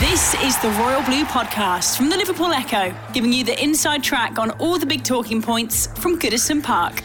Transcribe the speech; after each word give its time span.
This 0.00 0.34
is 0.44 0.56
the 0.62 0.70
Royal 0.78 1.02
Blue 1.02 1.24
Podcast 1.24 1.96
from 1.96 2.08
the 2.08 2.16
Liverpool 2.16 2.52
Echo, 2.52 2.94
giving 3.12 3.32
you 3.32 3.42
the 3.42 3.60
inside 3.60 4.04
track 4.04 4.38
on 4.38 4.52
all 4.52 4.78
the 4.78 4.86
big 4.86 5.02
talking 5.02 5.42
points 5.42 5.88
from 5.98 6.16
Goodison 6.20 6.62
Park. 6.62 7.00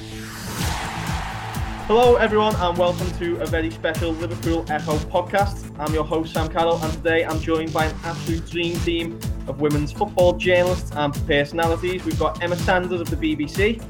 Hello, 1.87 2.17
everyone, 2.17 2.55
and 2.55 2.77
welcome 2.77 3.09
to 3.13 3.41
a 3.41 3.47
very 3.47 3.71
special 3.71 4.11
Liverpool 4.11 4.63
Echo 4.69 4.97
podcast. 4.97 5.75
I'm 5.79 5.91
your 5.91 6.03
host, 6.03 6.35
Sam 6.35 6.47
Carroll, 6.49 6.77
and 6.83 6.93
today 6.93 7.25
I'm 7.25 7.39
joined 7.39 7.73
by 7.73 7.85
an 7.85 7.95
absolute 8.03 8.47
dream 8.51 8.79
team 8.81 9.19
of 9.47 9.59
women's 9.59 9.91
football 9.91 10.33
journalists 10.33 10.91
and 10.91 11.15
personalities. 11.25 12.05
We've 12.05 12.19
got 12.19 12.43
Emma 12.43 12.57
Sanders 12.57 13.01
of 13.01 13.09
the 13.09 13.15
BBC, 13.15 13.81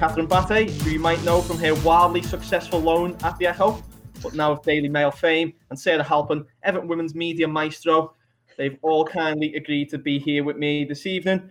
Catherine 0.00 0.26
Batte, 0.26 0.68
who 0.82 0.90
you 0.90 0.98
might 0.98 1.22
know 1.22 1.40
from 1.40 1.58
her 1.58 1.76
wildly 1.76 2.22
successful 2.22 2.80
loan 2.80 3.16
at 3.22 3.38
the 3.38 3.46
Echo, 3.46 3.80
but 4.20 4.34
now 4.34 4.50
of 4.50 4.62
Daily 4.62 4.88
Mail 4.88 5.12
fame, 5.12 5.52
and 5.70 5.78
Sarah 5.78 6.02
Halpin, 6.02 6.44
Everton 6.64 6.88
Women's 6.88 7.14
Media 7.14 7.46
Maestro. 7.46 8.14
They've 8.56 8.78
all 8.82 9.04
kindly 9.04 9.54
agreed 9.54 9.90
to 9.90 9.98
be 9.98 10.18
here 10.18 10.42
with 10.44 10.56
me 10.56 10.84
this 10.84 11.06
evening. 11.06 11.50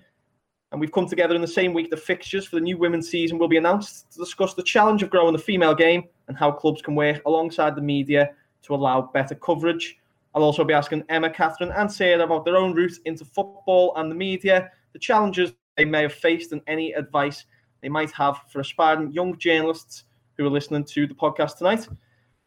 And 0.71 0.81
we've 0.81 0.91
come 0.91 1.07
together 1.07 1.35
in 1.35 1.41
the 1.41 1.47
same 1.47 1.73
week 1.73 1.89
the 1.89 1.97
fixtures 1.97 2.45
for 2.45 2.55
the 2.55 2.61
new 2.61 2.77
women's 2.77 3.09
season 3.09 3.37
will 3.37 3.47
be 3.47 3.57
announced 3.57 4.11
to 4.13 4.19
discuss 4.19 4.53
the 4.53 4.63
challenge 4.63 5.03
of 5.03 5.09
growing 5.09 5.33
the 5.33 5.39
female 5.39 5.75
game 5.75 6.03
and 6.27 6.35
how 6.35 6.51
clubs 6.51 6.81
can 6.81 6.95
work 6.95 7.21
alongside 7.25 7.75
the 7.75 7.81
media 7.81 8.31
to 8.63 8.73
allow 8.73 9.01
better 9.01 9.35
coverage. 9.35 9.97
I'll 10.33 10.43
also 10.43 10.65
be 10.65 10.73
asking 10.73 11.03
Emma, 11.07 11.29
Catherine, 11.29 11.71
and 11.71 11.89
Sarah 11.89 12.23
about 12.23 12.43
their 12.43 12.57
own 12.57 12.73
route 12.73 12.97
into 13.05 13.23
football 13.23 13.93
and 13.95 14.11
the 14.11 14.15
media, 14.15 14.71
the 14.91 14.99
challenges 14.99 15.53
they 15.77 15.85
may 15.85 16.01
have 16.01 16.13
faced, 16.13 16.51
and 16.51 16.61
any 16.67 16.91
advice 16.93 17.45
they 17.81 17.89
might 17.89 18.11
have 18.11 18.39
for 18.49 18.59
aspiring 18.59 19.13
young 19.13 19.37
journalists 19.37 20.05
who 20.37 20.45
are 20.45 20.49
listening 20.49 20.83
to 20.83 21.07
the 21.07 21.13
podcast 21.13 21.57
tonight. 21.57 21.87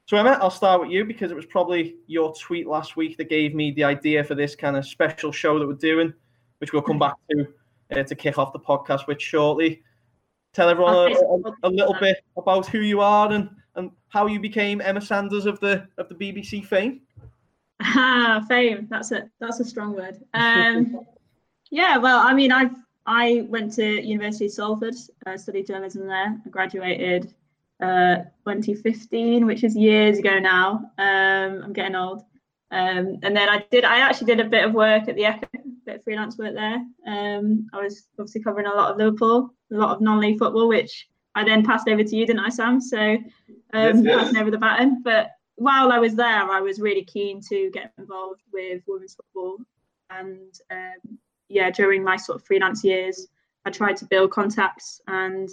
So, 0.08 0.16
Emma, 0.16 0.38
I'll 0.40 0.50
start 0.50 0.80
with 0.80 0.88
you 0.88 1.04
because 1.04 1.30
it 1.30 1.34
was 1.34 1.44
probably 1.44 1.96
your 2.06 2.34
tweet 2.34 2.66
last 2.66 2.96
week 2.96 3.18
that 3.18 3.28
gave 3.28 3.54
me 3.54 3.72
the 3.72 3.84
idea 3.84 4.24
for 4.24 4.34
this 4.34 4.56
kind 4.56 4.74
of 4.74 4.86
special 4.86 5.30
show 5.30 5.58
that 5.58 5.66
we're 5.66 5.74
doing, 5.74 6.14
which 6.60 6.72
we'll 6.72 6.80
come 6.80 6.98
back 6.98 7.12
to 7.30 7.46
uh, 7.94 8.02
to 8.02 8.14
kick 8.14 8.38
off 8.38 8.54
the 8.54 8.58
podcast 8.58 9.06
with 9.06 9.20
shortly. 9.20 9.82
Tell 10.54 10.70
everyone 10.70 10.94
a, 10.94 11.14
a, 11.14 11.52
a, 11.64 11.68
little 11.68 11.94
bit 12.00 12.24
about 12.38 12.66
who 12.66 12.78
you 12.78 13.02
are 13.02 13.30
and, 13.30 13.50
and 13.74 13.90
how 14.08 14.26
you 14.26 14.40
became 14.40 14.80
Emma 14.80 15.02
Sanders 15.02 15.44
of 15.44 15.60
the 15.60 15.86
of 15.98 16.08
the 16.08 16.14
BBC 16.14 16.64
fame. 16.64 17.02
Ah, 17.80 18.42
fame. 18.48 18.88
That's 18.90 19.12
a 19.12 19.28
that's 19.40 19.60
a 19.60 19.64
strong 19.64 19.94
word. 19.94 20.24
Um, 20.32 21.00
yeah. 21.70 21.98
Well, 21.98 22.26
I 22.26 22.32
mean, 22.32 22.50
I 22.50 22.70
I 23.04 23.46
went 23.50 23.74
to 23.74 24.02
University 24.02 24.46
of 24.46 24.52
Salford, 24.52 24.94
uh, 25.26 25.36
studied 25.36 25.66
journalism 25.66 26.06
there. 26.06 26.40
I 26.44 26.48
graduated 26.48 27.34
uh, 27.82 28.16
2015, 28.46 29.46
which 29.46 29.64
is 29.64 29.76
years 29.76 30.18
ago 30.18 30.38
now. 30.38 30.90
Um, 30.98 31.62
I'm 31.64 31.72
getting 31.72 31.94
old. 31.94 32.22
Um, 32.70 33.18
and 33.22 33.36
then 33.36 33.48
I 33.48 33.64
did. 33.70 33.84
I 33.84 34.00
actually 34.00 34.26
did 34.26 34.40
a 34.40 34.48
bit 34.48 34.64
of 34.64 34.74
work 34.74 35.08
at 35.08 35.14
the 35.14 35.24
Echo, 35.24 35.48
a 35.54 35.58
bit 35.86 35.96
of 35.96 36.04
freelance 36.04 36.36
work 36.36 36.54
there. 36.54 36.84
Um, 37.06 37.66
I 37.72 37.82
was 37.82 38.08
obviously 38.18 38.42
covering 38.42 38.66
a 38.66 38.74
lot 38.74 38.90
of 38.90 38.98
Liverpool, 38.98 39.54
a 39.72 39.76
lot 39.76 39.94
of 39.94 40.02
non-league 40.02 40.38
football, 40.38 40.68
which 40.68 41.08
I 41.34 41.44
then 41.44 41.64
passed 41.64 41.88
over 41.88 42.04
to 42.04 42.16
you, 42.16 42.26
didn't 42.26 42.44
I, 42.44 42.50
Sam? 42.50 42.80
So 42.80 42.98
um, 42.98 43.22
Yes, 43.72 44.00
yes. 44.02 44.18
passing 44.18 44.36
over 44.38 44.50
the 44.50 44.58
baton. 44.58 45.02
But 45.02 45.30
while 45.56 45.92
I 45.92 45.98
was 45.98 46.14
there, 46.14 46.50
I 46.50 46.60
was 46.60 46.80
really 46.80 47.04
keen 47.04 47.40
to 47.48 47.70
get 47.72 47.92
involved 47.96 48.42
with 48.52 48.82
women's 48.86 49.14
football, 49.14 49.58
and 50.10 50.52
um, 50.70 51.18
yeah, 51.48 51.70
during 51.70 52.04
my 52.04 52.16
sort 52.16 52.36
of 52.36 52.46
freelance 52.46 52.84
years, 52.84 53.28
I 53.64 53.70
tried 53.70 53.96
to 53.98 54.06
build 54.06 54.30
contacts 54.30 55.00
and 55.06 55.48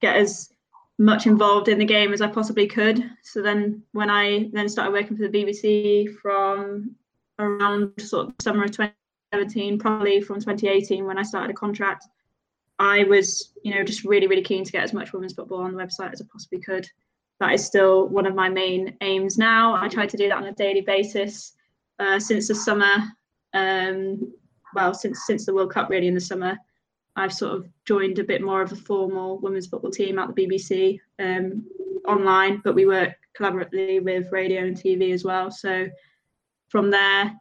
get 0.00 0.16
as 0.16 0.50
much 0.98 1.26
involved 1.26 1.68
in 1.68 1.78
the 1.78 1.84
game 1.84 2.12
as 2.12 2.20
I 2.20 2.28
possibly 2.28 2.66
could. 2.66 3.10
So 3.22 3.42
then 3.42 3.82
when 3.92 4.10
I 4.10 4.50
then 4.52 4.68
started 4.68 4.92
working 4.92 5.16
for 5.16 5.26
the 5.26 5.28
BBC 5.28 6.14
from 6.16 6.94
around 7.38 7.92
sort 8.00 8.28
of 8.28 8.34
summer 8.40 8.64
of 8.64 8.70
2017, 8.70 9.78
probably 9.78 10.20
from 10.20 10.36
2018 10.36 11.04
when 11.04 11.18
I 11.18 11.22
started 11.22 11.50
a 11.50 11.54
contract, 11.54 12.06
I 12.78 13.04
was, 13.04 13.52
you 13.62 13.74
know, 13.74 13.84
just 13.84 14.04
really, 14.04 14.26
really 14.26 14.42
keen 14.42 14.64
to 14.64 14.72
get 14.72 14.84
as 14.84 14.92
much 14.92 15.12
women's 15.12 15.34
football 15.34 15.62
on 15.62 15.72
the 15.72 15.82
website 15.82 16.12
as 16.12 16.20
I 16.20 16.26
possibly 16.30 16.60
could. 16.60 16.88
That 17.40 17.52
is 17.52 17.64
still 17.64 18.08
one 18.08 18.26
of 18.26 18.34
my 18.34 18.48
main 18.48 18.96
aims 19.00 19.36
now. 19.36 19.74
I 19.74 19.88
try 19.88 20.06
to 20.06 20.16
do 20.16 20.28
that 20.28 20.38
on 20.38 20.44
a 20.44 20.52
daily 20.52 20.80
basis 20.80 21.54
uh, 21.98 22.18
since 22.18 22.48
the 22.48 22.54
summer. 22.54 22.96
Um, 23.52 24.32
well, 24.74 24.94
since 24.94 25.26
since 25.26 25.46
the 25.46 25.54
World 25.54 25.72
Cup 25.72 25.90
really 25.90 26.08
in 26.08 26.14
the 26.14 26.20
summer. 26.20 26.56
I've 27.16 27.32
sort 27.32 27.54
of 27.54 27.68
joined 27.84 28.18
a 28.18 28.24
bit 28.24 28.42
more 28.42 28.62
of 28.62 28.72
a 28.72 28.76
formal 28.76 29.38
women's 29.38 29.66
football 29.66 29.90
team 29.90 30.18
at 30.18 30.34
the 30.34 30.46
BBC 30.46 30.98
um, 31.18 31.64
online, 32.06 32.60
but 32.64 32.74
we 32.74 32.86
work 32.86 33.14
collaboratively 33.38 34.02
with 34.02 34.32
radio 34.32 34.62
and 34.64 34.76
TV 34.76 35.12
as 35.12 35.24
well. 35.24 35.50
So 35.50 35.88
from 36.68 36.90
there, 36.90 37.32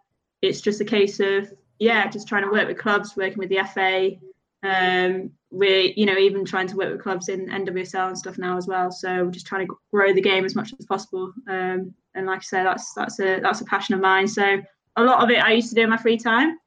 it's 0.42 0.62
just 0.62 0.82
a 0.82 0.86
case 0.86 1.20
of 1.20 1.52
yeah, 1.80 2.08
just 2.08 2.28
trying 2.28 2.44
to 2.44 2.52
work 2.52 2.68
with 2.68 2.78
clubs, 2.78 3.18
working 3.18 3.40
with 3.40 3.50
the 3.50 3.64
FA. 3.74 4.12
Um, 4.64 5.32
we're 5.52 5.92
you 5.96 6.06
know 6.06 6.18
even 6.18 6.46
trying 6.46 6.68
to 6.68 6.76
work 6.76 6.92
with 6.92 7.02
clubs 7.02 7.30
in 7.30 7.48
NWSL 7.48 8.10
and 8.10 8.18
stuff 8.18 8.38
now 8.38 8.58
as 8.58 8.68
well. 8.68 8.92
So 8.92 9.26
we're 9.26 9.32
just 9.32 9.48
trying 9.48 9.68
to 9.68 9.78
grow 9.92 10.14
the 10.14 10.22
game 10.22 10.46
as 10.46 10.56
much 10.56 10.74
as 10.80 10.86
possible. 10.86 11.34
Um, 11.50 11.94
and 12.16 12.28
like 12.28 12.40
I 12.40 12.44
say, 12.44 12.64
that's 12.64 12.94
that's 12.94 13.20
a 13.20 13.40
that's 13.40 13.62
a 13.62 13.66
passion 13.66 13.96
of 13.96 14.02
mine. 14.02 14.28
So 14.28 14.62
a 14.96 15.04
lot 15.04 15.24
of 15.24 15.30
it 15.32 15.44
I 15.44 15.54
used 15.54 15.70
to 15.70 15.76
do 15.76 15.82
in 15.82 15.90
my 15.90 15.98
free 15.98 16.18
time 16.18 16.58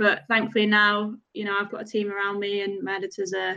but 0.00 0.22
thankfully 0.28 0.64
now 0.66 1.14
you 1.34 1.44
know 1.44 1.54
i've 1.60 1.70
got 1.70 1.82
a 1.82 1.84
team 1.84 2.10
around 2.10 2.40
me 2.40 2.62
and 2.62 2.82
my 2.82 2.96
editors 2.96 3.34
are, 3.34 3.56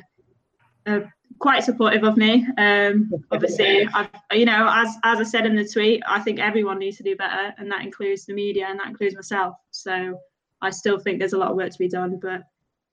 are 0.86 1.12
quite 1.40 1.64
supportive 1.64 2.04
of 2.04 2.18
me. 2.18 2.46
Um, 2.58 3.12
obviously 3.32 3.88
i've 3.94 4.10
you 4.34 4.46
know 4.46 4.68
as 4.70 4.96
as 5.04 5.20
i 5.20 5.24
said 5.24 5.46
in 5.46 5.56
the 5.56 5.68
tweet 5.68 6.04
i 6.06 6.20
think 6.20 6.40
everyone 6.40 6.78
needs 6.78 6.98
to 6.98 7.04
do 7.04 7.16
better 7.16 7.54
and 7.58 7.72
that 7.72 7.82
includes 7.82 8.26
the 8.26 8.34
media 8.34 8.68
and 8.70 8.80
that 8.80 8.88
includes 8.88 9.16
myself. 9.16 9.56
So 9.72 10.20
i 10.62 10.70
still 10.70 11.00
think 11.00 11.18
there's 11.18 11.34
a 11.34 11.38
lot 11.38 11.50
of 11.50 11.58
work 11.58 11.72
to 11.72 11.80
be 11.80 11.88
done 11.88 12.20
but 12.22 12.42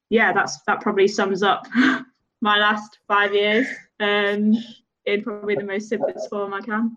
yeah 0.09 0.33
that's 0.33 0.63
that 0.63 0.81
probably 0.81 1.09
sums 1.09 1.43
up 1.43 1.67
my 2.41 2.57
last 2.59 2.99
five 3.09 3.35
years 3.35 3.67
um, 3.99 4.57
in 5.07 5.23
probably 5.23 5.57
the 5.57 5.65
most 5.65 5.89
simplest 5.89 6.31
form 6.31 6.55
i 6.55 6.61
can. 6.61 6.97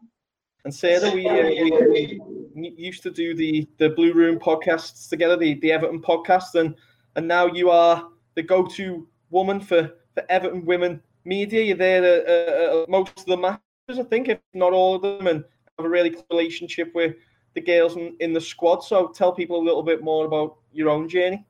And 0.65 0.73
Sarah, 0.73 1.11
we, 1.11 1.27
uh, 1.27 1.33
we, 1.33 1.71
we 1.89 2.21
used 2.55 3.03
to 3.03 3.11
do 3.11 3.35
the 3.35 3.67
the 3.77 3.89
Blue 3.89 4.13
Room 4.13 4.39
podcasts 4.39 5.09
together, 5.09 5.37
the, 5.37 5.55
the 5.55 5.71
Everton 5.71 6.01
podcast, 6.01 6.55
and 6.55 6.75
and 7.15 7.27
now 7.27 7.45
you 7.45 7.69
are 7.69 8.09
the 8.35 8.43
go-to 8.43 9.07
woman 9.29 9.59
for, 9.59 9.91
for 10.13 10.23
Everton 10.29 10.65
women 10.65 11.01
media. 11.25 11.61
You're 11.61 11.77
there 11.77 12.03
at, 12.03 12.89
most 12.89 13.19
of 13.19 13.25
the 13.25 13.37
matches, 13.37 13.59
I 13.89 14.03
think, 14.03 14.29
if 14.29 14.39
not 14.53 14.73
all 14.73 14.95
of 14.95 15.01
them, 15.01 15.27
and 15.27 15.43
have 15.77 15.85
a 15.85 15.89
really 15.89 16.09
close 16.09 16.25
relationship 16.31 16.91
with 16.95 17.15
the 17.53 17.61
girls 17.61 17.95
in, 17.95 18.15
in 18.19 18.33
the 18.33 18.41
squad. 18.41 18.79
So 18.79 19.07
tell 19.07 19.31
people 19.31 19.59
a 19.59 19.63
little 19.63 19.83
bit 19.83 20.03
more 20.03 20.25
about 20.25 20.57
your 20.71 20.89
own 20.89 21.07
journey. 21.07 21.45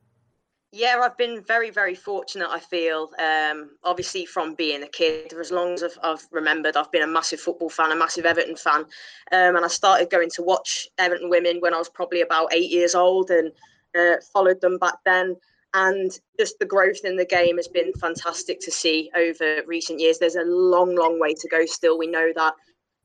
Yeah, 0.76 0.98
I've 1.00 1.16
been 1.16 1.40
very, 1.40 1.70
very 1.70 1.94
fortunate. 1.94 2.48
I 2.50 2.58
feel, 2.58 3.12
um, 3.20 3.70
obviously, 3.84 4.26
from 4.26 4.56
being 4.56 4.82
a 4.82 4.88
kid, 4.88 5.30
for 5.30 5.40
as 5.40 5.52
long 5.52 5.74
as 5.74 5.84
I've, 5.84 5.96
I've 6.02 6.26
remembered, 6.32 6.76
I've 6.76 6.90
been 6.90 7.04
a 7.04 7.06
massive 7.06 7.38
football 7.38 7.70
fan, 7.70 7.92
a 7.92 7.96
massive 7.96 8.26
Everton 8.26 8.56
fan, 8.56 8.80
um, 8.80 9.54
and 9.54 9.64
I 9.64 9.68
started 9.68 10.10
going 10.10 10.30
to 10.30 10.42
watch 10.42 10.88
Everton 10.98 11.30
women 11.30 11.60
when 11.60 11.74
I 11.74 11.78
was 11.78 11.88
probably 11.88 12.22
about 12.22 12.52
eight 12.52 12.72
years 12.72 12.96
old, 12.96 13.30
and 13.30 13.52
uh, 13.96 14.16
followed 14.32 14.60
them 14.60 14.78
back 14.78 14.94
then. 15.04 15.36
And 15.74 16.10
just 16.40 16.58
the 16.58 16.66
growth 16.66 17.04
in 17.04 17.16
the 17.16 17.24
game 17.24 17.56
has 17.56 17.68
been 17.68 17.92
fantastic 17.92 18.58
to 18.62 18.72
see 18.72 19.12
over 19.16 19.62
recent 19.68 20.00
years. 20.00 20.18
There's 20.18 20.34
a 20.34 20.42
long, 20.42 20.96
long 20.96 21.20
way 21.20 21.34
to 21.34 21.48
go 21.48 21.66
still. 21.66 21.96
We 21.96 22.08
know 22.08 22.32
that. 22.34 22.54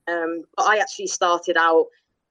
Um, 0.08 0.42
but 0.56 0.66
I 0.66 0.78
actually 0.78 1.06
started 1.06 1.56
out 1.56 1.86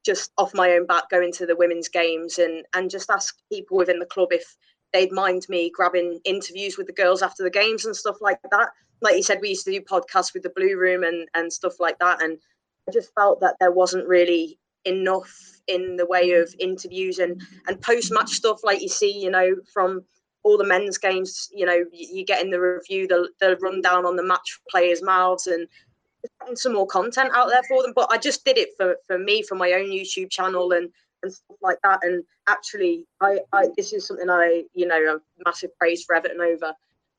just 0.06 0.34
off 0.38 0.54
my 0.54 0.72
own 0.72 0.86
back, 0.86 1.10
going 1.10 1.32
to 1.34 1.46
the 1.46 1.56
women's 1.56 1.88
games 1.88 2.40
and 2.40 2.66
and 2.74 2.90
just 2.90 3.10
ask 3.10 3.38
people 3.50 3.78
within 3.78 4.00
the 4.00 4.06
club 4.06 4.30
if 4.32 4.58
they'd 4.94 5.12
mind 5.12 5.46
me 5.50 5.72
grabbing 5.74 6.20
interviews 6.26 6.78
with 6.78 6.88
the 6.88 6.94
girls 6.94 7.22
after 7.22 7.44
the 7.44 7.50
games 7.50 7.86
and 7.86 7.96
stuff 7.96 8.18
like 8.22 8.40
that. 8.52 8.70
Like 9.02 9.16
you 9.16 9.24
said, 9.24 9.40
we 9.42 9.50
used 9.50 9.66
to 9.66 9.72
do 9.72 9.82
podcasts 9.82 10.34
with 10.34 10.44
the 10.44 10.52
Blue 10.56 10.78
Room 10.78 11.04
and 11.04 11.28
and 11.34 11.52
stuff 11.52 11.80
like 11.80 11.98
that, 12.00 12.22
and 12.22 12.38
I 12.88 12.92
just 12.92 13.14
felt 13.14 13.40
that 13.42 13.56
there 13.60 13.72
wasn't 13.72 14.08
really 14.08 14.60
enough 14.86 15.34
in 15.68 15.98
the 15.98 16.06
way 16.06 16.32
of 16.32 16.54
interviews 16.60 17.20
and 17.20 17.42
and 17.68 17.82
post 17.82 18.12
match 18.12 18.32
stuff 18.32 18.60
like 18.64 18.82
you 18.82 18.90
see, 18.90 19.12
you 19.12 19.30
know, 19.30 19.56
from 19.74 20.04
all 20.44 20.58
the 20.58 20.66
men's 20.66 20.98
games. 20.98 21.50
You 21.54 21.66
know, 21.66 21.86
you, 21.94 22.26
get 22.26 22.44
in 22.44 22.52
the 22.52 22.60
review 22.60 23.08
the 23.08 23.30
the 23.40 23.58
rundown 23.62 24.06
on 24.06 24.16
the 24.16 24.24
match 24.24 24.60
players' 24.70 25.04
mouths 25.04 25.48
and 25.48 25.68
some 26.56 26.74
more 26.74 26.88
content 26.88 27.32
out 27.34 27.50
there 27.50 27.64
for 27.68 27.82
them. 27.84 27.94
But 27.96 28.12
I 28.12 28.18
just 28.18 28.44
did 28.44 28.58
it 28.58 28.70
for 28.78 28.98
for 29.06 29.18
me 29.18 29.44
for 29.44 29.56
my 29.56 29.74
own 29.74 29.90
YouTube 29.90 30.30
channel 30.30 30.72
and 30.72 30.90
and 31.24 31.34
stuff 31.34 31.58
like 31.62 31.78
that. 31.84 32.00
And 32.04 32.24
actually, 32.48 33.06
I, 33.22 33.40
I 33.54 33.68
this 33.76 33.94
is 33.94 34.08
something 34.08 34.30
I, 34.30 34.64
you 34.74 34.88
know, 34.88 35.20
massive 35.46 35.76
praise 35.78 36.04
for 36.04 36.16
Everton 36.16 36.42
over. 36.42 36.74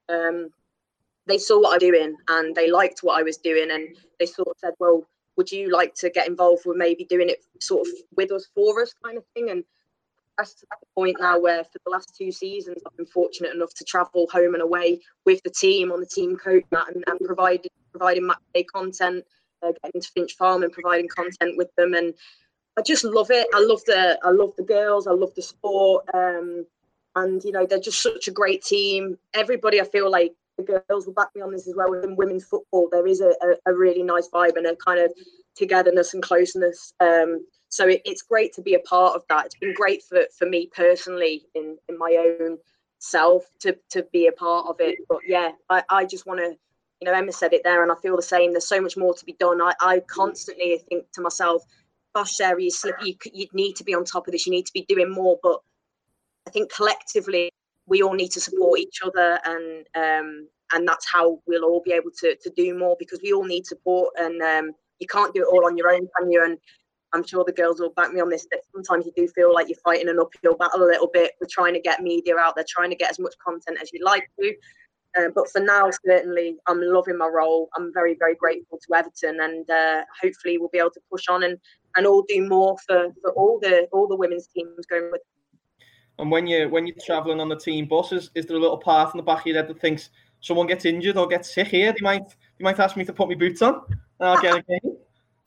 Um, 0.08 0.50
they 1.26 1.38
saw 1.38 1.60
what 1.60 1.74
I'm 1.74 1.78
doing 1.78 2.16
and 2.28 2.54
they 2.54 2.70
liked 2.70 3.00
what 3.02 3.18
I 3.18 3.22
was 3.22 3.36
doing, 3.38 3.70
and 3.70 3.96
they 4.18 4.26
sort 4.26 4.48
of 4.48 4.54
said, 4.58 4.74
"Well, 4.78 5.06
would 5.36 5.50
you 5.50 5.70
like 5.70 5.94
to 5.96 6.10
get 6.10 6.28
involved 6.28 6.62
with 6.66 6.76
maybe 6.76 7.04
doing 7.04 7.28
it 7.28 7.44
sort 7.60 7.86
of 7.86 7.94
with 8.16 8.32
us 8.32 8.46
for 8.54 8.82
us, 8.82 8.94
kind 9.04 9.18
of 9.18 9.24
thing?" 9.34 9.50
And 9.50 9.64
that's 10.40 10.54
to 10.54 10.66
the 10.70 10.86
point 10.94 11.16
now 11.20 11.38
where 11.38 11.64
for 11.64 11.78
the 11.84 11.90
last 11.90 12.14
two 12.16 12.32
seasons 12.32 12.82
I've 12.86 12.96
been 12.96 13.06
fortunate 13.06 13.54
enough 13.54 13.74
to 13.74 13.84
travel 13.84 14.26
home 14.32 14.54
and 14.54 14.62
away 14.62 15.00
with 15.26 15.42
the 15.42 15.50
team 15.50 15.92
on 15.92 16.00
the 16.00 16.06
team 16.06 16.36
coach 16.36 16.64
and, 16.72 17.04
and 17.06 17.20
providing 17.24 17.70
providing 17.92 18.26
match 18.26 18.38
day 18.54 18.64
content, 18.64 19.24
uh, 19.62 19.72
getting 19.84 20.00
to 20.00 20.08
Finch 20.14 20.34
Farm 20.36 20.62
and 20.62 20.72
providing 20.72 21.08
content 21.08 21.56
with 21.56 21.68
them 21.76 21.94
and 21.94 22.14
I 22.78 22.82
just 22.82 23.04
love 23.04 23.30
it. 23.30 23.46
I 23.54 23.60
love 23.60 23.84
the 23.86 24.18
I 24.24 24.30
love 24.30 24.54
the 24.56 24.62
girls. 24.62 25.06
I 25.06 25.12
love 25.12 25.34
the 25.34 25.42
sport. 25.42 26.06
Um, 26.14 26.66
and 27.16 27.42
you 27.44 27.52
know 27.52 27.66
they're 27.66 27.80
just 27.80 28.02
such 28.02 28.28
a 28.28 28.32
great 28.32 28.62
team. 28.62 29.18
Everybody, 29.34 29.80
I 29.80 29.84
feel 29.84 30.10
like 30.10 30.32
the 30.56 30.82
girls 30.88 31.06
will 31.06 31.14
back 31.14 31.28
me 31.34 31.42
on 31.42 31.52
this 31.52 31.68
as 31.68 31.74
well. 31.74 31.90
Within 31.90 32.16
women's 32.16 32.44
football, 32.44 32.88
there 32.90 33.06
is 33.06 33.20
a, 33.20 33.34
a, 33.42 33.72
a 33.72 33.74
really 33.74 34.02
nice 34.02 34.28
vibe 34.28 34.56
and 34.56 34.66
a 34.66 34.76
kind 34.76 35.00
of 35.00 35.12
togetherness 35.56 36.14
and 36.14 36.22
closeness. 36.22 36.92
Um, 37.00 37.44
so 37.68 37.86
it, 37.88 38.02
it's 38.04 38.22
great 38.22 38.52
to 38.54 38.62
be 38.62 38.74
a 38.74 38.80
part 38.80 39.16
of 39.16 39.22
that. 39.28 39.46
It's 39.46 39.54
been 39.56 39.74
great 39.74 40.02
for, 40.02 40.24
for 40.36 40.46
me 40.46 40.68
personally 40.74 41.46
in, 41.54 41.76
in 41.88 41.98
my 41.98 42.36
own 42.40 42.58
self 42.98 43.46
to, 43.60 43.76
to 43.90 44.04
be 44.12 44.26
a 44.26 44.32
part 44.32 44.66
of 44.66 44.76
it. 44.80 44.98
But 45.08 45.20
yeah, 45.26 45.52
I, 45.68 45.82
I 45.88 46.04
just 46.04 46.26
want 46.26 46.40
to, 46.40 46.56
you 47.00 47.06
know, 47.06 47.12
Emma 47.12 47.32
said 47.32 47.52
it 47.52 47.62
there 47.64 47.82
and 47.82 47.92
I 47.92 47.94
feel 48.02 48.16
the 48.16 48.22
same. 48.22 48.52
There's 48.52 48.68
so 48.68 48.80
much 48.80 48.96
more 48.96 49.14
to 49.14 49.24
be 49.24 49.34
done. 49.38 49.60
I, 49.60 49.72
I 49.80 50.00
constantly 50.00 50.82
think 50.88 51.04
to 51.12 51.20
myself, 51.20 51.62
Sarah, 52.24 52.62
you 52.62 52.70
slip, 52.70 52.96
you, 53.02 53.14
you 53.32 53.46
need 53.52 53.76
to 53.76 53.84
be 53.84 53.94
on 53.94 54.04
top 54.04 54.26
of 54.26 54.32
this. 54.32 54.46
You 54.46 54.52
need 54.52 54.66
to 54.66 54.72
be 54.72 54.84
doing 54.88 55.10
more. 55.10 55.38
But 55.42 55.60
I 56.46 56.50
think 56.50 56.72
collectively, 56.72 57.50
we 57.86 58.02
all 58.02 58.14
need 58.14 58.30
to 58.32 58.40
support 58.40 58.78
each 58.78 59.00
other 59.04 59.40
and 59.44 59.86
um, 59.96 60.48
and 60.72 60.86
that's 60.86 61.10
how 61.10 61.40
we'll 61.46 61.64
all 61.64 61.82
be 61.84 61.92
able 61.92 62.10
to, 62.20 62.36
to 62.36 62.50
do 62.56 62.78
more 62.78 62.96
because 62.98 63.20
we 63.22 63.32
all 63.32 63.44
need 63.44 63.66
support 63.66 64.14
and 64.16 64.40
um, 64.40 64.70
you 65.00 65.06
can't 65.08 65.34
do 65.34 65.42
it 65.42 65.52
all 65.52 65.66
on 65.66 65.76
your 65.76 65.90
own, 65.90 66.06
can 66.16 66.30
you? 66.30 66.44
And 66.44 66.58
I'm 67.12 67.26
sure 67.26 67.44
the 67.44 67.52
girls 67.52 67.80
will 67.80 67.90
back 67.90 68.12
me 68.12 68.20
on 68.20 68.28
this 68.28 68.46
that 68.52 68.60
sometimes 68.72 69.06
you 69.06 69.12
do 69.16 69.26
feel 69.28 69.52
like 69.52 69.68
you're 69.68 69.78
fighting 69.82 70.08
an 70.08 70.20
uphill 70.20 70.56
battle 70.56 70.84
a 70.84 70.86
little 70.86 71.10
bit. 71.12 71.32
We're 71.40 71.48
trying 71.50 71.74
to 71.74 71.80
get 71.80 72.02
media 72.02 72.36
out 72.36 72.54
there, 72.54 72.64
trying 72.68 72.90
to 72.90 72.96
get 72.96 73.10
as 73.10 73.18
much 73.18 73.34
content 73.44 73.78
as 73.82 73.92
you'd 73.92 74.04
like 74.04 74.30
to. 74.38 74.54
Uh, 75.18 75.28
but 75.34 75.50
for 75.50 75.60
now, 75.60 75.90
certainly, 76.06 76.56
I'm 76.68 76.80
loving 76.80 77.18
my 77.18 77.26
role. 77.26 77.68
I'm 77.76 77.92
very, 77.92 78.14
very 78.16 78.36
grateful 78.36 78.78
to 78.78 78.96
Everton, 78.96 79.40
and 79.40 79.68
uh, 79.68 80.04
hopefully, 80.22 80.56
we'll 80.56 80.68
be 80.68 80.78
able 80.78 80.92
to 80.92 81.00
push 81.10 81.26
on 81.28 81.42
and, 81.42 81.58
and 81.96 82.06
all 82.06 82.24
do 82.28 82.48
more 82.48 82.76
for, 82.86 83.08
for 83.22 83.32
all 83.32 83.58
the 83.60 83.88
all 83.92 84.06
the 84.06 84.16
women's 84.16 84.46
teams 84.46 84.86
going 84.86 85.10
with. 85.10 85.22
And 86.18 86.30
when 86.30 86.46
you 86.46 86.68
when 86.68 86.86
you're 86.86 86.96
travelling 87.04 87.40
on 87.40 87.48
the 87.48 87.56
team 87.56 87.86
buses, 87.86 88.30
is 88.34 88.46
there 88.46 88.56
a 88.56 88.60
little 88.60 88.78
part 88.78 89.14
in 89.14 89.18
the 89.18 89.22
back 89.22 89.40
of 89.40 89.46
your 89.46 89.56
head 89.56 89.68
that 89.68 89.80
thinks 89.80 90.10
someone 90.40 90.66
gets 90.66 90.84
injured 90.84 91.16
or 91.16 91.26
gets 91.26 91.54
sick 91.54 91.68
here? 91.68 91.92
They 91.92 92.02
might 92.02 92.28
they 92.28 92.62
might 92.62 92.78
ask 92.78 92.96
me 92.96 93.04
to 93.04 93.12
put 93.12 93.28
my 93.28 93.34
boots 93.34 93.62
on, 93.62 93.82
and 94.20 94.28
I'll 94.28 94.40
get 94.40 94.58
a 94.58 94.62
game. 94.62 94.96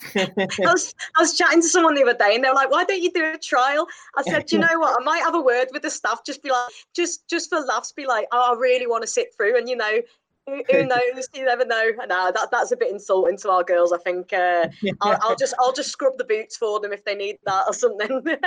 I 0.16 0.72
was 0.72 0.95
I 1.16 1.22
was 1.22 1.38
chatting 1.38 1.62
to 1.62 1.68
someone 1.68 1.95
the 1.95 2.01
other 2.01 2.18
day 2.18 2.36
and 2.36 2.44
they 2.44 2.50
were 2.50 2.56
like, 2.56 2.72
"Why 2.72 2.84
don't 2.84 3.01
you 3.01 3.12
do 3.12 3.34
a 3.34 3.38
trial?" 3.38 3.88
I 4.18 4.24
said, 4.24 4.51
"You 4.51 4.60
know 4.60 4.80
what? 4.80 4.98
I 5.00 5.04
might 5.04 5.22
have 5.22 5.36
a 5.36 5.42
word 5.42 5.68
with 5.72 5.84
the 5.84 5.90
staff. 5.90 6.25
Just 6.25 6.42
be 6.42 6.50
like, 6.50 6.72
just 6.95 7.28
just 7.30 7.50
for 7.50 7.60
laughs, 7.62 7.92
be 7.92 8.06
like, 8.06 8.28
oh, 8.31 8.54
I 8.54 8.60
really 8.60 8.88
want 8.88 9.04
to 9.04 9.07
sit 9.07 9.28
through, 9.36 9.57
and 9.57 9.69
you 9.69 9.75
know." 9.75 10.00
Who, 10.48 10.86
knows? 10.86 11.30
You 11.34 11.45
never 11.45 11.66
know. 11.66 11.92
No, 12.07 12.31
that 12.31 12.50
that's 12.51 12.72
a 12.72 12.78
bit 12.78 12.92
insulting 12.92 13.38
to 13.38 13.50
our 13.50 13.63
girls. 13.63 13.94
I 13.94 13.98
think 13.98 14.34
uh, 14.34 14.68
I'll, 15.01 15.18
I'll 15.22 15.36
just 15.36 15.54
I'll 15.60 15.74
just 15.74 15.92
scrub 15.92 16.18
the 16.18 16.25
boots 16.25 16.57
for 16.57 16.80
them 16.80 16.92
if 16.92 17.06
they 17.06 17.16
need 17.16 17.38
that 17.45 17.63
or 17.68 17.74
something. 17.74 18.24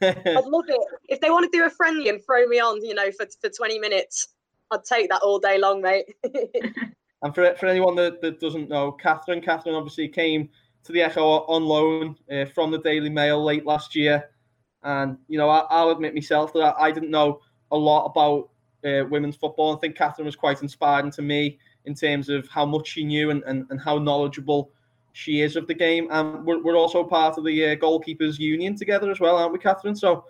I'd 0.00 0.44
love 0.44 0.64
it 0.68 0.80
if 1.08 1.20
they 1.20 1.30
want 1.30 1.50
to 1.50 1.56
do 1.56 1.64
a 1.64 1.70
friendly 1.70 2.08
and 2.08 2.20
throw 2.24 2.46
me 2.46 2.60
on. 2.60 2.84
You 2.84 2.94
know, 2.94 3.10
for 3.10 3.26
for 3.40 3.50
twenty 3.50 3.78
minutes, 3.78 4.28
I'd 4.70 4.84
take 4.84 5.10
that 5.10 5.22
all 5.22 5.38
day 5.38 5.58
long, 5.58 5.82
mate. 5.82 6.14
And 7.22 7.34
for, 7.34 7.54
for 7.54 7.66
anyone 7.66 7.94
that, 7.96 8.20
that 8.20 8.40
doesn't 8.40 8.68
know, 8.68 8.92
Catherine, 8.92 9.40
Catherine 9.40 9.76
obviously 9.76 10.08
came 10.08 10.48
to 10.84 10.92
the 10.92 11.02
Echo 11.02 11.22
on 11.22 11.64
loan 11.64 12.16
uh, 12.30 12.44
from 12.46 12.70
the 12.70 12.78
Daily 12.78 13.08
Mail 13.08 13.42
late 13.42 13.64
last 13.64 13.94
year. 13.94 14.30
And, 14.82 15.16
you 15.28 15.38
know, 15.38 15.48
I, 15.48 15.84
will 15.84 15.92
admit 15.92 16.14
myself 16.14 16.52
that 16.54 16.74
I, 16.76 16.86
I, 16.86 16.90
didn't 16.90 17.12
know 17.12 17.40
a 17.70 17.76
lot 17.76 18.06
about 18.06 18.50
uh, 18.84 19.04
women's 19.08 19.36
football. 19.36 19.76
I 19.76 19.78
think 19.78 19.96
Catherine 19.96 20.26
was 20.26 20.36
quite 20.36 20.62
inspiring 20.62 21.10
to 21.12 21.22
me 21.22 21.58
in 21.84 21.94
terms 21.94 22.28
of 22.28 22.48
how 22.48 22.64
much 22.64 22.88
she 22.88 23.04
knew 23.04 23.30
and, 23.30 23.42
and, 23.44 23.66
and 23.70 23.80
how 23.80 23.98
knowledgeable 23.98 24.70
she 25.12 25.42
is 25.42 25.56
of 25.56 25.66
the 25.66 25.74
game. 25.74 26.08
And 26.10 26.44
we're, 26.44 26.62
we're 26.62 26.76
also 26.76 27.04
part 27.04 27.38
of 27.38 27.44
the 27.44 27.70
uh, 27.70 27.76
Goalkeepers 27.76 28.38
Union 28.38 28.76
together 28.76 29.10
as 29.10 29.20
well, 29.20 29.36
aren't 29.36 29.52
we, 29.52 29.58
Catherine? 29.58 29.96
So, 29.96 30.24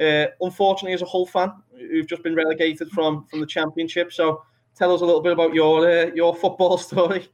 uh, 0.00 0.26
unfortunately, 0.40 0.92
as 0.92 1.02
a 1.02 1.06
Hull 1.06 1.26
fan, 1.26 1.52
we've 1.72 2.06
just 2.06 2.22
been 2.22 2.34
relegated 2.34 2.88
from, 2.90 3.26
from 3.26 3.40
the 3.40 3.46
Championship. 3.46 4.12
So, 4.12 4.42
tell 4.78 4.94
us 4.94 5.00
a 5.00 5.04
little 5.04 5.20
bit 5.20 5.32
about 5.32 5.54
your 5.54 5.90
uh, 5.90 6.10
your 6.14 6.34
football 6.34 6.78
story. 6.90 7.28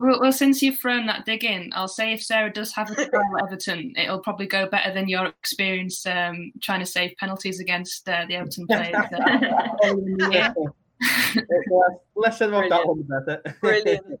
Well, 0.00 0.18
well, 0.18 0.32
since 0.32 0.62
you've 0.62 0.78
thrown 0.78 1.04
that 1.06 1.26
dig 1.26 1.44
in, 1.44 1.70
I'll 1.74 1.86
say 1.86 2.14
if 2.14 2.22
Sarah 2.22 2.50
does 2.50 2.72
have 2.72 2.90
a 2.90 2.94
trial 2.94 3.36
at 3.36 3.44
Everton, 3.44 3.92
it'll 3.98 4.20
probably 4.20 4.46
go 4.46 4.66
better 4.66 4.94
than 4.94 5.10
your 5.10 5.26
experience 5.26 6.06
um, 6.06 6.52
trying 6.62 6.80
to 6.80 6.86
save 6.86 7.14
penalties 7.18 7.60
against 7.60 8.08
uh, 8.08 8.24
the 8.26 8.36
Everton 8.36 8.66
players. 8.66 8.94
Uh, 8.96 10.54
Less 12.16 12.38
said 12.38 12.48
about 12.48 12.68
Brilliant. 12.68 12.70
that 12.70 12.86
one, 12.86 12.98
the 12.98 13.04
better. 13.04 13.56
Brilliant. 13.60 14.20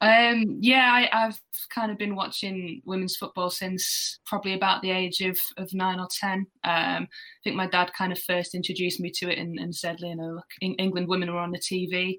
Um, 0.00 0.58
yeah, 0.60 1.06
I, 1.12 1.16
have 1.16 1.38
kind 1.72 1.92
of 1.92 1.98
been 1.98 2.16
watching 2.16 2.82
women's 2.84 3.16
football 3.16 3.50
since 3.50 4.18
probably 4.26 4.54
about 4.54 4.82
the 4.82 4.90
age 4.90 5.20
of, 5.20 5.38
of 5.56 5.72
nine 5.72 6.00
or 6.00 6.08
ten. 6.10 6.46
Um, 6.64 7.06
I 7.06 7.40
think 7.44 7.54
my 7.54 7.68
dad 7.68 7.92
kind 7.96 8.12
of 8.12 8.18
first 8.18 8.56
introduced 8.56 8.98
me 8.98 9.12
to 9.18 9.30
it 9.30 9.38
and, 9.38 9.60
and 9.60 9.72
said, 9.72 10.00
you 10.00 10.16
know, 10.16 10.32
look, 10.34 10.48
England 10.60 11.06
women 11.06 11.32
were 11.32 11.38
on 11.38 11.52
the 11.52 11.60
TV. 11.60 12.18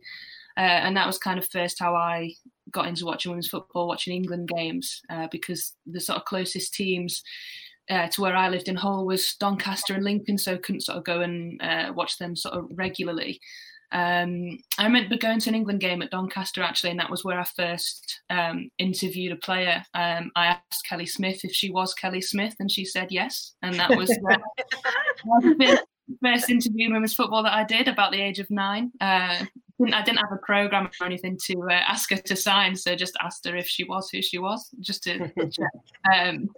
Uh, 0.56 0.62
and 0.62 0.96
that 0.96 1.08
was 1.08 1.18
kind 1.18 1.40
of 1.40 1.50
first 1.50 1.80
how 1.80 1.96
I 1.96 2.34
got 2.74 2.88
into 2.88 3.06
watching 3.06 3.32
women's 3.32 3.48
football, 3.48 3.88
watching 3.88 4.14
England 4.14 4.50
games, 4.50 5.02
uh, 5.10 5.28
because 5.32 5.76
the 5.86 6.00
sort 6.00 6.18
of 6.18 6.26
closest 6.26 6.74
teams 6.74 7.24
uh, 7.90 8.08
to 8.08 8.22
where 8.22 8.36
I 8.36 8.50
lived 8.50 8.68
in 8.68 8.76
Hull 8.76 9.06
was 9.06 9.36
Doncaster 9.40 9.94
and 9.94 10.04
Lincoln, 10.04 10.38
so 10.38 10.54
I 10.54 10.58
couldn't 10.58 10.82
sort 10.82 10.98
of 10.98 11.04
go 11.04 11.22
and 11.22 11.62
uh, 11.62 11.92
watch 11.96 12.18
them 12.18 12.36
sort 12.36 12.56
of 12.56 12.66
regularly. 12.74 13.40
Um, 13.92 14.58
I 14.80 14.86
remember 14.86 15.18
going 15.18 15.40
to 15.42 15.50
an 15.50 15.56
England 15.56 15.80
game 15.80 16.02
at 16.02 16.10
Doncaster 16.10 16.64
actually, 16.64 16.90
and 16.90 17.00
that 17.00 17.12
was 17.12 17.24
where 17.24 17.40
I 17.40 17.44
first 17.44 18.22
um, 18.32 18.70
interviewed 18.80 19.34
a 19.34 19.36
player. 19.36 19.84
Um, 19.94 20.32
I 20.36 20.48
asked 20.48 20.88
Kelly 20.90 21.06
Smith 21.06 21.42
if 21.44 21.54
she 21.54 21.70
was 21.70 21.94
Kelly 21.94 22.22
Smith, 22.22 22.56
and 22.60 22.72
she 22.72 22.86
said 22.86 23.08
yes, 23.12 23.54
and 23.62 23.76
that 23.76 23.96
was 23.96 24.10
first 26.22 26.50
interview 26.50 26.88
in 26.88 26.94
women's 26.94 27.14
football 27.14 27.44
that 27.44 27.54
I 27.54 27.64
did 27.64 27.88
about 27.88 28.12
the 28.12 28.22
age 28.22 28.40
of 28.40 28.50
nine. 28.50 28.92
Uh, 29.00 29.46
I 29.92 30.02
didn't 30.04 30.18
have 30.18 30.32
a 30.32 30.46
program 30.46 30.90
or 31.00 31.06
anything 31.06 31.38
to 31.46 31.62
uh, 31.70 31.74
ask 31.74 32.10
her 32.12 32.18
to 32.18 32.36
sign, 32.36 32.76
so 32.76 32.96
just 32.96 33.18
asked 33.22 33.46
her 33.48 33.56
if 33.56 33.68
she 33.68 33.84
was 33.84 34.10
who 34.10 34.22
she 34.22 34.38
was, 34.38 34.70
just 34.80 35.04
to 35.04 35.20
check. 35.52 35.72
Um, 36.14 36.50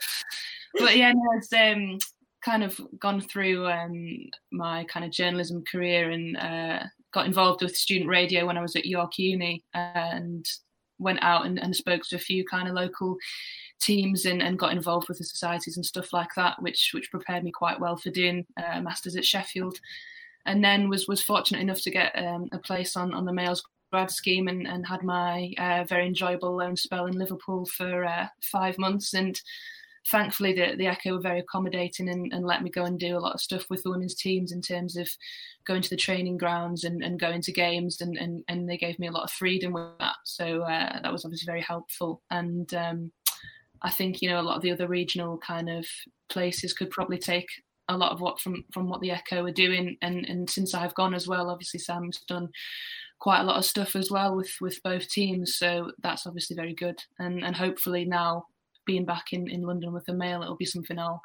but 0.78 0.98
yeah, 0.98 1.12
no, 1.14 1.22
it's 1.38 1.54
um, 1.54 1.98
kind 2.44 2.64
of 2.64 2.80
gone 3.00 3.22
through 3.22 3.68
um, 3.68 4.30
my 4.52 4.84
kind 4.86 5.06
of 5.06 5.12
journalism 5.12 5.64
career 5.70 6.12
and 6.12 6.38
uh, 6.38 6.84
got 7.14 7.26
involved 7.26 7.62
with 7.62 7.76
student 7.76 8.10
radio 8.10 8.46
when 8.46 8.58
I 8.58 8.62
was 8.62 8.76
at 8.76 8.86
York 8.86 9.18
Uni 9.18 9.64
and 9.74 10.46
went 11.00 11.20
out 11.24 11.46
and, 11.46 11.60
and 11.60 11.76
spoke 11.76 12.04
to 12.10 12.16
a 12.16 12.20
few 12.20 12.46
kind 12.46 12.68
of 12.68 12.76
local 12.76 13.18
teams 13.80 14.26
and, 14.26 14.42
and 14.42 14.60
got 14.60 14.72
involved 14.72 15.08
with 15.08 15.18
the 15.18 15.24
societies 15.24 15.78
and 15.78 15.86
stuff 15.86 16.14
like 16.14 16.30
that, 16.36 16.62
which 16.62 16.92
which 16.94 17.12
prepared 17.12 17.44
me 17.44 17.52
quite 17.52 17.80
well 17.80 17.98
for 17.98 18.10
doing 18.10 18.46
uh, 18.58 18.82
masters 18.82 19.16
at 19.16 19.26
Sheffield. 19.26 19.80
And 20.46 20.64
then 20.64 20.90
was 20.90 21.08
was 21.08 21.24
fortunate 21.24 21.62
enough 21.62 21.82
to 21.82 21.92
get 21.92 22.18
um, 22.18 22.50
a 22.52 22.60
place 22.60 22.96
on 22.96 23.14
on 23.14 23.26
the 23.26 23.34
Mail's 23.34 23.64
grad 23.92 24.12
scheme 24.12 24.48
and, 24.48 24.68
and 24.68 24.86
had 24.86 25.04
my 25.04 25.54
uh, 25.58 25.84
very 25.86 26.08
enjoyable 26.08 26.56
loan 26.56 26.76
spell 26.76 27.06
in 27.06 27.18
Liverpool 27.18 27.66
for 27.66 28.06
uh, 28.06 28.28
five 28.42 28.78
months 28.78 29.14
and 29.14 29.40
thankfully 30.12 30.54
the, 30.54 30.76
the 30.78 30.88
Echo 30.88 31.14
were 31.14 31.22
very 31.22 31.40
accommodating 31.40 32.10
and, 32.10 32.32
and 32.34 32.46
let 32.46 32.62
me 32.62 32.70
go 32.70 32.84
and 32.84 33.00
do 33.00 33.18
a 33.18 33.20
lot 33.20 33.34
of 33.34 33.42
stuff 33.42 33.66
with 33.70 33.82
the 33.84 33.90
women's 33.90 34.16
teams 34.16 34.52
in 34.52 34.62
terms 34.62 34.96
of 34.96 35.10
going 35.66 35.82
to 35.82 35.90
the 35.90 35.96
training 35.96 36.38
grounds 36.38 36.84
and, 36.84 37.04
and 37.04 37.20
going 37.20 37.42
to 37.42 37.52
games 37.52 38.02
and, 38.02 38.18
and, 38.18 38.44
and 38.48 38.70
they 38.70 38.78
gave 38.78 39.00
me 39.00 39.08
a 39.08 39.12
lot 39.12 39.24
of 39.24 39.32
freedom 39.32 39.74
with 39.74 39.98
that. 40.00 40.16
So 40.24 40.62
uh, 40.62 41.02
that 41.02 41.12
was 41.12 41.26
obviously 41.26 41.46
very 41.46 41.62
helpful. 41.62 42.22
And 42.30 42.72
um, 42.76 43.12
I 43.86 43.92
think, 43.92 44.22
you 44.22 44.30
know, 44.30 44.40
a 44.40 44.44
lot 44.44 44.58
of 44.58 44.62
the 44.62 44.72
other 44.72 44.88
regional 44.88 45.38
kind 45.38 45.70
of 45.70 45.86
places 46.30 46.74
could 46.74 46.90
probably 46.90 47.18
take 47.18 47.48
a 47.88 47.96
lot 47.96 48.12
of 48.12 48.20
what 48.20 48.40
from 48.40 48.66
from 48.74 48.90
what 48.90 49.00
the 49.00 49.12
Echo 49.12 49.46
are 49.46 49.52
doing 49.52 49.96
and 50.02 50.26
and 50.28 50.50
since 50.50 50.74
I've 50.74 50.96
gone 50.96 51.14
as 51.14 51.28
well 51.28 51.52
obviously 51.52 51.80
Sam's 51.80 52.20
done 52.28 52.50
quite 53.20 53.42
a 53.42 53.44
lot 53.44 53.58
of 53.58 53.66
stuff 53.66 53.96
as 53.96 54.10
well 54.10 54.36
with 54.36 54.50
with 54.60 54.82
both 54.82 55.08
teams 55.08 55.58
so 55.58 55.92
that's 56.02 56.26
obviously 56.26 56.56
very 56.56 56.74
good 56.74 56.98
and 57.20 57.46
and 57.46 57.56
hopefully 57.56 58.04
now 58.04 58.48
being 58.86 59.06
back 59.06 59.34
in, 59.34 59.50
in 59.50 59.64
London 59.64 59.94
with 59.94 60.06
the 60.06 60.14
mail, 60.14 60.42
it'll 60.42 60.56
be 60.56 60.66
something 60.66 60.98
I'll 60.98 61.22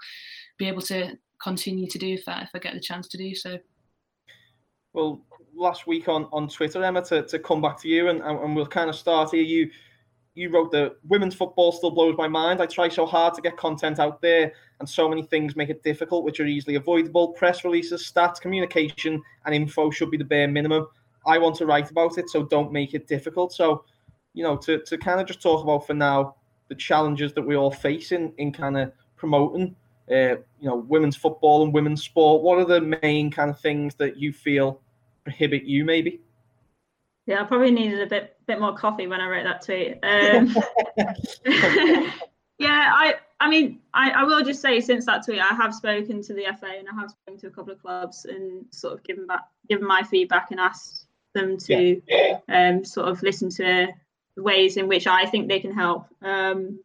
be 0.58 0.66
able 0.66 0.82
to 0.82 1.16
continue 1.42 1.88
to 1.88 1.98
do 1.98 2.14
if 2.14 2.24
that 2.24 2.42
if 2.44 2.50
I 2.54 2.58
get 2.58 2.74
the 2.74 2.80
chance 2.80 3.08
to 3.08 3.18
do 3.18 3.34
so. 3.34 3.58
Well, 4.92 5.20
last 5.54 5.86
week 5.86 6.08
on, 6.08 6.26
on 6.32 6.48
Twitter, 6.48 6.82
Emma, 6.82 7.02
to, 7.04 7.22
to 7.22 7.38
come 7.38 7.62
back 7.62 7.80
to 7.82 7.88
you 7.88 8.08
and, 8.08 8.20
and 8.22 8.56
we'll 8.56 8.66
kind 8.66 8.90
of 8.90 8.96
start 8.96 9.30
here. 9.30 9.42
You 9.42 9.70
you 10.34 10.48
wrote 10.50 10.70
that 10.72 10.96
women's 11.08 11.34
football 11.34 11.72
still 11.72 11.90
blows 11.90 12.16
my 12.16 12.28
mind. 12.28 12.60
I 12.60 12.66
try 12.66 12.88
so 12.88 13.04
hard 13.04 13.34
to 13.34 13.42
get 13.42 13.56
content 13.56 13.98
out 13.98 14.22
there, 14.22 14.52
and 14.78 14.88
so 14.88 15.08
many 15.08 15.22
things 15.22 15.56
make 15.56 15.70
it 15.70 15.82
difficult, 15.82 16.24
which 16.24 16.40
are 16.40 16.46
easily 16.46 16.76
avoidable. 16.76 17.28
Press 17.28 17.64
releases, 17.64 18.10
stats, 18.10 18.40
communication, 18.40 19.22
and 19.44 19.54
info 19.54 19.90
should 19.90 20.10
be 20.10 20.16
the 20.16 20.24
bare 20.24 20.48
minimum. 20.48 20.86
I 21.26 21.38
want 21.38 21.56
to 21.56 21.66
write 21.66 21.90
about 21.90 22.16
it, 22.16 22.30
so 22.30 22.44
don't 22.44 22.72
make 22.72 22.94
it 22.94 23.06
difficult. 23.06 23.52
So, 23.52 23.84
you 24.32 24.42
know, 24.42 24.56
to, 24.58 24.78
to 24.78 24.96
kind 24.96 25.20
of 25.20 25.26
just 25.26 25.42
talk 25.42 25.62
about 25.64 25.86
for 25.86 25.94
now 25.94 26.36
the 26.68 26.74
challenges 26.76 27.32
that 27.34 27.42
we 27.42 27.56
all 27.56 27.70
face 27.70 28.12
in, 28.12 28.32
in 28.38 28.52
kind 28.52 28.78
of 28.78 28.92
promoting, 29.16 29.74
uh, 30.10 30.36
you 30.60 30.68
know, 30.68 30.76
women's 30.88 31.16
football 31.16 31.64
and 31.64 31.74
women's 31.74 32.02
sport. 32.02 32.42
What 32.42 32.58
are 32.58 32.64
the 32.64 32.98
main 33.02 33.30
kind 33.30 33.50
of 33.50 33.60
things 33.60 33.94
that 33.96 34.16
you 34.16 34.32
feel 34.32 34.80
prohibit 35.24 35.64
you, 35.64 35.84
maybe? 35.84 36.20
Yeah, 37.26 37.42
I 37.42 37.44
probably 37.44 37.70
needed 37.70 38.00
a 38.00 38.06
bit 38.06 38.36
bit 38.46 38.60
more 38.60 38.74
coffee 38.74 39.06
when 39.06 39.20
I 39.20 39.28
wrote 39.28 39.44
that 39.44 39.64
tweet. 39.64 39.98
Um, 40.02 40.56
yeah, 42.58 42.90
I 42.92 43.14
I 43.38 43.48
mean 43.48 43.80
I, 43.94 44.10
I 44.10 44.24
will 44.24 44.42
just 44.42 44.60
say 44.60 44.80
since 44.80 45.06
that 45.06 45.24
tweet 45.24 45.40
I 45.40 45.54
have 45.54 45.74
spoken 45.74 46.22
to 46.22 46.34
the 46.34 46.46
FA 46.58 46.72
and 46.78 46.88
I 46.88 47.00
have 47.00 47.10
spoken 47.10 47.38
to 47.40 47.46
a 47.48 47.50
couple 47.50 47.72
of 47.72 47.80
clubs 47.80 48.24
and 48.24 48.64
sort 48.70 48.94
of 48.94 49.02
given 49.04 49.26
back 49.26 49.42
given 49.68 49.86
my 49.86 50.02
feedback 50.02 50.50
and 50.50 50.58
asked 50.58 51.06
them 51.34 51.56
to 51.58 52.02
yeah. 52.08 52.38
um, 52.48 52.84
sort 52.84 53.08
of 53.08 53.22
listen 53.22 53.50
to 53.50 53.88
ways 54.36 54.76
in 54.76 54.88
which 54.88 55.06
I 55.06 55.26
think 55.26 55.48
they 55.48 55.60
can 55.60 55.72
help. 55.72 56.06
Um, 56.22 56.80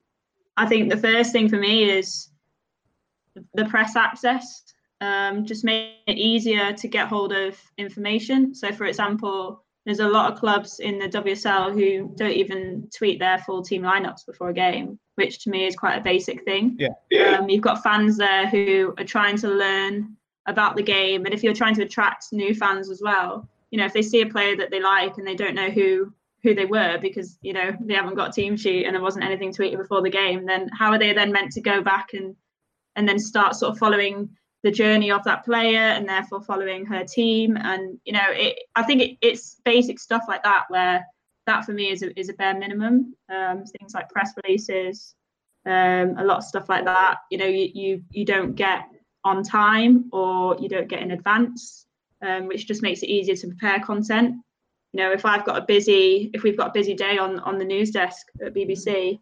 I 0.57 0.65
think 0.65 0.89
the 0.89 0.97
first 0.97 1.31
thing 1.31 1.49
for 1.49 1.57
me 1.57 1.89
is 1.89 2.29
the 3.53 3.65
press 3.65 3.95
access. 3.95 4.63
Um, 5.01 5.45
just 5.45 5.63
make 5.63 5.95
it 6.07 6.17
easier 6.17 6.73
to 6.73 6.87
get 6.87 7.07
hold 7.07 7.33
of 7.33 7.59
information. 7.77 8.55
So, 8.55 8.71
for 8.71 8.85
example, 8.85 9.63
there's 9.85 9.99
a 9.99 10.07
lot 10.07 10.31
of 10.31 10.39
clubs 10.39 10.79
in 10.79 10.97
the 10.97 11.07
WSL 11.07 11.71
who 11.73 12.11
don't 12.15 12.31
even 12.31 12.89
tweet 12.95 13.19
their 13.19 13.37
full 13.39 13.61
team 13.61 13.83
lineups 13.83 14.25
before 14.25 14.49
a 14.49 14.53
game, 14.53 14.99
which 15.15 15.43
to 15.43 15.49
me 15.49 15.67
is 15.67 15.75
quite 15.75 15.95
a 15.95 16.03
basic 16.03 16.43
thing. 16.43 16.77
Yeah. 16.79 17.37
Um, 17.37 17.49
you've 17.49 17.61
got 17.61 17.83
fans 17.83 18.17
there 18.17 18.47
who 18.47 18.95
are 18.97 19.03
trying 19.03 19.37
to 19.37 19.47
learn 19.47 20.17
about 20.47 20.75
the 20.75 20.83
game, 20.83 21.25
and 21.25 21.33
if 21.33 21.43
you're 21.43 21.53
trying 21.53 21.75
to 21.75 21.83
attract 21.83 22.25
new 22.31 22.55
fans 22.55 22.89
as 22.89 23.01
well, 23.03 23.47
you 23.69 23.77
know, 23.77 23.85
if 23.85 23.93
they 23.93 24.01
see 24.01 24.21
a 24.21 24.27
player 24.27 24.55
that 24.57 24.71
they 24.71 24.81
like 24.81 25.17
and 25.17 25.27
they 25.27 25.35
don't 25.35 25.55
know 25.55 25.69
who 25.69 26.11
who 26.41 26.53
they 26.53 26.65
were 26.65 26.99
because 26.99 27.39
you 27.41 27.53
know 27.53 27.75
they 27.81 27.95
haven't 27.95 28.13
got 28.13 28.29
a 28.29 28.31
team 28.31 28.55
sheet 28.55 28.85
and 28.85 28.93
there 28.93 29.01
wasn't 29.01 29.25
anything 29.25 29.51
tweeted 29.51 29.77
before 29.77 30.01
the 30.01 30.09
game, 30.09 30.45
then 30.45 30.69
how 30.77 30.91
are 30.91 30.99
they 30.99 31.13
then 31.13 31.31
meant 31.31 31.51
to 31.51 31.61
go 31.61 31.81
back 31.81 32.13
and 32.13 32.35
and 32.95 33.07
then 33.07 33.19
start 33.19 33.55
sort 33.55 33.73
of 33.73 33.77
following 33.77 34.29
the 34.65 34.71
journey 34.71 35.11
of 35.11 35.23
that 35.23 35.45
player 35.45 35.77
and 35.77 36.09
therefore 36.09 36.41
following 36.41 36.87
her 36.87 37.03
team. 37.03 37.55
And 37.55 37.99
you 38.03 38.13
know 38.13 38.29
it 38.31 38.57
i 38.75 38.81
think 38.81 39.01
it, 39.01 39.17
it's 39.21 39.61
basic 39.63 39.99
stuff 39.99 40.23
like 40.27 40.43
that 40.43 40.63
where 40.69 41.05
that 41.45 41.63
for 41.63 41.71
me 41.71 41.91
is 41.91 42.01
a, 42.01 42.19
is 42.19 42.29
a 42.29 42.33
bare 42.33 42.57
minimum. 42.57 43.13
Um, 43.29 43.63
things 43.65 43.93
like 43.93 44.09
press 44.09 44.33
releases 44.43 45.13
um, 45.67 46.17
a 46.17 46.23
lot 46.23 46.37
of 46.37 46.43
stuff 46.43 46.67
like 46.67 46.85
that. 46.85 47.19
You 47.29 47.37
know 47.37 47.45
you, 47.45 47.69
you 47.73 48.03
you 48.09 48.25
don't 48.25 48.55
get 48.55 48.89
on 49.23 49.43
time 49.43 50.09
or 50.11 50.57
you 50.59 50.67
don't 50.67 50.87
get 50.87 51.03
in 51.03 51.11
advance 51.11 51.85
um, 52.25 52.47
which 52.47 52.67
just 52.67 52.81
makes 52.81 53.03
it 53.03 53.09
easier 53.09 53.35
to 53.35 53.47
prepare 53.47 53.79
content. 53.79 54.35
You 54.93 54.97
know 55.01 55.11
if 55.11 55.25
i've 55.25 55.45
got 55.45 55.61
a 55.61 55.65
busy 55.65 56.31
if 56.33 56.41
we've 56.41 56.57
got 56.57 56.69
a 56.69 56.79
busy 56.79 56.95
day 56.95 57.19
on 57.19 57.39
on 57.41 57.59
the 57.59 57.65
news 57.65 57.91
desk 57.91 58.25
at 58.43 58.55
bbc 58.55 59.19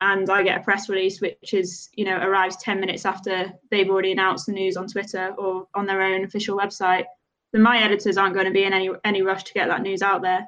and 0.00 0.30
I 0.30 0.42
get 0.42 0.60
a 0.60 0.64
press 0.64 0.88
release 0.88 1.20
which 1.20 1.52
is 1.52 1.88
you 1.94 2.04
know 2.04 2.16
arrives 2.16 2.56
10 2.56 2.80
minutes 2.80 3.04
after 3.04 3.52
they've 3.70 3.90
already 3.90 4.12
announced 4.12 4.46
the 4.46 4.52
news 4.52 4.76
on 4.76 4.86
Twitter 4.86 5.34
or 5.38 5.66
on 5.74 5.86
their 5.86 6.02
own 6.02 6.24
official 6.24 6.56
website 6.56 7.04
then 7.52 7.62
my 7.62 7.82
editors 7.82 8.16
aren't 8.16 8.34
going 8.34 8.46
to 8.46 8.52
be 8.52 8.64
in 8.64 8.72
any 8.72 8.90
any 9.04 9.22
rush 9.22 9.44
to 9.44 9.54
get 9.54 9.68
that 9.68 9.82
news 9.82 10.02
out 10.02 10.22
there. 10.22 10.46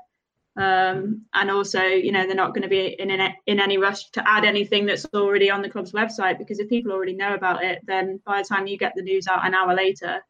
Um, 0.57 1.23
and 1.33 1.51
also 1.51 1.81
you 1.81 2.13
know 2.13 2.27
they're 2.27 2.35
not 2.35 2.55
going 2.55 2.63
to 2.63 2.69
be 2.69 2.97
in, 2.99 3.11
in 3.11 3.33
in 3.47 3.61
any 3.61 3.79
rush 3.79 4.11
to 4.11 4.29
add 4.29 4.45
anything 4.45 4.85
that's 4.85 5.07
already 5.15 5.51
on 5.51 5.63
the 5.63 5.71
club's 5.71 5.93
website 5.93 6.39
because 6.39 6.59
if 6.59 6.69
people 6.69 6.93
already 6.93 7.15
know 7.15 7.35
about 7.35 7.63
it 7.63 7.81
then 7.87 8.21
by 8.27 8.43
the 8.43 8.49
time 8.49 8.67
you 8.67 8.77
get 8.77 8.93
the 8.97 9.03
news 9.03 9.29
out 9.29 9.47
an 9.47 9.55
hour 9.55 9.75
later 9.75 10.21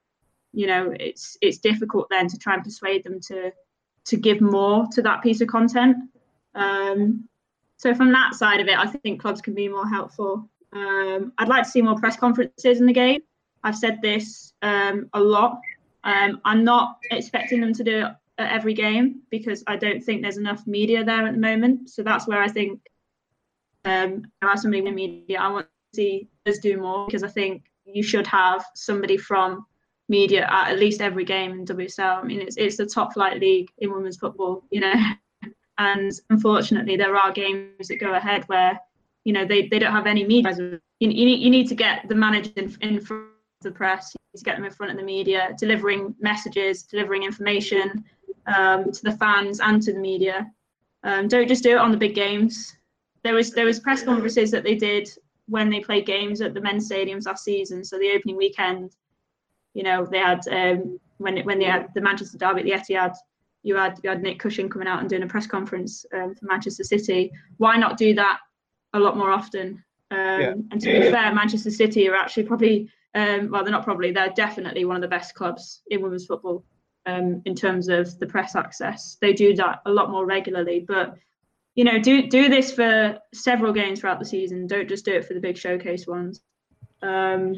you 0.53 0.67
know 0.67 0.95
it's 1.00 1.39
it's 1.41 1.59
difficult 1.59 2.07
then 2.11 2.29
to 2.29 2.39
try 2.39 2.53
and 2.53 2.62
persuade 2.62 3.03
them 3.03 3.19
to 3.29 3.50
to 4.05 4.17
give 4.17 4.41
more 4.41 4.87
to 4.93 5.03
that 5.03 5.23
piece 5.23 5.41
of 5.41 5.49
content. 5.49 5.97
Um, 6.55 7.29
so 7.81 7.95
from 7.95 8.13
that 8.13 8.35
side 8.35 8.61
of 8.61 8.69
it, 8.69 8.77
I 8.77 8.87
think 8.87 9.23
clubs 9.23 9.41
can 9.41 9.55
be 9.55 9.67
more 9.67 9.89
helpful. 9.89 10.47
Um, 10.75 11.33
I'd 11.39 11.49
like 11.49 11.65
to 11.65 11.71
see 11.71 11.81
more 11.81 11.99
press 11.99 12.15
conferences 12.15 12.79
in 12.79 12.85
the 12.85 12.93
game. 12.93 13.23
I've 13.65 13.75
said 13.77 14.03
this 14.03 14.53
um, 14.61 15.09
a 15.15 15.21
lot. 15.21 15.59
Um, 16.05 16.43
I'm 16.45 16.63
not 16.63 16.99
expecting 17.11 17.59
them 17.59 17.73
to 17.73 17.83
do 17.83 18.01
it 18.01 18.13
at 18.37 18.53
every 18.53 18.75
game 18.75 19.23
because 19.31 19.65
I 19.67 19.77
don't 19.77 20.05
think 20.05 20.21
there's 20.21 20.37
enough 20.37 20.67
media 20.67 21.03
there 21.03 21.27
at 21.27 21.33
the 21.33 21.41
moment. 21.41 21.89
So 21.89 22.03
that's 22.03 22.29
where 22.29 22.43
I 22.43 22.49
think, 22.49 22.81
um, 23.87 24.27
as 24.43 24.61
somebody 24.61 24.87
in 24.87 24.95
media, 24.95 25.41
I 25.41 25.49
want 25.49 25.67
to 25.67 25.97
see 25.97 26.29
us 26.47 26.59
do 26.59 26.77
more 26.77 27.07
because 27.07 27.23
I 27.23 27.29
think 27.29 27.63
you 27.87 28.03
should 28.03 28.27
have 28.27 28.63
somebody 28.75 29.17
from 29.17 29.65
media 30.11 30.47
at 30.51 30.73
at 30.73 30.79
least 30.79 31.01
every 31.01 31.25
game 31.25 31.53
in 31.53 31.65
WSL. 31.65 32.19
I 32.19 32.25
mean, 32.25 32.43
it's 32.43 32.59
it's 32.59 32.77
the 32.77 32.85
top 32.85 33.15
flight 33.15 33.41
league 33.41 33.71
in 33.79 33.91
women's 33.91 34.19
football. 34.19 34.65
You 34.71 34.81
know, 34.83 34.93
And 35.81 36.13
unfortunately, 36.29 36.97
there 36.97 37.17
are 37.17 37.33
games 37.33 37.89
that 37.89 38.01
go 38.01 38.13
ahead 38.13 38.45
where, 38.49 38.79
you 39.25 39.33
know, 39.33 39.47
they, 39.47 39.67
they 39.67 39.79
don't 39.79 39.95
have 39.95 40.07
any 40.07 40.25
media. 40.25 40.55
You, 40.55 40.79
you, 41.09 41.25
need, 41.25 41.41
you 41.41 41.49
need 41.49 41.69
to 41.69 41.75
get 41.75 42.07
the 42.07 42.15
manager 42.15 42.53
in, 42.57 42.77
in 42.83 43.01
front 43.01 43.23
of 43.23 43.63
the 43.63 43.71
press, 43.71 44.13
you 44.15 44.19
need 44.35 44.39
to 44.41 44.45
get 44.45 44.57
them 44.57 44.67
in 44.67 44.73
front 44.73 44.93
of 44.93 44.99
the 44.99 45.03
media, 45.03 45.55
delivering 45.59 46.15
messages, 46.21 46.83
delivering 46.83 47.23
information 47.23 48.05
um, 48.55 48.93
to 48.93 49.03
the 49.03 49.13
fans 49.13 49.61
and 49.61 49.81
to 49.81 49.95
the 49.95 49.99
media. 49.99 50.53
Um, 51.03 51.29
don't 51.29 51.49
just 51.49 51.63
do 51.63 51.71
it 51.71 51.79
on 51.79 51.91
the 51.91 51.97
big 51.97 52.15
games. 52.15 52.77
There 53.23 53.35
was 53.35 53.53
there 53.53 53.65
was 53.65 53.81
press 53.81 54.03
conferences 54.03 54.51
that 54.51 54.65
they 54.65 54.75
did 54.75 55.09
when 55.47 55.71
they 55.71 55.81
played 55.81 56.05
games 56.05 56.43
at 56.43 56.53
the 56.53 56.61
men's 56.61 56.91
stadiums 56.91 57.25
last 57.25 57.43
season. 57.43 57.85
So 57.85 57.99
the 57.99 58.13
opening 58.13 58.37
weekend, 58.37 58.91
you 59.73 59.83
know, 59.83 60.05
they 60.05 60.19
had 60.19 60.47
um, 60.49 61.01
when 61.17 61.39
when 61.45 61.59
they 61.59 61.65
had 61.65 61.89
the 61.95 62.03
Manchester 62.03 62.37
Derby 62.37 62.61
at 62.61 62.85
the 62.85 62.95
Etihad 62.95 63.17
you 63.62 63.76
had 63.76 63.99
you 64.02 64.11
had 64.11 64.23
Nick 64.23 64.38
Cushing 64.38 64.69
coming 64.69 64.88
out 64.88 65.00
and 65.00 65.09
doing 65.09 65.23
a 65.23 65.26
press 65.26 65.47
conference 65.47 66.05
um, 66.14 66.35
for 66.35 66.47
Manchester 66.47 66.85
City. 66.85 67.31
Why 67.59 67.76
not 67.76 67.97
do 67.97 68.14
that 68.14 68.38
a 68.95 68.99
lot 68.99 69.17
more 69.17 69.31
often? 69.31 69.85
Um, 70.11 70.40
yeah. 70.40 70.55
And 70.71 70.81
to 70.81 71.00
be 71.00 71.11
fair, 71.11 71.35
Manchester 71.35 71.71
City 71.71 72.09
are 72.09 72.14
actually 72.14 72.45
probably 72.45 72.90
um, 73.14 73.50
well, 73.50 73.64
they're 73.64 73.73
not 73.73 73.85
probably 73.85 74.12
they're 74.12 74.31
definitely 74.31 74.85
one 74.85 74.97
of 74.97 75.02
the 75.02 75.09
best 75.09 75.35
clubs 75.35 75.83
in 75.90 76.02
women's 76.02 76.26
football 76.26 76.64
um, 77.07 77.43
in 77.45 77.55
terms 77.55 77.88
of 77.88 78.19
the 78.19 78.26
press 78.26 78.55
access. 78.55 79.17
They 79.21 79.33
do 79.33 79.55
that 79.57 79.83
a 79.87 79.90
lot 79.90 80.11
more 80.11 80.26
regularly, 80.26 80.85
but 80.87 81.17
you 81.75 81.85
know, 81.85 81.99
do 81.99 82.29
do 82.29 82.49
this 82.49 82.73
for 82.73 83.19
several 83.35 83.73
games 83.73 84.00
throughout 84.00 84.19
the 84.19 84.25
season. 84.25 84.67
Don't 84.67 84.88
just 84.88 85.05
do 85.05 85.14
it 85.14 85.25
for 85.25 85.35
the 85.35 85.40
big 85.40 85.57
showcase 85.57 86.07
ones. 86.07 86.40
Um, 87.02 87.55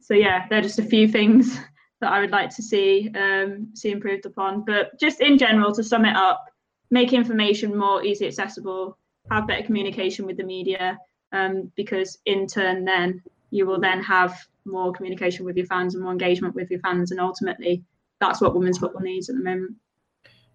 so 0.00 0.14
yeah, 0.14 0.46
they're 0.48 0.62
just 0.62 0.78
a 0.78 0.84
few 0.84 1.08
things 1.08 1.58
that 2.06 2.12
I 2.12 2.20
would 2.20 2.30
like 2.30 2.54
to 2.54 2.62
see 2.62 3.10
um, 3.16 3.68
see 3.74 3.90
improved 3.90 4.26
upon. 4.26 4.64
But 4.64 4.98
just 5.00 5.20
in 5.20 5.36
general, 5.36 5.74
to 5.74 5.82
sum 5.82 6.04
it 6.04 6.14
up, 6.14 6.44
make 6.90 7.12
information 7.12 7.76
more 7.76 8.04
easily 8.04 8.28
accessible, 8.28 8.96
have 9.28 9.48
better 9.48 9.66
communication 9.66 10.24
with 10.24 10.36
the 10.36 10.44
media, 10.44 10.98
um, 11.32 11.72
because 11.74 12.18
in 12.26 12.46
turn, 12.46 12.84
then 12.84 13.20
you 13.50 13.66
will 13.66 13.80
then 13.80 14.00
have 14.04 14.38
more 14.64 14.92
communication 14.92 15.44
with 15.44 15.56
your 15.56 15.66
fans 15.66 15.94
and 15.94 16.04
more 16.04 16.12
engagement 16.12 16.54
with 16.54 16.70
your 16.70 16.78
fans, 16.78 17.10
and 17.10 17.18
ultimately, 17.18 17.82
that's 18.20 18.40
what 18.40 18.54
women's 18.54 18.78
football 18.78 19.02
needs 19.02 19.28
at 19.28 19.34
the 19.34 19.42
moment. 19.42 19.72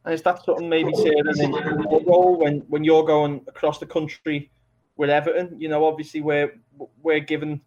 And 0.06 0.14
is 0.14 0.22
that 0.22 0.46
something 0.46 0.70
maybe 0.70 0.94
Sarah 0.96 1.38
in 1.38 1.52
your 1.52 2.02
role 2.06 2.38
when 2.40 2.60
when 2.70 2.86
you're 2.86 3.04
going 3.04 3.42
across 3.48 3.78
the 3.78 3.86
country 3.86 4.50
with 4.96 5.10
Everton? 5.10 5.60
You 5.60 5.68
know, 5.68 5.84
obviously 5.84 6.22
we're 6.22 6.62
we're 7.04 7.20
giving 7.20 7.60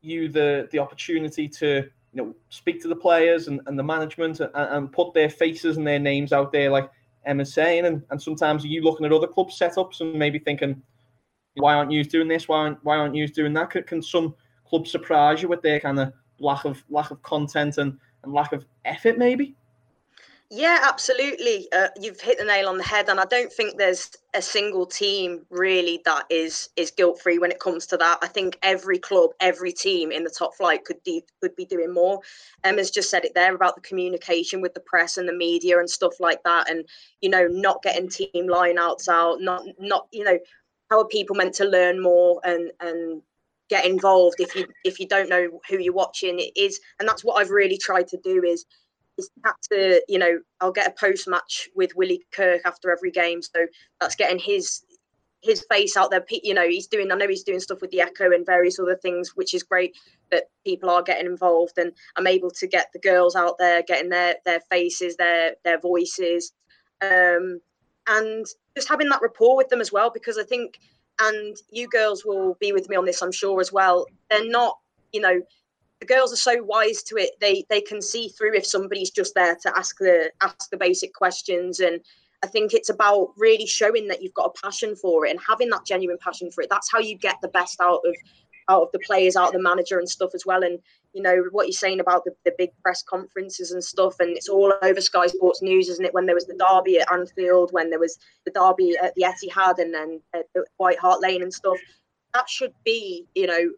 you 0.00 0.28
the 0.28 0.68
the 0.72 0.80
opportunity 0.80 1.48
to 1.60 1.88
you 2.14 2.22
know, 2.22 2.34
speak 2.48 2.80
to 2.82 2.88
the 2.88 2.96
players 2.96 3.48
and, 3.48 3.60
and 3.66 3.78
the 3.78 3.82
management 3.82 4.40
and, 4.40 4.50
and 4.54 4.92
put 4.92 5.12
their 5.14 5.28
faces 5.28 5.76
and 5.76 5.86
their 5.86 5.98
names 5.98 6.32
out 6.32 6.52
there, 6.52 6.70
like 6.70 6.88
Emma's 7.26 7.52
saying. 7.52 7.86
And, 7.86 8.02
and 8.10 8.22
sometimes 8.22 8.64
you 8.64 8.82
looking 8.82 9.04
at 9.04 9.12
other 9.12 9.26
club 9.26 9.50
setups 9.50 10.00
and 10.00 10.14
maybe 10.14 10.38
thinking, 10.38 10.80
why 11.56 11.74
aren't 11.74 11.90
you 11.90 12.04
doing 12.04 12.28
this? 12.28 12.48
Why 12.48 12.58
aren't, 12.58 12.84
why 12.84 12.96
aren't 12.96 13.16
you 13.16 13.26
doing 13.26 13.52
that? 13.54 13.70
Can, 13.70 13.82
can 13.82 14.02
some 14.02 14.34
clubs 14.66 14.90
surprise 14.90 15.42
you 15.42 15.48
with 15.48 15.62
their 15.62 15.80
kind 15.80 15.98
of 15.98 16.12
lack 16.38 16.64
of 16.64 16.82
lack 16.88 17.10
of 17.10 17.22
content 17.22 17.78
and, 17.78 17.98
and 18.22 18.32
lack 18.32 18.52
of 18.52 18.64
effort, 18.84 19.18
maybe? 19.18 19.56
Yeah, 20.50 20.78
absolutely. 20.84 21.66
Uh, 21.72 21.88
you've 22.00 22.20
hit 22.20 22.38
the 22.38 22.44
nail 22.44 22.68
on 22.68 22.76
the 22.78 22.84
head, 22.84 23.08
and 23.08 23.18
I 23.18 23.24
don't 23.24 23.52
think 23.52 23.76
there's 23.76 24.10
a 24.34 24.42
single 24.42 24.86
team 24.86 25.44
really 25.50 26.00
that 26.04 26.26
is 26.30 26.68
is 26.76 26.90
guilt 26.92 27.20
free 27.20 27.38
when 27.38 27.50
it 27.50 27.58
comes 27.58 27.86
to 27.88 27.96
that. 27.96 28.18
I 28.22 28.28
think 28.28 28.58
every 28.62 28.98
club, 28.98 29.30
every 29.40 29.72
team 29.72 30.12
in 30.12 30.22
the 30.22 30.30
top 30.30 30.54
flight 30.54 30.84
could 30.84 31.02
de- 31.02 31.24
could 31.40 31.56
be 31.56 31.64
doing 31.64 31.92
more. 31.92 32.20
Emma's 32.62 32.90
just 32.90 33.10
said 33.10 33.24
it 33.24 33.34
there 33.34 33.54
about 33.54 33.74
the 33.74 33.80
communication 33.80 34.60
with 34.60 34.74
the 34.74 34.80
press 34.80 35.16
and 35.16 35.28
the 35.28 35.32
media 35.32 35.78
and 35.78 35.90
stuff 35.90 36.20
like 36.20 36.42
that, 36.44 36.70
and 36.70 36.84
you 37.20 37.30
know, 37.30 37.48
not 37.48 37.82
getting 37.82 38.08
team 38.08 38.30
lineouts 38.46 39.08
out, 39.08 39.40
not 39.40 39.64
not 39.80 40.06
you 40.12 40.22
know, 40.24 40.38
how 40.90 41.00
are 41.00 41.06
people 41.08 41.34
meant 41.36 41.54
to 41.54 41.64
learn 41.64 42.00
more 42.02 42.40
and 42.44 42.70
and 42.80 43.22
get 43.70 43.86
involved 43.86 44.36
if 44.40 44.54
you 44.54 44.66
if 44.84 45.00
you 45.00 45.08
don't 45.08 45.30
know 45.30 45.48
who 45.68 45.78
you're 45.78 45.92
watching 45.94 46.38
it 46.38 46.50
is 46.54 46.78
and 47.00 47.08
that's 47.08 47.24
what 47.24 47.36
i've 47.40 47.48
really 47.48 47.78
tried 47.78 48.06
to 48.06 48.18
do 48.22 48.42
is 48.44 48.66
had 49.44 49.54
to, 49.70 50.02
you 50.08 50.18
know, 50.18 50.40
I'll 50.60 50.72
get 50.72 50.88
a 50.88 50.94
post 50.98 51.28
match 51.28 51.68
with 51.74 51.94
Willie 51.96 52.22
Kirk 52.32 52.62
after 52.64 52.90
every 52.90 53.10
game. 53.10 53.42
So 53.42 53.66
that's 54.00 54.16
getting 54.16 54.38
his 54.38 54.84
his 55.42 55.64
face 55.70 55.96
out 55.96 56.10
there. 56.10 56.24
You 56.30 56.54
know, 56.54 56.66
he's 56.66 56.86
doing. 56.86 57.12
I 57.12 57.16
know 57.16 57.28
he's 57.28 57.42
doing 57.44 57.60
stuff 57.60 57.80
with 57.80 57.90
the 57.90 58.00
Echo 58.00 58.32
and 58.32 58.46
various 58.46 58.78
other 58.78 58.96
things, 58.96 59.36
which 59.36 59.54
is 59.54 59.62
great 59.62 59.96
that 60.30 60.44
people 60.64 60.90
are 60.90 61.02
getting 61.02 61.26
involved, 61.26 61.78
and 61.78 61.92
I'm 62.16 62.26
able 62.26 62.50
to 62.50 62.66
get 62.66 62.88
the 62.92 62.98
girls 62.98 63.36
out 63.36 63.58
there, 63.58 63.82
getting 63.82 64.08
their 64.08 64.36
their 64.44 64.60
faces, 64.70 65.16
their 65.16 65.54
their 65.64 65.78
voices, 65.78 66.52
um, 67.02 67.60
and 68.08 68.46
just 68.74 68.88
having 68.88 69.08
that 69.10 69.22
rapport 69.22 69.56
with 69.56 69.68
them 69.68 69.80
as 69.80 69.92
well. 69.92 70.10
Because 70.10 70.38
I 70.38 70.44
think, 70.44 70.78
and 71.20 71.56
you 71.70 71.88
girls 71.88 72.24
will 72.24 72.56
be 72.60 72.72
with 72.72 72.88
me 72.88 72.96
on 72.96 73.04
this, 73.04 73.22
I'm 73.22 73.32
sure 73.32 73.60
as 73.60 73.72
well. 73.72 74.06
They're 74.30 74.48
not, 74.48 74.78
you 75.12 75.20
know, 75.20 75.42
the 76.04 76.14
girls 76.14 76.32
are 76.32 76.36
so 76.36 76.62
wise 76.62 77.02
to 77.04 77.16
it. 77.16 77.30
They 77.40 77.64
they 77.70 77.80
can 77.80 78.02
see 78.02 78.28
through 78.28 78.54
if 78.54 78.66
somebody's 78.66 79.10
just 79.10 79.34
there 79.34 79.56
to 79.62 79.78
ask 79.78 79.96
the 79.98 80.30
ask 80.42 80.70
the 80.70 80.76
basic 80.76 81.14
questions 81.14 81.80
and 81.80 82.00
I 82.42 82.46
think 82.46 82.74
it's 82.74 82.90
about 82.90 83.32
really 83.38 83.64
showing 83.64 84.06
that 84.08 84.22
you've 84.22 84.34
got 84.34 84.52
a 84.54 84.62
passion 84.62 84.96
for 84.96 85.24
it 85.24 85.30
and 85.30 85.40
having 85.48 85.70
that 85.70 85.86
genuine 85.86 86.18
passion 86.22 86.50
for 86.50 86.60
it. 86.60 86.68
That's 86.68 86.92
how 86.92 86.98
you 86.98 87.16
get 87.16 87.36
the 87.40 87.48
best 87.48 87.80
out 87.80 88.00
of 88.04 88.14
out 88.68 88.82
of 88.82 88.92
the 88.92 88.98
players, 89.00 89.36
out 89.36 89.48
of 89.48 89.52
the 89.54 89.62
manager 89.62 89.98
and 89.98 90.08
stuff 90.08 90.30
as 90.34 90.44
well. 90.44 90.62
And 90.62 90.78
you 91.14 91.22
know 91.22 91.44
what 91.52 91.66
you're 91.66 91.72
saying 91.72 92.00
about 92.00 92.24
the, 92.24 92.32
the 92.44 92.54
big 92.58 92.70
press 92.82 93.02
conferences 93.02 93.70
and 93.70 93.82
stuff, 93.82 94.16
and 94.20 94.36
it's 94.36 94.48
all 94.48 94.74
over 94.82 95.00
Sky 95.00 95.26
Sports 95.26 95.62
News, 95.62 95.88
isn't 95.88 96.04
it? 96.04 96.12
When 96.12 96.26
there 96.26 96.34
was 96.34 96.46
the 96.46 96.58
derby 96.58 97.00
at 97.00 97.10
Anfield, 97.10 97.72
when 97.72 97.88
there 97.88 97.98
was 97.98 98.18
the 98.44 98.50
derby 98.50 98.94
at 99.02 99.14
the 99.14 99.22
Etihad, 99.22 99.78
and 99.78 99.94
then 99.94 100.20
at 100.34 100.46
the 100.54 100.66
White 100.76 100.98
Hart 100.98 101.22
Lane 101.22 101.42
and 101.42 101.52
stuff. 101.52 101.78
That 102.34 102.48
should 102.48 102.74
be, 102.84 103.26
you 103.36 103.46
know, 103.46 103.70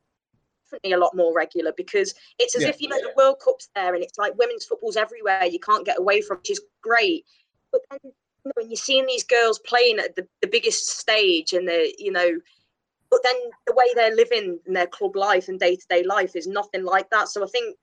definitely 0.66 0.92
a 0.92 0.98
lot 0.98 1.16
more 1.16 1.34
regular 1.34 1.72
because 1.76 2.14
it's 2.38 2.56
as 2.56 2.62
yeah. 2.62 2.68
if 2.68 2.80
you 2.80 2.88
know 2.88 3.00
the 3.00 3.12
World 3.16 3.36
Cup's 3.42 3.68
there 3.74 3.94
and 3.94 4.02
it's 4.02 4.18
like 4.18 4.36
women's 4.36 4.64
football's 4.64 4.96
everywhere. 4.96 5.44
You 5.44 5.60
can't 5.60 5.86
get 5.86 5.98
away 5.98 6.20
from, 6.20 6.38
which 6.38 6.50
is 6.50 6.60
great. 6.82 7.24
But 7.72 7.82
then 7.90 8.12
when 8.54 8.70
you're 8.70 8.76
seeing 8.76 9.06
these 9.06 9.24
girls 9.24 9.58
playing 9.60 9.98
at 9.98 10.14
the, 10.14 10.26
the 10.40 10.48
biggest 10.48 10.88
stage 10.88 11.52
and 11.52 11.66
the 11.66 11.92
you 11.98 12.12
know 12.12 12.38
but 13.10 13.20
then 13.22 13.34
the 13.66 13.74
way 13.74 13.86
they're 13.94 14.14
living 14.14 14.58
in 14.66 14.72
their 14.72 14.86
club 14.86 15.16
life 15.16 15.48
and 15.48 15.58
day-to-day 15.58 16.02
life 16.04 16.36
is 16.36 16.46
nothing 16.46 16.84
like 16.84 17.08
that 17.10 17.28
so 17.28 17.42
i 17.42 17.46
think 17.48 17.76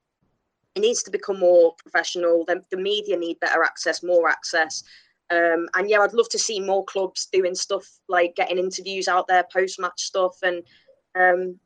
it 0.75 0.79
needs 0.79 1.03
to 1.03 1.11
become 1.11 1.39
more 1.39 1.73
professional 1.75 2.45
the, 2.45 2.61
the 2.71 2.77
media 2.77 3.17
need 3.17 3.39
better 3.39 3.63
access 3.63 4.03
more 4.03 4.29
access 4.29 4.83
um, 5.31 5.67
and 5.75 5.89
yeah 5.89 5.99
i'd 5.99 6.13
love 6.13 6.29
to 6.29 6.39
see 6.39 6.59
more 6.59 6.85
clubs 6.85 7.27
doing 7.31 7.55
stuff 7.55 7.85
like 8.07 8.35
getting 8.35 8.57
interviews 8.57 9.07
out 9.07 9.27
there 9.27 9.45
post-match 9.51 10.01
stuff 10.01 10.37
and 10.43 10.63
um, 11.15 11.59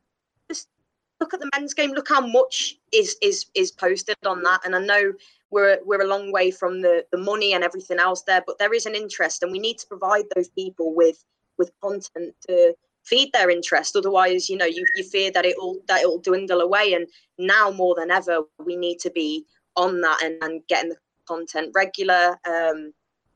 look 1.19 1.33
at 1.33 1.39
the 1.39 1.49
men's 1.55 1.73
game 1.73 1.91
look 1.91 2.09
how 2.09 2.25
much 2.25 2.77
is 2.93 3.15
is 3.21 3.45
is 3.55 3.71
posted 3.71 4.15
on 4.25 4.43
that. 4.43 4.61
And 4.65 4.75
i 4.75 4.79
know 4.79 5.13
we're 5.49 5.79
we're 5.85 6.01
a 6.01 6.07
long 6.07 6.31
way 6.31 6.51
from 6.51 6.81
the 6.81 7.05
the 7.11 7.17
money 7.17 7.53
and 7.53 7.63
everything 7.63 7.99
else 7.99 8.23
there 8.23 8.43
but 8.45 8.59
there 8.59 8.73
is 8.73 8.85
an 8.85 8.95
interest 8.95 9.43
and 9.43 9.51
we 9.51 9.59
need 9.59 9.77
to 9.77 9.87
provide 9.87 10.25
those 10.35 10.49
people 10.49 10.93
with 10.93 11.23
with 11.57 11.71
content 11.81 12.35
to 12.47 12.73
feed 13.03 13.31
their 13.31 13.49
interest. 13.49 13.95
Otherwise 13.95 14.49
you 14.49 14.57
know 14.57 14.65
you, 14.65 14.85
you 14.95 15.03
fear 15.03 15.31
that 15.31 15.45
it'll 15.45 15.79
that 15.87 16.01
it'll 16.01 16.19
dwindle 16.19 16.61
away. 16.61 16.93
And 16.93 17.07
now 17.37 17.71
more 17.71 17.95
than 17.95 18.11
ever 18.11 18.41
we 18.63 18.75
need 18.75 18.99
to 18.99 19.09
be 19.09 19.45
on 19.75 20.01
that 20.01 20.21
and, 20.23 20.41
and 20.43 20.61
getting 20.67 20.89
the 20.89 20.97
content 21.27 21.71
regular 21.73 22.37
um, 22.45 22.93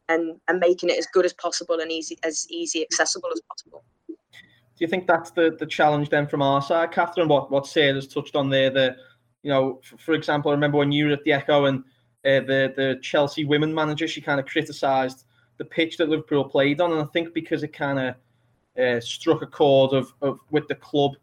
and 0.10 0.40
and 0.48 0.60
making 0.60 0.90
it 0.90 0.98
as 0.98 1.08
good 1.08 1.26
as 1.26 1.34
possible 1.34 1.80
and 1.80 1.92
easy 1.92 2.18
as 2.24 2.48
easy 2.50 2.82
accessible 2.82 3.30
as 3.34 3.42
possible 3.50 3.84
do 4.82 4.86
you 4.86 4.90
think 4.90 5.06
that's 5.06 5.30
the 5.32 5.56
the 5.60 5.66
challenge 5.66 6.10
then 6.10 6.28
from 6.28 6.42
our 6.42 6.62
side 6.62 6.92
catherine 6.92 7.28
what 7.28 7.52
what 7.52 7.68
sarah's 7.68 8.08
touched 8.08 8.36
on 8.36 8.50
there 8.50 8.72
the 8.72 8.96
you 9.44 9.52
know 9.52 9.80
for, 9.84 9.98
for 9.98 10.14
example 10.14 10.50
i 10.50 10.54
remember 10.54 10.78
when 10.78 10.92
you 10.92 11.06
were 11.06 11.14
at 11.14 11.24
the 11.24 11.32
echo 11.32 11.66
and 11.66 11.84
uh, 12.24 12.40
the 12.42 12.74
the 12.76 13.00
Chelsea 13.02 13.46
women 13.46 13.74
manager, 13.74 14.08
she 14.08 14.22
kind 14.22 14.40
of 14.40 14.46
criticised 14.46 15.26
the 15.58 15.66
pitch 15.66 15.98
that 15.98 16.10
Liverpool 16.10 16.44
played 16.44 16.80
on, 16.80 16.92
and 16.92 17.02
I 17.02 17.06
think 17.06 17.34
because 17.34 17.64
it 17.64 17.74
kind 17.74 18.00
of 18.00 18.16
uh, 18.82 19.00
struck 19.00 19.42
a 19.42 19.48
chord 19.48 19.94
of, 19.94 20.14
of 20.22 20.40
with 20.52 20.68
the 20.68 20.76
club, 20.76 21.16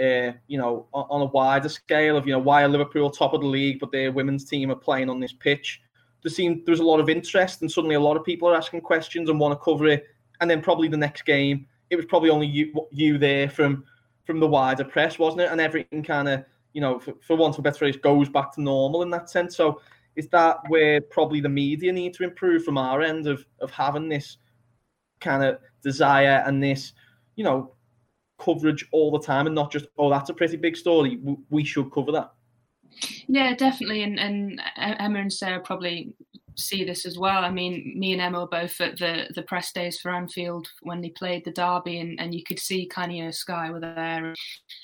uh, 0.00 0.32
you 0.48 0.58
know, 0.58 0.86
on, 0.92 1.06
on, 1.08 1.20
a 1.22 1.26
wider 1.26 1.68
scale 1.68 2.16
of 2.16 2.26
you 2.26 2.32
know 2.32 2.40
why 2.40 2.64
are 2.64 2.68
Liverpool 2.68 3.10
top 3.10 3.32
of 3.32 3.42
the 3.42 3.46
league, 3.46 3.78
but 3.78 3.92
their 3.92 4.10
women's 4.10 4.44
team 4.44 4.70
are 4.70 4.76
playing 4.76 5.08
on 5.08 5.20
this 5.20 5.32
pitch. 5.32 5.80
There 6.22 6.30
seemed 6.30 6.66
there 6.66 6.72
was 6.72 6.80
a 6.80 6.84
lot 6.84 6.98
of 6.98 7.08
interest, 7.08 7.62
and 7.62 7.70
suddenly 7.70 7.94
a 7.94 8.00
lot 8.00 8.16
of 8.16 8.24
people 8.24 8.48
are 8.48 8.56
asking 8.56 8.80
questions 8.80 9.30
and 9.30 9.38
want 9.38 9.58
to 9.58 9.64
cover 9.64 9.86
it. 9.86 10.04
And 10.40 10.50
then 10.50 10.62
probably 10.62 10.88
the 10.88 10.96
next 10.96 11.26
game, 11.26 11.66
it 11.90 11.96
was 11.96 12.06
probably 12.06 12.30
only 12.30 12.46
you 12.46 12.72
you 12.90 13.18
there 13.18 13.48
from 13.48 13.84
from 14.24 14.40
the 14.40 14.46
wider 14.46 14.84
press, 14.84 15.18
wasn't 15.18 15.42
it? 15.42 15.50
And 15.50 15.60
everything 15.60 16.02
kind 16.02 16.28
of 16.28 16.44
you 16.72 16.80
know, 16.80 16.98
for, 16.98 17.14
for 17.20 17.36
want 17.36 17.54
of 17.54 17.60
a 17.60 17.62
better 17.62 17.78
phrase, 17.78 17.96
goes 17.96 18.28
back 18.28 18.54
to 18.54 18.62
normal 18.62 19.02
in 19.02 19.10
that 19.10 19.30
sense. 19.30 19.56
So 19.56 19.80
is 20.16 20.28
that 20.28 20.58
where 20.68 21.00
probably 21.00 21.40
the 21.40 21.48
media 21.48 21.92
need 21.92 22.14
to 22.14 22.24
improve 22.24 22.64
from 22.64 22.78
our 22.78 23.02
end 23.02 23.26
of 23.26 23.44
of 23.60 23.70
having 23.70 24.08
this 24.08 24.38
kind 25.20 25.44
of 25.44 25.58
desire 25.82 26.42
and 26.46 26.62
this, 26.62 26.92
you 27.36 27.44
know, 27.44 27.74
coverage 28.38 28.86
all 28.92 29.10
the 29.10 29.20
time 29.20 29.46
and 29.46 29.54
not 29.54 29.70
just 29.70 29.86
oh 29.98 30.08
that's 30.08 30.30
a 30.30 30.34
pretty 30.34 30.56
big 30.56 30.76
story 30.76 31.20
we 31.50 31.64
should 31.64 31.92
cover 31.92 32.12
that. 32.12 32.32
Yeah, 33.28 33.54
definitely, 33.54 34.02
and 34.02 34.18
and 34.18 34.60
Emma 34.76 35.20
and 35.20 35.32
Sarah 35.32 35.60
probably 35.60 36.14
see 36.56 36.84
this 36.84 37.06
as 37.06 37.18
well. 37.18 37.44
I 37.44 37.50
mean, 37.50 37.94
me 37.96 38.12
and 38.12 38.20
Emma 38.20 38.40
were 38.40 38.46
both 38.46 38.80
at 38.80 38.98
the 38.98 39.26
the 39.34 39.42
press 39.42 39.72
days 39.72 40.00
for 40.00 40.10
Anfield 40.10 40.68
when 40.82 41.00
they 41.00 41.10
played 41.10 41.44
the 41.44 41.52
derby, 41.52 42.00
and, 42.00 42.20
and 42.20 42.34
you 42.34 42.42
could 42.42 42.58
see 42.58 42.88
Kanye 42.88 43.34
Sky 43.34 43.70
were 43.70 43.80
there, 43.80 44.34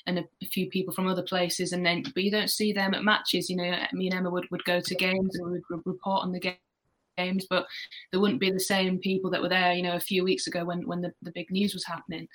and 0.06 0.18
a, 0.18 0.24
a, 0.42 0.46
few 0.46 0.68
people 0.68 0.94
from 0.94 1.06
other 1.06 1.22
places, 1.22 1.72
and 1.72 1.84
then 1.84 2.02
but 2.14 2.22
you 2.22 2.30
don't 2.30 2.50
see 2.50 2.72
them 2.72 2.94
at 2.94 3.04
matches. 3.04 3.48
You 3.50 3.56
know, 3.56 3.76
me 3.92 4.06
and 4.06 4.14
Emma 4.14 4.30
would, 4.30 4.50
would 4.50 4.64
go 4.64 4.80
to 4.80 4.94
games 4.94 5.36
and 5.36 5.46
we 5.46 5.60
would 5.70 5.82
report 5.84 6.22
on 6.22 6.32
the 6.32 6.40
game 6.40 6.56
games, 7.16 7.46
but 7.48 7.66
there 8.10 8.20
wouldn't 8.20 8.40
be 8.40 8.50
the 8.50 8.60
same 8.60 8.98
people 8.98 9.30
that 9.30 9.42
were 9.42 9.48
there, 9.48 9.72
you 9.72 9.82
know, 9.82 9.96
a 9.96 10.00
few 10.00 10.24
weeks 10.24 10.46
ago 10.46 10.64
when 10.64 10.86
when 10.86 11.00
the, 11.00 11.12
the 11.22 11.32
big 11.32 11.50
news 11.50 11.74
was 11.74 11.84
happening. 11.84 12.28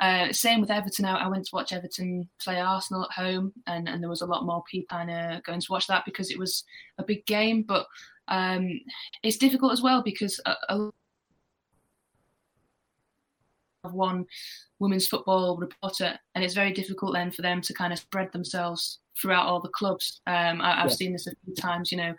Uh, 0.00 0.32
same 0.32 0.60
with 0.60 0.70
Everton. 0.70 1.04
I, 1.04 1.24
I, 1.24 1.28
went 1.28 1.44
to 1.44 1.54
watch 1.54 1.72
Everton 1.72 2.28
play 2.42 2.60
Arsenal 2.60 3.04
at 3.04 3.12
home, 3.12 3.52
and, 3.66 3.88
and 3.88 4.02
there 4.02 4.10
was 4.10 4.22
a 4.22 4.26
lot 4.26 4.46
more 4.46 4.62
people 4.70 4.98
of 4.98 5.42
going 5.42 5.60
to 5.60 5.72
watch 5.72 5.86
that 5.86 6.04
because 6.04 6.30
it 6.30 6.38
was 6.38 6.64
a 6.98 7.04
big 7.04 7.24
game. 7.26 7.62
But 7.62 7.86
um, 8.28 8.80
it's 9.22 9.38
difficult 9.38 9.72
as 9.72 9.82
well 9.82 10.02
because 10.02 10.40
a, 10.46 10.54
a 10.68 10.90
one 13.92 14.26
women's 14.78 15.06
football 15.06 15.56
reporter, 15.56 16.18
and 16.34 16.44
it's 16.44 16.54
very 16.54 16.72
difficult 16.72 17.14
then 17.14 17.30
for 17.30 17.42
them 17.42 17.60
to 17.62 17.74
kind 17.74 17.92
of 17.92 17.98
spread 17.98 18.32
themselves 18.32 18.98
throughout 19.20 19.46
all 19.46 19.60
the 19.60 19.68
clubs. 19.68 20.20
Um, 20.26 20.60
I, 20.60 20.76
have 20.80 20.90
yeah. 20.90 20.96
seen 20.96 21.12
this 21.12 21.26
a 21.26 21.32
few 21.44 21.54
times, 21.54 21.90
you 21.90 21.98
know, 21.98 22.14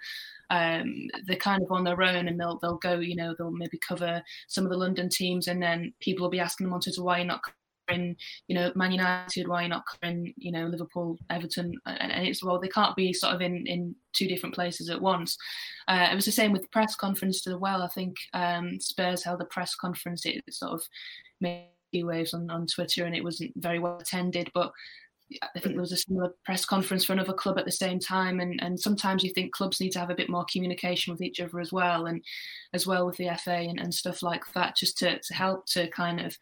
um, 0.49 1.07
they're 1.25 1.35
kind 1.37 1.61
of 1.61 1.71
on 1.71 1.83
their 1.83 2.01
own 2.01 2.27
and 2.27 2.39
they'll 2.39 2.59
they'll 2.59 2.77
go, 2.77 2.99
you 2.99 3.15
know, 3.15 3.35
they'll 3.37 3.51
maybe 3.51 3.79
cover 3.85 4.21
some 4.47 4.63
of 4.63 4.71
the 4.71 4.77
London 4.77 5.09
teams, 5.09 5.47
and 5.47 5.61
then 5.61 5.93
people 5.99 6.23
will 6.23 6.31
be 6.31 6.39
asking 6.39 6.65
them 6.65 6.73
on 6.73 6.81
Twitter 6.81 7.03
why 7.03 7.17
you're 7.17 7.27
not 7.27 7.41
covering, 7.87 8.15
you 8.47 8.55
know, 8.55 8.71
Man 8.75 8.91
United, 8.91 9.47
why 9.47 9.61
you're 9.61 9.69
not 9.69 9.85
covering, 9.91 10.33
you 10.37 10.51
know, 10.51 10.65
Liverpool, 10.67 11.17
Everton, 11.29 11.73
and, 11.85 12.11
and 12.11 12.27
it's 12.27 12.43
well, 12.43 12.59
they 12.59 12.69
can't 12.69 12.95
be 12.95 13.13
sort 13.13 13.35
of 13.35 13.41
in 13.41 13.65
in 13.67 13.95
two 14.13 14.27
different 14.27 14.55
places 14.55 14.89
at 14.89 15.01
once. 15.01 15.37
Uh, 15.87 16.07
it 16.11 16.15
was 16.15 16.25
the 16.25 16.31
same 16.31 16.51
with 16.51 16.63
the 16.63 16.69
press 16.69 16.95
conference 16.95 17.45
as 17.47 17.55
well. 17.55 17.81
I 17.81 17.87
think 17.89 18.15
um, 18.33 18.79
Spurs 18.79 19.23
held 19.23 19.41
a 19.41 19.45
press 19.45 19.75
conference. 19.75 20.25
It 20.25 20.43
sort 20.49 20.73
of 20.73 20.83
made 21.41 21.67
waves 21.93 22.33
on, 22.33 22.49
on 22.49 22.67
Twitter 22.67 23.05
and 23.05 23.15
it 23.15 23.23
wasn't 23.23 23.51
very 23.57 23.79
well 23.79 23.97
attended, 23.97 24.51
but 24.53 24.71
I 25.41 25.59
think 25.59 25.75
there 25.75 25.81
was 25.81 25.91
a 25.91 25.97
similar 25.97 26.33
press 26.45 26.65
conference 26.65 27.03
for 27.03 27.13
another 27.13 27.33
club 27.33 27.57
at 27.57 27.65
the 27.65 27.71
same 27.71 27.99
time, 27.99 28.39
and 28.39 28.61
and 28.61 28.79
sometimes 28.79 29.23
you 29.23 29.33
think 29.33 29.51
clubs 29.53 29.81
need 29.81 29.91
to 29.91 29.99
have 29.99 30.09
a 30.09 30.15
bit 30.15 30.29
more 30.29 30.45
communication 30.51 31.11
with 31.11 31.21
each 31.21 31.39
other 31.39 31.59
as 31.59 31.71
well, 31.71 32.05
and 32.05 32.23
as 32.73 32.87
well 32.87 33.05
with 33.05 33.17
the 33.17 33.29
FA 33.43 33.51
and, 33.51 33.79
and 33.79 33.93
stuff 33.93 34.23
like 34.23 34.43
that, 34.53 34.77
just 34.77 34.97
to 34.99 35.19
to 35.19 35.33
help 35.33 35.65
to 35.67 35.89
kind 35.89 36.21
of 36.21 36.37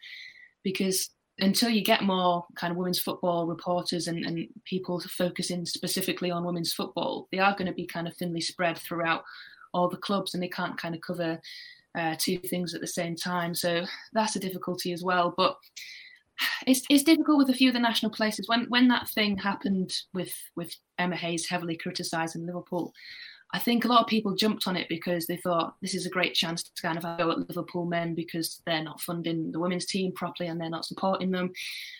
because 0.62 1.10
until 1.38 1.68
you 1.68 1.82
get 1.82 2.02
more 2.02 2.46
kind 2.54 2.70
of 2.70 2.78
women's 2.78 2.98
football 2.98 3.46
reporters 3.46 4.06
and, 4.06 4.24
and 4.24 4.48
people 4.64 4.98
focusing 5.00 5.66
specifically 5.66 6.30
on 6.30 6.46
women's 6.46 6.72
football, 6.72 7.28
they 7.30 7.38
are 7.38 7.52
going 7.52 7.66
to 7.66 7.74
be 7.74 7.86
kind 7.86 8.08
of 8.08 8.16
thinly 8.16 8.40
spread 8.40 8.78
throughout 8.78 9.22
all 9.74 9.88
the 9.88 9.96
clubs, 9.96 10.32
and 10.32 10.42
they 10.42 10.48
can't 10.48 10.78
kind 10.78 10.94
of 10.94 11.00
cover 11.00 11.40
uh, 11.98 12.14
two 12.18 12.38
things 12.38 12.74
at 12.74 12.80
the 12.80 12.86
same 12.86 13.16
time. 13.16 13.54
So 13.54 13.84
that's 14.12 14.36
a 14.36 14.40
difficulty 14.40 14.92
as 14.92 15.02
well, 15.02 15.34
but 15.36 15.56
it's 16.66 16.82
it's 16.90 17.02
difficult 17.02 17.38
with 17.38 17.50
a 17.50 17.54
few 17.54 17.68
of 17.68 17.74
the 17.74 17.80
national 17.80 18.12
places. 18.12 18.48
When 18.48 18.66
when 18.68 18.88
that 18.88 19.08
thing 19.10 19.36
happened 19.36 19.92
with 20.12 20.34
with 20.56 20.74
Emma 20.98 21.16
Hayes 21.16 21.48
heavily 21.48 21.76
criticising 21.76 22.46
Liverpool, 22.46 22.92
I 23.52 23.58
think 23.58 23.84
a 23.84 23.88
lot 23.88 24.02
of 24.02 24.08
people 24.08 24.34
jumped 24.34 24.66
on 24.66 24.76
it 24.76 24.88
because 24.88 25.26
they 25.26 25.36
thought 25.36 25.76
this 25.80 25.94
is 25.94 26.06
a 26.06 26.10
great 26.10 26.34
chance 26.34 26.62
to 26.62 26.82
kind 26.82 26.98
of 26.98 27.04
go 27.18 27.30
at 27.30 27.48
Liverpool 27.48 27.86
men 27.86 28.14
because 28.14 28.60
they're 28.66 28.82
not 28.82 29.00
funding 29.00 29.52
the 29.52 29.60
women's 29.60 29.86
team 29.86 30.12
properly 30.12 30.48
and 30.48 30.60
they're 30.60 30.68
not 30.68 30.84
supporting 30.84 31.30
them. 31.30 31.52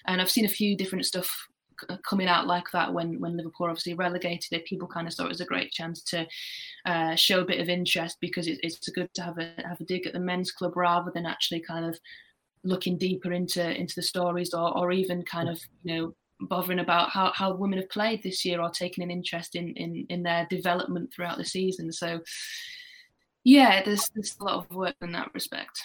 And 0.06 0.20
I've 0.20 0.30
seen 0.30 0.44
a 0.44 0.48
few 0.48 0.76
different 0.76 1.06
stuff 1.06 1.34
coming 2.08 2.26
out 2.26 2.46
like 2.46 2.70
that 2.72 2.92
when 2.92 3.20
when 3.20 3.36
Liverpool 3.36 3.68
obviously 3.68 3.94
relegated 3.94 4.52
it. 4.52 4.64
People 4.64 4.88
kind 4.88 5.06
of 5.06 5.14
thought 5.14 5.26
it 5.26 5.30
was 5.30 5.40
a 5.40 5.46
great 5.46 5.70
chance 5.70 6.02
to 6.04 6.26
uh, 6.84 7.14
show 7.14 7.40
a 7.40 7.44
bit 7.44 7.60
of 7.60 7.68
interest 7.68 8.16
because 8.20 8.46
it, 8.46 8.58
it's 8.62 8.88
good 8.88 9.12
to 9.14 9.22
have 9.22 9.38
a 9.38 9.52
have 9.66 9.80
a 9.80 9.84
dig 9.84 10.06
at 10.06 10.12
the 10.12 10.20
men's 10.20 10.50
club 10.50 10.76
rather 10.76 11.10
than 11.14 11.26
actually 11.26 11.60
kind 11.60 11.84
of 11.84 11.98
looking 12.66 12.98
deeper 12.98 13.32
into 13.32 13.74
into 13.78 13.94
the 13.94 14.02
stories 14.02 14.52
or, 14.52 14.76
or 14.76 14.92
even 14.92 15.22
kind 15.22 15.48
of 15.48 15.60
you 15.84 15.94
know 15.94 16.14
bothering 16.40 16.80
about 16.80 17.08
how, 17.08 17.32
how 17.34 17.54
women 17.54 17.78
have 17.78 17.88
played 17.88 18.22
this 18.22 18.44
year 18.44 18.60
or 18.60 18.68
taking 18.68 19.02
an 19.02 19.10
interest 19.10 19.56
in, 19.56 19.72
in 19.74 20.06
in 20.10 20.22
their 20.22 20.46
development 20.50 21.12
throughout 21.12 21.38
the 21.38 21.44
season. 21.44 21.92
So 21.92 22.20
yeah 23.44 23.82
there's 23.84 24.10
there's 24.14 24.36
a 24.40 24.44
lot 24.44 24.56
of 24.56 24.70
work 24.76 24.96
in 25.00 25.12
that 25.12 25.32
respect. 25.32 25.80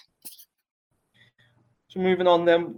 So 1.87 1.99
moving 1.99 2.27
on 2.27 2.45
then 2.45 2.75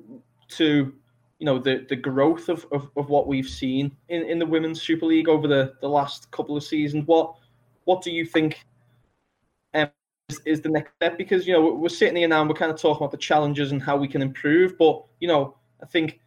to 0.49 0.93
you 1.39 1.45
know 1.45 1.59
the 1.59 1.85
the 1.89 1.95
growth 1.95 2.49
of, 2.49 2.65
of, 2.71 2.89
of 2.95 3.09
what 3.09 3.27
we've 3.27 3.49
seen 3.49 3.91
in, 4.09 4.23
in 4.23 4.39
the 4.39 4.45
women's 4.45 4.81
super 4.81 5.05
league 5.05 5.27
over 5.27 5.47
the, 5.47 5.73
the 5.81 5.89
last 5.89 6.31
couple 6.31 6.55
of 6.55 6.63
seasons 6.63 7.05
what 7.05 7.35
what 7.85 8.01
do 8.01 8.11
you 8.11 8.25
think 8.25 8.63
is, 10.37 10.41
is 10.45 10.61
the 10.61 10.69
next 10.69 10.93
step 10.95 11.17
because 11.17 11.47
you 11.47 11.53
know 11.53 11.73
we're 11.73 11.89
sitting 11.89 12.15
here 12.15 12.27
now 12.27 12.41
and 12.41 12.49
we're 12.49 12.55
kind 12.55 12.71
of 12.71 12.79
talking 12.79 13.03
about 13.03 13.11
the 13.11 13.17
challenges 13.17 13.71
and 13.71 13.81
how 13.81 13.95
we 13.97 14.07
can 14.07 14.21
improve 14.21 14.77
but 14.77 15.03
you 15.19 15.27
know 15.27 15.55
i 15.81 15.85
think 15.85 16.19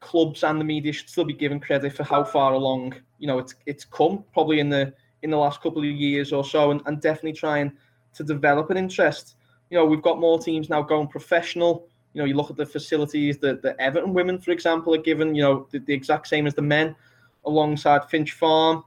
clubs 0.00 0.44
and 0.44 0.60
the 0.60 0.64
media 0.64 0.92
should 0.92 1.08
still 1.08 1.24
be 1.24 1.32
given 1.32 1.58
credit 1.58 1.92
for 1.92 2.04
how 2.04 2.22
far 2.22 2.52
along 2.52 2.94
you 3.18 3.26
know 3.26 3.38
it's 3.38 3.54
it's 3.66 3.84
come 3.84 4.24
probably 4.32 4.60
in 4.60 4.68
the 4.68 4.92
in 5.22 5.30
the 5.30 5.36
last 5.36 5.60
couple 5.62 5.80
of 5.80 5.84
years 5.88 6.32
or 6.32 6.44
so 6.44 6.70
and, 6.70 6.82
and 6.86 7.00
definitely 7.00 7.32
trying 7.32 7.72
to 8.14 8.22
develop 8.22 8.70
an 8.70 8.76
interest 8.76 9.36
you 9.70 9.78
know 9.78 9.84
we've 9.84 10.02
got 10.02 10.20
more 10.20 10.38
teams 10.38 10.68
now 10.68 10.82
going 10.82 11.08
professional 11.08 11.88
you 12.16 12.22
know, 12.22 12.26
you 12.28 12.34
look 12.34 12.48
at 12.48 12.56
the 12.56 12.64
facilities 12.64 13.36
that 13.40 13.60
the 13.60 13.78
Everton 13.78 14.14
women, 14.14 14.40
for 14.40 14.50
example, 14.50 14.94
are 14.94 15.02
given, 15.02 15.34
you 15.34 15.42
know, 15.42 15.66
the, 15.70 15.80
the 15.80 15.92
exact 15.92 16.26
same 16.28 16.46
as 16.46 16.54
the 16.54 16.62
men 16.62 16.96
alongside 17.44 18.08
Finch 18.08 18.32
Farm. 18.32 18.84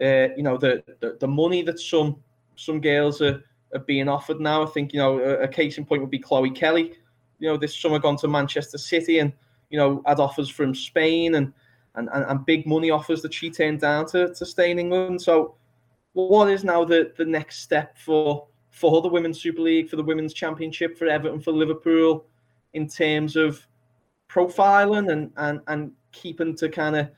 Uh, 0.00 0.28
you 0.34 0.42
know, 0.42 0.56
the, 0.56 0.82
the, 1.00 1.18
the 1.20 1.28
money 1.28 1.60
that 1.60 1.78
some 1.78 2.16
some 2.56 2.80
girls 2.80 3.20
are, 3.20 3.44
are 3.74 3.80
being 3.80 4.08
offered 4.08 4.40
now. 4.40 4.62
I 4.62 4.66
think, 4.66 4.92
you 4.92 4.98
know, 4.98 5.18
a, 5.18 5.42
a 5.42 5.48
case 5.48 5.78
in 5.78 5.84
point 5.84 6.02
would 6.02 6.10
be 6.10 6.18
Chloe 6.18 6.50
Kelly. 6.50 6.94
You 7.38 7.48
know, 7.48 7.56
this 7.56 7.78
summer 7.78 7.98
gone 7.98 8.16
to 8.18 8.28
Manchester 8.28 8.78
City 8.78 9.18
and, 9.18 9.32
you 9.70 9.78
know, 9.78 10.02
had 10.06 10.20
offers 10.20 10.48
from 10.48 10.74
Spain 10.74 11.36
and, 11.36 11.52
and, 11.94 12.08
and, 12.12 12.24
and 12.24 12.46
big 12.46 12.66
money 12.66 12.90
offers 12.90 13.22
that 13.22 13.34
she 13.34 13.50
turned 13.50 13.80
down 13.80 14.06
to, 14.06 14.34
to 14.34 14.46
stay 14.46 14.70
in 14.70 14.78
England. 14.78 15.22
So 15.22 15.54
what 16.12 16.50
is 16.50 16.64
now 16.64 16.84
the, 16.84 17.12
the 17.16 17.24
next 17.24 17.60
step 17.60 17.96
for 17.98 18.46
for 18.70 19.02
the 19.02 19.08
Women's 19.08 19.40
Super 19.40 19.62
League, 19.62 19.88
for 19.88 19.96
the 19.96 20.02
Women's 20.02 20.32
Championship, 20.32 20.96
for 20.96 21.08
Everton, 21.08 21.40
for 21.40 21.50
Liverpool? 21.50 22.24
in 22.72 22.88
terms 22.88 23.36
of 23.36 23.66
profiling 24.28 25.10
and 25.10 25.32
and, 25.36 25.60
and 25.66 25.92
keeping 26.12 26.54
to 26.56 26.68
kind 26.68 26.96
of 26.96 27.10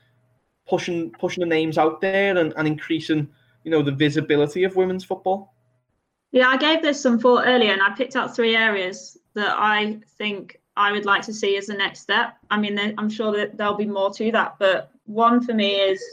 pushing 0.67 1.11
pushing 1.11 1.41
the 1.41 1.47
names 1.47 1.77
out 1.77 2.01
there 2.01 2.35
and, 2.35 2.53
and 2.55 2.67
increasing 2.67 3.27
you 3.63 3.71
know 3.71 3.81
the 3.81 3.91
visibility 3.91 4.63
of 4.63 4.75
women's 4.75 5.03
football 5.03 5.52
yeah 6.33 6.49
i 6.49 6.57
gave 6.57 6.81
this 6.81 7.01
some 7.01 7.17
thought 7.17 7.47
earlier 7.47 7.71
and 7.71 7.81
i 7.81 7.89
picked 7.95 8.17
out 8.17 8.35
three 8.35 8.57
areas 8.57 9.17
that 9.33 9.55
i 9.57 9.97
think 10.17 10.59
i 10.75 10.91
would 10.91 11.05
like 11.05 11.21
to 11.21 11.33
see 11.33 11.55
as 11.55 11.67
the 11.67 11.73
next 11.73 12.01
step. 12.01 12.35
I 12.51 12.59
mean 12.59 12.77
i'm 12.97 13.09
sure 13.09 13.31
that 13.37 13.57
there'll 13.57 13.75
be 13.75 13.85
more 13.85 14.11
to 14.15 14.31
that 14.33 14.55
but 14.59 14.91
one 15.05 15.41
for 15.41 15.53
me 15.53 15.75
is 15.75 16.03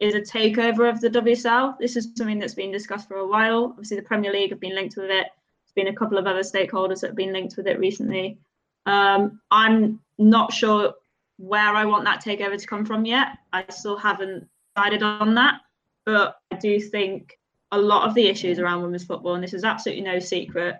is 0.00 0.14
a 0.14 0.20
takeover 0.20 0.88
of 0.88 1.00
the 1.00 1.10
wsl 1.10 1.76
this 1.78 1.96
is 1.96 2.08
something 2.16 2.38
that's 2.38 2.54
been 2.54 2.72
discussed 2.72 3.08
for 3.08 3.18
a 3.18 3.26
while. 3.26 3.64
Obviously 3.64 3.96
the 3.96 4.02
premier 4.02 4.32
league 4.32 4.50
have 4.50 4.60
been 4.60 4.74
linked 4.74 4.96
with 4.96 5.10
it. 5.10 5.26
There's 5.26 5.74
been 5.74 5.88
a 5.88 5.96
couple 5.96 6.18
of 6.18 6.26
other 6.26 6.40
stakeholders 6.40 7.00
that 7.00 7.08
have 7.08 7.16
been 7.16 7.32
linked 7.32 7.56
with 7.56 7.66
it 7.66 7.78
recently. 7.78 8.38
Um, 8.86 9.40
I'm 9.50 10.00
not 10.18 10.52
sure 10.52 10.94
where 11.36 11.74
I 11.74 11.84
want 11.84 12.04
that 12.04 12.22
takeover 12.24 12.58
to 12.58 12.66
come 12.66 12.84
from 12.84 13.04
yet. 13.04 13.28
I 13.52 13.64
still 13.68 13.96
haven't 13.96 14.48
decided 14.74 15.02
on 15.02 15.34
that, 15.34 15.60
but 16.04 16.36
I 16.50 16.56
do 16.56 16.80
think 16.80 17.38
a 17.72 17.78
lot 17.78 18.08
of 18.08 18.14
the 18.14 18.26
issues 18.26 18.58
around 18.58 18.82
women's 18.82 19.04
football, 19.04 19.34
and 19.34 19.44
this 19.44 19.54
is 19.54 19.64
absolutely 19.64 20.04
no 20.04 20.18
secret, 20.18 20.76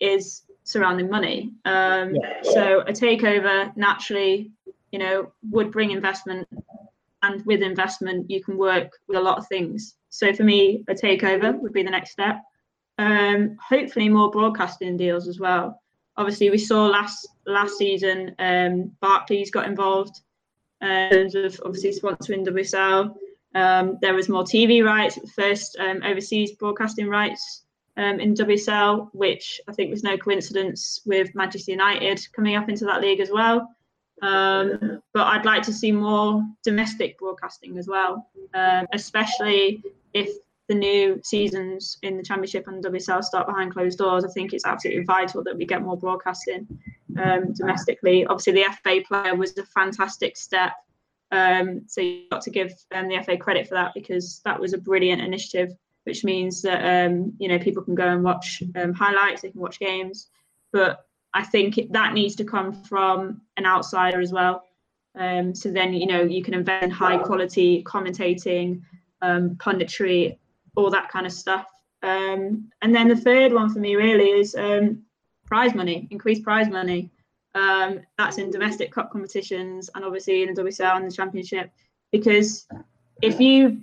is 0.00 0.42
surrounding 0.64 1.08
money. 1.08 1.52
Um, 1.64 2.14
yeah. 2.14 2.42
So 2.42 2.80
a 2.80 2.92
takeover 2.92 3.74
naturally, 3.76 4.50
you 4.92 4.98
know, 4.98 5.32
would 5.50 5.72
bring 5.72 5.90
investment, 5.90 6.46
and 7.22 7.44
with 7.46 7.62
investment, 7.62 8.30
you 8.30 8.42
can 8.42 8.56
work 8.58 8.90
with 9.08 9.18
a 9.18 9.22
lot 9.22 9.38
of 9.38 9.46
things. 9.48 9.96
So 10.10 10.32
for 10.32 10.44
me, 10.44 10.84
a 10.88 10.94
takeover 10.94 11.58
would 11.58 11.72
be 11.72 11.82
the 11.82 11.90
next 11.90 12.12
step. 12.12 12.42
Um, 12.98 13.56
hopefully, 13.66 14.08
more 14.08 14.30
broadcasting 14.30 14.96
deals 14.96 15.28
as 15.28 15.38
well 15.38 15.80
obviously 16.16 16.50
we 16.50 16.58
saw 16.58 16.86
last 16.86 17.28
last 17.46 17.76
season 17.76 18.34
um, 18.38 18.92
Barclays 19.00 19.50
got 19.50 19.66
involved 19.66 20.20
uh, 20.82 21.08
in 21.10 21.10
terms 21.10 21.34
of 21.34 21.60
obviously 21.64 21.90
sponsoring 21.90 22.46
WSL. 22.46 23.14
Um, 23.54 23.98
there 24.02 24.14
was 24.14 24.28
more 24.28 24.44
TV 24.44 24.84
rights, 24.84 25.18
first 25.34 25.76
um, 25.78 26.02
overseas 26.02 26.52
broadcasting 26.52 27.08
rights 27.08 27.62
um, 27.96 28.20
in 28.20 28.34
WSL, 28.34 29.08
which 29.12 29.60
I 29.68 29.72
think 29.72 29.90
was 29.90 30.02
no 30.02 30.18
coincidence 30.18 31.00
with 31.06 31.34
Manchester 31.34 31.70
United 31.72 32.20
coming 32.34 32.56
up 32.56 32.68
into 32.68 32.84
that 32.84 33.00
league 33.00 33.20
as 33.20 33.30
well. 33.30 33.68
Um, 34.22 35.02
but 35.12 35.26
I'd 35.26 35.44
like 35.44 35.62
to 35.64 35.72
see 35.72 35.92
more 35.92 36.42
domestic 36.64 37.18
broadcasting 37.18 37.78
as 37.78 37.86
well, 37.86 38.30
um, 38.54 38.86
especially 38.92 39.82
if 40.14 40.30
the 40.68 40.74
new 40.74 41.20
seasons 41.22 41.98
in 42.02 42.16
the 42.16 42.22
Championship 42.22 42.66
and 42.66 42.82
WSL 42.84 43.22
start 43.22 43.46
behind 43.46 43.72
closed 43.72 43.98
doors, 43.98 44.24
I 44.24 44.28
think 44.28 44.52
it's 44.52 44.64
absolutely 44.64 45.04
vital 45.04 45.44
that 45.44 45.56
we 45.56 45.64
get 45.64 45.82
more 45.82 45.96
broadcasting 45.96 46.66
um, 47.22 47.52
domestically. 47.52 48.26
Obviously, 48.26 48.54
the 48.54 48.76
FA 48.82 49.00
player 49.06 49.34
was 49.34 49.56
a 49.58 49.64
fantastic 49.66 50.36
step. 50.36 50.72
Um, 51.32 51.82
so 51.86 52.00
you've 52.00 52.30
got 52.30 52.42
to 52.42 52.50
give 52.50 52.72
um, 52.94 53.08
the 53.08 53.22
FA 53.22 53.36
credit 53.36 53.68
for 53.68 53.74
that 53.74 53.92
because 53.94 54.40
that 54.44 54.58
was 54.58 54.72
a 54.72 54.78
brilliant 54.78 55.22
initiative, 55.22 55.72
which 56.04 56.24
means 56.24 56.62
that 56.62 57.06
um, 57.06 57.32
you 57.38 57.48
know 57.48 57.58
people 57.58 57.82
can 57.82 57.94
go 57.94 58.08
and 58.08 58.22
watch 58.22 58.62
um, 58.76 58.92
highlights, 58.92 59.42
they 59.42 59.50
can 59.50 59.60
watch 59.60 59.78
games. 59.78 60.28
But 60.72 61.04
I 61.34 61.42
think 61.42 61.78
that 61.90 62.14
needs 62.14 62.36
to 62.36 62.44
come 62.44 62.72
from 62.84 63.42
an 63.56 63.66
outsider 63.66 64.20
as 64.20 64.32
well. 64.32 64.64
Um, 65.16 65.54
so 65.54 65.70
then 65.70 65.94
you 65.94 66.06
know 66.06 66.22
you 66.22 66.42
can 66.42 66.54
invest 66.54 66.84
in 66.84 66.90
high 66.90 67.18
quality 67.18 67.82
commentating, 67.82 68.82
punditry, 69.22 70.38
all 70.76 70.90
that 70.90 71.08
kind 71.08 71.26
of 71.26 71.32
stuff. 71.32 71.66
Um, 72.02 72.70
and 72.82 72.94
then 72.94 73.08
the 73.08 73.16
third 73.16 73.52
one 73.52 73.72
for 73.72 73.80
me 73.80 73.96
really 73.96 74.30
is 74.30 74.54
um, 74.54 75.02
prize 75.46 75.74
money, 75.74 76.06
increased 76.10 76.44
prize 76.44 76.68
money. 76.68 77.10
Um, 77.56 78.00
that's 78.18 78.36
in 78.36 78.50
domestic 78.50 78.92
cup 78.92 79.10
competitions 79.10 79.88
and 79.94 80.04
obviously 80.04 80.42
in 80.42 80.52
the 80.52 80.62
WSL 80.62 80.96
and 80.96 81.10
the 81.10 81.14
championship. 81.14 81.70
Because 82.12 82.68
if 83.22 83.40
you 83.40 83.80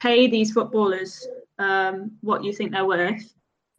pay 0.00 0.26
these 0.26 0.52
footballers 0.52 1.28
um, 1.58 2.12
what 2.22 2.42
you 2.42 2.54
think 2.54 2.72
they're 2.72 2.86
worth, 2.86 3.34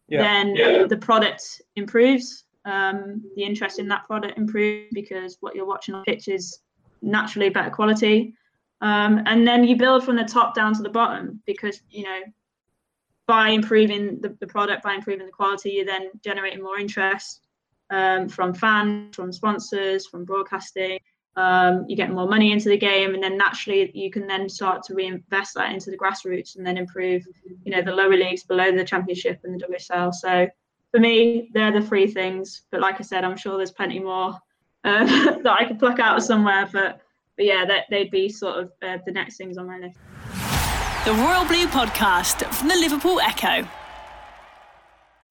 yeah. 0.07 0.21
then 0.21 0.55
yeah. 0.55 0.85
the 0.85 0.97
product 0.97 1.61
improves. 1.75 2.43
Um, 2.65 3.23
the 3.35 3.43
interest 3.43 3.79
in 3.79 3.87
that 3.87 4.05
product 4.05 4.37
improves 4.37 4.89
because 4.91 5.37
what 5.39 5.55
you're 5.55 5.65
watching 5.65 5.95
on 5.95 6.03
pitch 6.03 6.27
is 6.27 6.59
naturally 7.01 7.49
better 7.49 7.71
quality. 7.71 8.35
Um, 8.81 9.23
and 9.25 9.47
then 9.47 9.63
you 9.63 9.75
build 9.75 10.05
from 10.05 10.17
the 10.17 10.23
top 10.23 10.53
down 10.53 10.75
to 10.75 10.83
the 10.83 10.89
bottom 10.89 11.41
because 11.47 11.81
you 11.89 12.03
know 12.03 12.21
by 13.25 13.49
improving 13.49 14.19
the, 14.21 14.35
the 14.39 14.45
product, 14.45 14.83
by 14.83 14.93
improving 14.93 15.25
the 15.25 15.31
quality, 15.31 15.71
you're 15.71 15.85
then 15.85 16.11
generating 16.23 16.61
more 16.61 16.77
interest 16.77 17.41
um, 17.91 18.27
from 18.27 18.53
fans, 18.53 19.15
from 19.15 19.31
sponsors, 19.31 20.07
from 20.07 20.25
broadcasting. 20.25 20.99
Um, 21.35 21.85
you 21.87 21.95
get 21.95 22.11
more 22.11 22.27
money 22.27 22.51
into 22.51 22.69
the 22.69 22.77
game, 22.77 23.13
and 23.13 23.23
then 23.23 23.37
naturally 23.37 23.91
you 23.93 24.11
can 24.11 24.27
then 24.27 24.49
start 24.49 24.83
to 24.83 24.95
reinvest 24.95 25.53
that 25.55 25.71
into 25.71 25.91
the 25.91 25.97
grassroots 25.97 26.57
and 26.57 26.65
then 26.65 26.77
improve, 26.77 27.25
you 27.63 27.71
know, 27.71 27.81
the 27.81 27.91
lower 27.91 28.17
leagues 28.17 28.43
below 28.43 28.71
the 28.71 28.83
championship 28.83 29.39
and 29.43 29.59
the 29.59 29.65
WSL. 29.65 30.13
So 30.13 30.47
for 30.91 30.99
me, 30.99 31.49
they're 31.53 31.71
the 31.71 31.85
three 31.85 32.07
things. 32.07 32.63
But 32.71 32.81
like 32.81 32.99
I 32.99 33.03
said, 33.03 33.23
I'm 33.23 33.37
sure 33.37 33.57
there's 33.57 33.71
plenty 33.71 33.99
more 33.99 34.37
uh, 34.83 35.05
that 35.43 35.55
I 35.59 35.65
could 35.65 35.79
pluck 35.79 35.99
out 35.99 36.17
of 36.17 36.23
somewhere. 36.23 36.67
But 36.71 37.01
but 37.37 37.45
yeah, 37.45 37.65
that 37.65 37.85
they'd 37.89 38.11
be 38.11 38.27
sort 38.27 38.57
of 38.57 38.71
uh, 38.81 38.97
the 39.05 39.11
next 39.11 39.37
things 39.37 39.57
on 39.57 39.67
my 39.67 39.79
list 39.79 39.97
the 41.03 41.13
Royal 41.13 41.45
Blue 41.45 41.65
podcast 41.65 42.45
from 42.53 42.67
the 42.67 42.75
Liverpool 42.75 43.19
Echo. 43.21 43.67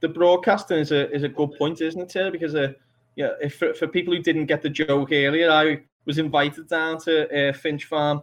The 0.00 0.08
broadcasting 0.08 0.78
is 0.78 0.92
a 0.92 1.10
is 1.12 1.22
a 1.22 1.28
good 1.28 1.52
point, 1.58 1.80
isn't 1.80 2.00
it, 2.00 2.08
Taylor? 2.08 2.30
Because 2.30 2.54
uh, 2.54 2.72
yeah, 3.16 3.32
if 3.40 3.56
for, 3.56 3.74
for 3.74 3.86
people 3.86 4.14
who 4.14 4.22
didn't 4.22 4.46
get 4.46 4.62
the 4.62 4.70
joke 4.70 5.12
earlier, 5.12 5.50
I 5.50 5.82
was 6.04 6.18
invited 6.18 6.68
down 6.68 6.98
to 7.02 7.48
uh, 7.50 7.52
Finch 7.52 7.84
Farm 7.84 8.22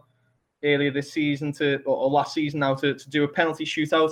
earlier 0.64 0.92
this 0.92 1.12
season 1.12 1.52
to 1.52 1.82
or, 1.86 2.10
last 2.10 2.34
season 2.34 2.60
now 2.60 2.76
to, 2.76 2.94
to 2.94 3.10
do 3.10 3.24
a 3.24 3.28
penalty 3.28 3.66
shootout 3.66 4.12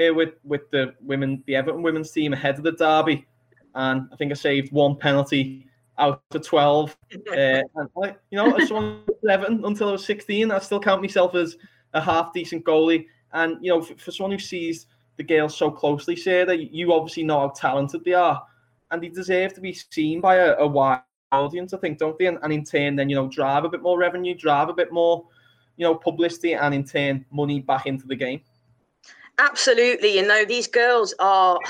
uh, 0.00 0.14
with 0.14 0.34
with 0.44 0.70
the 0.70 0.94
women 1.00 1.42
the 1.46 1.56
Everton 1.56 1.82
women's 1.82 2.10
team 2.10 2.32
ahead 2.32 2.56
of 2.56 2.64
the 2.64 2.72
derby, 2.72 3.26
and 3.74 4.08
I 4.12 4.16
think 4.16 4.32
I 4.32 4.34
saved 4.34 4.72
one 4.72 4.96
penalty 4.96 5.66
out 5.98 6.22
of 6.34 6.46
twelve. 6.46 6.96
Uh, 7.12 7.20
and 7.34 7.88
I, 8.02 8.14
you 8.30 8.38
know, 8.38 8.54
as 8.56 8.68
someone 8.68 9.02
Everton 9.28 9.64
until 9.64 9.90
I 9.90 9.92
was 9.92 10.04
sixteen, 10.04 10.50
I 10.50 10.58
still 10.60 10.80
count 10.80 11.02
myself 11.02 11.34
as 11.34 11.56
a 11.92 12.00
half 12.00 12.32
decent 12.32 12.64
goalie. 12.64 13.06
And 13.32 13.56
you 13.60 13.70
know, 13.70 13.82
for, 13.82 13.94
for 13.96 14.10
someone 14.10 14.32
who 14.32 14.38
sees 14.38 14.86
the 15.16 15.22
girls 15.22 15.56
so 15.56 15.70
closely, 15.70 16.16
say 16.16 16.44
that 16.44 16.72
you 16.72 16.92
obviously 16.92 17.22
know 17.22 17.40
how 17.40 17.48
talented 17.50 18.04
they 18.04 18.14
are 18.14 18.42
and 18.90 19.02
they 19.02 19.08
deserve 19.08 19.54
to 19.54 19.60
be 19.60 19.72
seen 19.72 20.20
by 20.20 20.36
a, 20.36 20.56
a 20.58 20.66
wide 20.66 21.02
audience, 21.30 21.72
I 21.72 21.78
think, 21.78 21.98
don't 21.98 22.18
they? 22.18 22.26
And, 22.26 22.38
and 22.42 22.52
in 22.52 22.64
turn, 22.64 22.96
then 22.96 23.08
you 23.08 23.16
know, 23.16 23.28
drive 23.28 23.64
a 23.64 23.68
bit 23.68 23.82
more 23.82 23.98
revenue, 23.98 24.34
drive 24.34 24.68
a 24.68 24.74
bit 24.74 24.92
more, 24.92 25.26
you 25.76 25.84
know, 25.84 25.94
publicity, 25.94 26.54
and 26.54 26.74
in 26.74 26.84
turn, 26.84 27.24
money 27.30 27.60
back 27.60 27.86
into 27.86 28.06
the 28.06 28.16
game. 28.16 28.40
Absolutely, 29.38 30.16
you 30.16 30.26
know, 30.26 30.44
these 30.44 30.66
girls 30.66 31.14
are. 31.18 31.58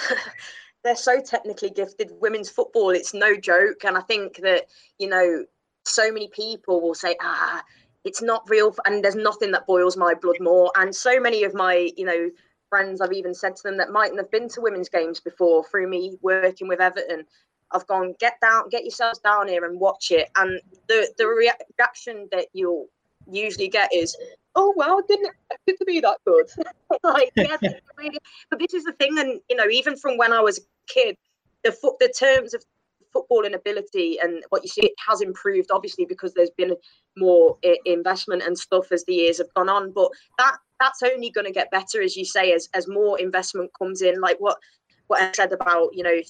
they're 0.84 0.96
so 0.96 1.20
technically 1.20 1.70
gifted. 1.70 2.10
Women's 2.20 2.50
football, 2.50 2.90
it's 2.90 3.14
no 3.14 3.36
joke. 3.36 3.84
And 3.84 3.96
I 3.96 4.00
think 4.00 4.38
that, 4.38 4.66
you 4.98 5.08
know, 5.08 5.44
so 5.84 6.10
many 6.12 6.28
people 6.28 6.80
will 6.80 6.94
say, 6.94 7.16
ah, 7.20 7.62
it's 8.04 8.22
not 8.22 8.48
real. 8.48 8.74
And 8.84 9.04
there's 9.04 9.14
nothing 9.14 9.52
that 9.52 9.66
boils 9.66 9.96
my 9.96 10.14
blood 10.14 10.38
more. 10.40 10.72
And 10.76 10.94
so 10.94 11.20
many 11.20 11.44
of 11.44 11.54
my, 11.54 11.90
you 11.96 12.04
know, 12.04 12.30
friends, 12.72 13.02
I've 13.02 13.12
even 13.12 13.34
said 13.34 13.54
to 13.56 13.62
them 13.64 13.76
that 13.76 13.92
mightn't 13.92 14.18
have 14.18 14.30
been 14.30 14.48
to 14.48 14.62
women's 14.62 14.88
games 14.88 15.20
before 15.20 15.62
through 15.62 15.90
me 15.90 16.16
working 16.22 16.68
with 16.68 16.80
Everton. 16.80 17.26
I've 17.70 17.86
gone, 17.86 18.14
get 18.18 18.40
down, 18.40 18.70
get 18.70 18.82
yourselves 18.82 19.18
down 19.18 19.48
here 19.48 19.66
and 19.66 19.78
watch 19.78 20.10
it. 20.10 20.30
And 20.36 20.58
the, 20.88 21.06
the 21.18 21.26
reaction 21.26 22.30
that 22.32 22.46
you'll 22.54 22.86
usually 23.30 23.68
get 23.68 23.92
is, 23.92 24.16
oh, 24.56 24.72
well, 24.74 25.02
didn't 25.06 25.26
expect 25.26 25.60
it 25.66 25.78
to 25.80 25.84
be 25.84 26.00
that 26.00 26.16
good. 26.24 26.48
like, 27.02 27.30
yeah, 27.36 27.58
really, 27.98 28.18
but 28.50 28.58
this 28.58 28.72
is 28.72 28.84
the 28.84 28.92
thing. 28.92 29.18
And, 29.18 29.38
you 29.50 29.56
know, 29.56 29.68
even 29.68 29.94
from 29.94 30.16
when 30.16 30.32
I 30.32 30.40
was 30.40 30.56
a 30.56 30.62
kid, 30.86 31.18
the, 31.64 31.76
the 32.00 32.08
terms 32.08 32.54
of 32.54 32.64
footballing 33.14 33.54
ability 33.54 34.18
and 34.22 34.42
what 34.48 34.62
you 34.62 34.68
see 34.68 34.82
it 34.82 34.92
has 35.06 35.20
improved 35.20 35.70
obviously 35.72 36.04
because 36.04 36.34
there's 36.34 36.50
been 36.50 36.74
more 37.16 37.58
investment 37.84 38.42
and 38.42 38.58
stuff 38.58 38.90
as 38.92 39.04
the 39.04 39.14
years 39.14 39.38
have 39.38 39.52
gone 39.54 39.68
on. 39.68 39.92
But 39.92 40.10
that 40.38 40.56
that's 40.80 41.02
only 41.02 41.30
going 41.30 41.46
to 41.46 41.52
get 41.52 41.70
better 41.70 42.02
as 42.02 42.16
you 42.16 42.24
say 42.24 42.52
as 42.52 42.68
as 42.74 42.88
more 42.88 43.18
investment 43.18 43.70
comes 43.78 44.02
in. 44.02 44.20
Like 44.20 44.36
what 44.38 44.58
what 45.06 45.22
I 45.22 45.32
said 45.32 45.52
about 45.52 45.90
you 45.92 46.02
know 46.02 46.20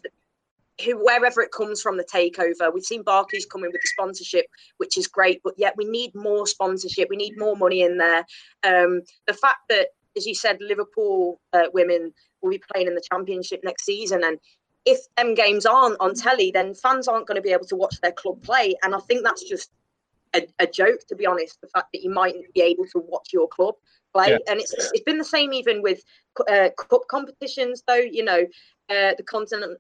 who 0.85 1.05
wherever 1.05 1.41
it 1.43 1.53
comes 1.53 1.81
from 1.81 1.97
the 1.97 2.05
takeover. 2.05 2.73
We've 2.73 2.83
seen 2.83 3.03
Barclays 3.03 3.47
coming 3.47 3.71
with 3.71 3.81
the 3.81 3.89
sponsorship 3.89 4.47
which 4.79 4.97
is 4.97 5.07
great 5.07 5.41
but 5.45 5.55
yet 5.57 5.75
we 5.77 5.85
need 5.85 6.15
more 6.15 6.47
sponsorship. 6.47 7.09
We 7.11 7.17
need 7.17 7.39
more 7.39 7.57
money 7.57 7.83
in 7.83 7.99
there. 7.99 8.27
Um 8.65 9.03
the 9.27 9.35
fact 9.35 9.61
that 9.69 9.89
as 10.17 10.27
you 10.27 10.35
said 10.35 10.59
Liverpool 10.61 11.41
uh, 11.53 11.69
women 11.73 12.13
will 12.41 12.51
be 12.51 12.63
playing 12.73 12.89
in 12.89 12.95
the 12.95 13.03
championship 13.13 13.61
next 13.63 13.85
season 13.85 14.23
and 14.25 14.39
if 14.85 14.99
them 15.17 15.35
games 15.35 15.65
aren't 15.67 16.01
on 16.01 16.15
telly, 16.15 16.51
then 16.51 16.75
fans 16.75 17.09
aren't 17.09 17.27
going 17.27 17.37
to 17.37 17.43
be 17.43 17.53
able 17.53 17.67
to 17.67 17.77
watch 17.77 18.01
their 18.01 18.13
club 18.13 18.43
play. 18.43 18.75
And 18.83 18.95
I 18.95 18.99
think 19.01 19.23
that's 19.23 19.43
just 19.49 19.71
a, 20.35 20.47
a 20.59 20.67
joke, 20.67 21.01
to 21.09 21.15
be 21.15 21.27
honest. 21.27 21.61
The 21.61 21.69
fact 21.69 21.89
that 21.93 22.03
you 22.03 22.11
mightn't 22.11 22.53
be 22.55 22.63
able 22.63 22.87
to 22.87 22.99
watch 22.99 23.31
your 23.33 23.49
club 23.49 23.75
play, 24.13 24.31
yeah. 24.31 24.39
and 24.49 24.61
it's 24.61 24.73
it's 24.73 25.01
been 25.01 25.19
the 25.19 25.25
same 25.25 25.53
even 25.53 25.83
with 25.83 26.03
uh, 26.49 26.71
cup 26.77 27.03
competitions, 27.09 27.83
though. 27.87 27.95
You 27.95 28.25
know, 28.25 28.41
uh, 28.89 29.13
the 29.17 29.25
continent 29.25 29.79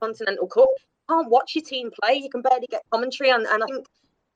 continental 0.00 0.46
cup 0.46 0.68
you 0.78 1.14
can't 1.16 1.30
watch 1.30 1.54
your 1.54 1.64
team 1.64 1.90
play. 2.02 2.14
You 2.14 2.30
can 2.30 2.42
barely 2.42 2.66
get 2.70 2.82
commentary, 2.90 3.30
and, 3.30 3.46
and 3.46 3.62
I 3.62 3.66
think 3.66 3.86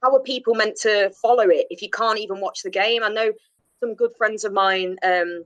how 0.02 0.14
are 0.14 0.20
people 0.20 0.54
meant 0.54 0.76
to 0.82 1.10
follow 1.10 1.48
it 1.48 1.66
if 1.70 1.80
you 1.82 1.90
can't 1.90 2.18
even 2.18 2.40
watch 2.40 2.62
the 2.62 2.70
game? 2.70 3.02
I 3.02 3.08
know 3.08 3.32
some 3.80 3.94
good 3.94 4.12
friends 4.16 4.44
of 4.44 4.52
mine 4.52 4.96
um, 5.02 5.44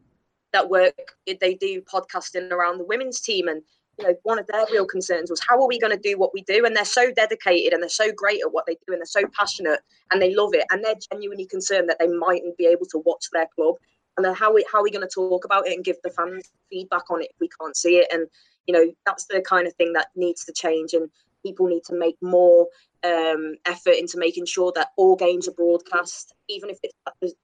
that 0.53 0.69
work 0.69 1.17
they 1.27 1.55
do 1.55 1.81
podcasting 1.83 2.51
around 2.51 2.79
the 2.79 2.85
women's 2.85 3.21
team 3.21 3.49
and 3.49 3.63
you 3.99 4.07
know, 4.07 4.15
one 4.23 4.39
of 4.39 4.47
their 4.47 4.65
real 4.73 4.87
concerns 4.87 5.31
was 5.31 5.41
how 5.49 5.61
are 5.61 5.67
we 5.67 5.79
going 5.79 5.97
to 5.97 6.03
do 6.03 6.19
what 6.19 6.33
we 6.33 6.43
do? 6.43 6.65
And 6.65 6.77
they're 6.77 6.85
so 6.85 7.13
dedicated 7.13 7.73
and 7.73 7.83
they're 7.83 7.89
so 7.89 8.13
great 8.13 8.41
at 8.45 8.53
what 8.53 8.67
they 8.67 8.75
do 8.87 8.93
and 8.93 8.99
they're 8.99 9.07
so 9.07 9.23
passionate 9.37 9.81
and 10.13 10.23
they 10.23 10.35
love 10.35 10.55
it 10.55 10.65
and 10.71 10.85
they're 10.85 10.95
genuinely 11.13 11.47
concerned 11.47 11.89
that 11.89 11.99
they 11.99 12.09
mightn't 12.09 12.57
be 12.57 12.67
able 12.67 12.87
to 12.87 13.03
watch 13.05 13.27
their 13.33 13.49
club. 13.55 13.75
And 14.17 14.25
then 14.25 14.35
how 14.35 14.53
we 14.53 14.65
how 14.71 14.81
are 14.81 14.83
we 14.83 14.91
going 14.91 15.07
to 15.07 15.15
talk 15.15 15.45
about 15.45 15.67
it 15.67 15.75
and 15.75 15.85
give 15.85 15.97
the 16.03 16.11
fans 16.11 16.51
feedback 16.71 17.11
on 17.11 17.23
it 17.23 17.31
if 17.31 17.37
we 17.41 17.49
can't 17.61 17.77
see 17.77 17.99
it? 17.99 18.09
And 18.13 18.29
you 18.67 18.75
know, 18.75 18.93
that's 19.07 19.27
the 19.27 19.41
kind 19.41 19.67
of 19.67 19.75
thing 19.75 19.93
that 19.95 20.09
needs 20.15 20.45
to 20.45 20.53
change 20.53 20.93
and 20.93 21.09
people 21.45 21.67
need 21.67 21.85
to 21.85 21.95
make 21.95 22.17
more 22.21 22.67
um, 23.05 23.55
effort 23.67 23.95
into 23.95 24.19
making 24.19 24.45
sure 24.45 24.73
that 24.75 24.89
all 24.97 25.17
games 25.17 25.49
are 25.49 25.53
broadcast, 25.53 26.35
even 26.49 26.69
if 26.71 26.79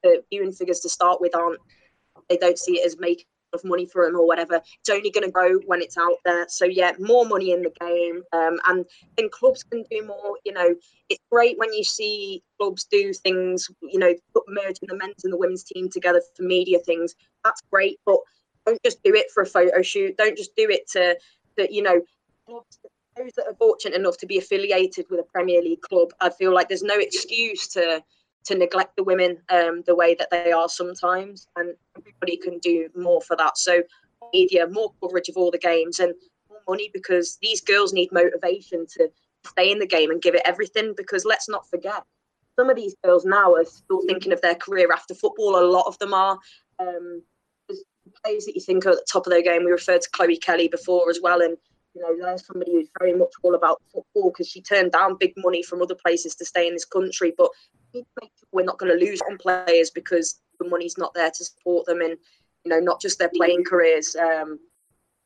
the 0.03 0.23
viewing 0.31 0.53
figures 0.53 0.81
to 0.81 0.89
start 0.89 1.21
with 1.21 1.35
aren't 1.35 1.61
they 2.29 2.37
don't 2.37 2.59
see 2.59 2.79
it 2.79 2.87
as 2.87 2.99
making 2.99 3.27
of 3.55 3.65
money 3.65 3.87
for 3.87 4.05
them 4.05 4.17
or 4.17 4.27
whatever. 4.27 4.57
It's 4.57 4.91
only 4.91 5.11
going 5.11 5.25
to 5.25 5.31
grow 5.31 5.59
when 5.67 5.81
it's 5.81 5.97
out 5.97 6.19
there. 6.25 6.47
So 6.49 6.65
yeah, 6.65 6.93
more 6.99 7.27
money 7.27 7.53
in 7.53 7.63
the 7.63 7.73
game, 7.81 8.23
um, 8.33 8.59
and 8.67 8.85
then 9.17 9.31
clubs 9.31 9.63
can 9.63 9.85
do 9.91 10.07
more. 10.07 10.39
You 10.45 10.53
know, 10.53 10.75
it's 11.09 11.23
great 11.31 11.59
when 11.59 11.73
you 11.73 11.85
see 11.85 12.43
clubs 12.61 12.85
do 12.85 13.13
things. 13.13 13.71
You 13.83 13.99
know, 13.99 14.15
put 14.33 14.45
merging 14.49 14.89
the 14.89 14.97
men's 14.97 15.25
and 15.25 15.33
the 15.33 15.39
women's 15.39 15.65
team 15.65 15.89
together 15.89 16.23
for 16.37 16.43
media 16.43 16.79
things. 16.81 17.15
That's 17.45 17.63
great, 17.71 17.99
but 18.05 18.19
don't 18.67 18.83
just 18.85 19.03
do 19.03 19.15
it 19.15 19.31
for 19.33 19.43
a 19.43 19.47
photo 19.47 19.83
shoot. 19.83 20.17
Don't 20.17 20.37
just 20.37 20.57
do 20.57 20.69
it 20.69 20.89
to 20.93 21.17
that. 21.57 21.73
You 21.73 21.83
know, 21.83 22.01
clubs 22.47 22.79
those 23.17 23.33
that 23.37 23.47
are 23.47 23.55
fortunate 23.55 23.95
enough 23.95 24.17
to 24.19 24.27
be 24.27 24.39
affiliated 24.39 25.07
with 25.11 25.21
a 25.21 25.25
Premier 25.25 25.63
League 25.63 25.83
club, 25.83 26.13
I 26.21 26.31
feel 26.31 26.53
like 26.53 26.69
there's 26.69 26.83
no 26.83 26.99
excuse 26.99 27.69
to 27.69 28.03
to 28.45 28.55
neglect 28.55 28.97
the 28.97 29.05
women 29.05 29.39
um, 29.51 29.83
the 29.87 29.95
way 29.95 30.15
that 30.15 30.31
they 30.31 30.53
are 30.53 30.69
sometimes, 30.69 31.49
and 31.57 31.75
everybody 31.97 32.37
can 32.37 32.59
do 32.59 32.89
more 32.97 33.21
for 33.23 33.37
that. 33.37 33.59
So, 33.59 33.83
media, 34.33 34.67
more 34.67 34.93
coverage 35.01 35.29
of 35.29 35.37
all 35.37 35.51
the 35.51 35.59
games, 35.59 36.01
and 36.01 36.15
more 36.49 36.61
money 36.69 36.91
because 36.93 37.39
these 37.43 37.61
girls 37.61 37.93
need 37.93 38.13
motivation 38.13 38.87
to 38.99 39.11
stay 39.47 39.71
in 39.71 39.79
the 39.79 39.87
game 39.87 40.11
and 40.11 40.23
give 40.23 40.35
it 40.35 40.43
everything. 40.45 40.95
Because 40.97 41.25
let's 41.25 41.49
not 41.49 41.69
forget, 41.69 42.03
some 42.59 42.71
of 42.71 42.77
these 42.77 42.95
girls 43.05 43.25
now 43.25 43.55
are 43.55 43.65
still 43.65 44.03
thinking 44.07 44.33
of 44.33 44.41
their 44.41 44.55
career 44.55 44.93
after 44.93 45.15
football. 45.15 45.59
A 45.59 45.67
lot 45.67 45.87
of 45.87 45.99
them 45.99 46.15
are. 46.15 46.39
Um, 46.79 47.23
players 48.23 48.45
that 48.45 48.55
you 48.55 48.61
think 48.61 48.85
are 48.85 48.91
at 48.91 48.97
the 48.97 49.07
top 49.11 49.27
of 49.27 49.31
their 49.31 49.43
game. 49.43 49.65
We 49.65 49.71
referred 49.71 50.03
to 50.03 50.11
Chloe 50.11 50.37
Kelly 50.37 50.69
before 50.69 51.09
as 51.09 51.21
well, 51.23 51.41
and 51.41 51.57
you 51.95 52.03
know, 52.03 52.17
there's 52.21 52.47
somebody 52.47 52.73
who's 52.73 52.89
very 52.99 53.15
much 53.15 53.31
all 53.43 53.55
about 53.55 53.81
football 53.93 54.31
because 54.31 54.49
she 54.49 54.61
turned 54.61 54.93
down 54.93 55.17
big 55.19 55.33
money 55.37 55.63
from 55.63 55.81
other 55.81 55.95
places 55.95 56.35
to 56.37 56.45
stay 56.45 56.67
in 56.67 56.75
this 56.75 56.85
country. 56.85 57.33
But 57.37 57.51
we 57.95 58.05
make 58.21 58.31
sure 58.39 58.49
we're 58.53 58.65
not 58.65 58.79
going 58.79 58.97
to 58.97 59.05
lose 59.05 59.21
on 59.31 59.39
players 59.39 59.91
because 59.91 60.41
the 60.61 60.69
money's 60.69 60.99
not 60.99 61.15
there 61.15 61.31
to 61.31 61.45
support 61.45 61.87
them 61.87 62.01
and, 62.01 62.17
you 62.65 62.71
know, 62.71 62.81
not 62.81 63.01
just 63.01 63.19
their 63.19 63.31
playing 63.35 63.65
careers, 63.65 64.17
um, 64.17 64.59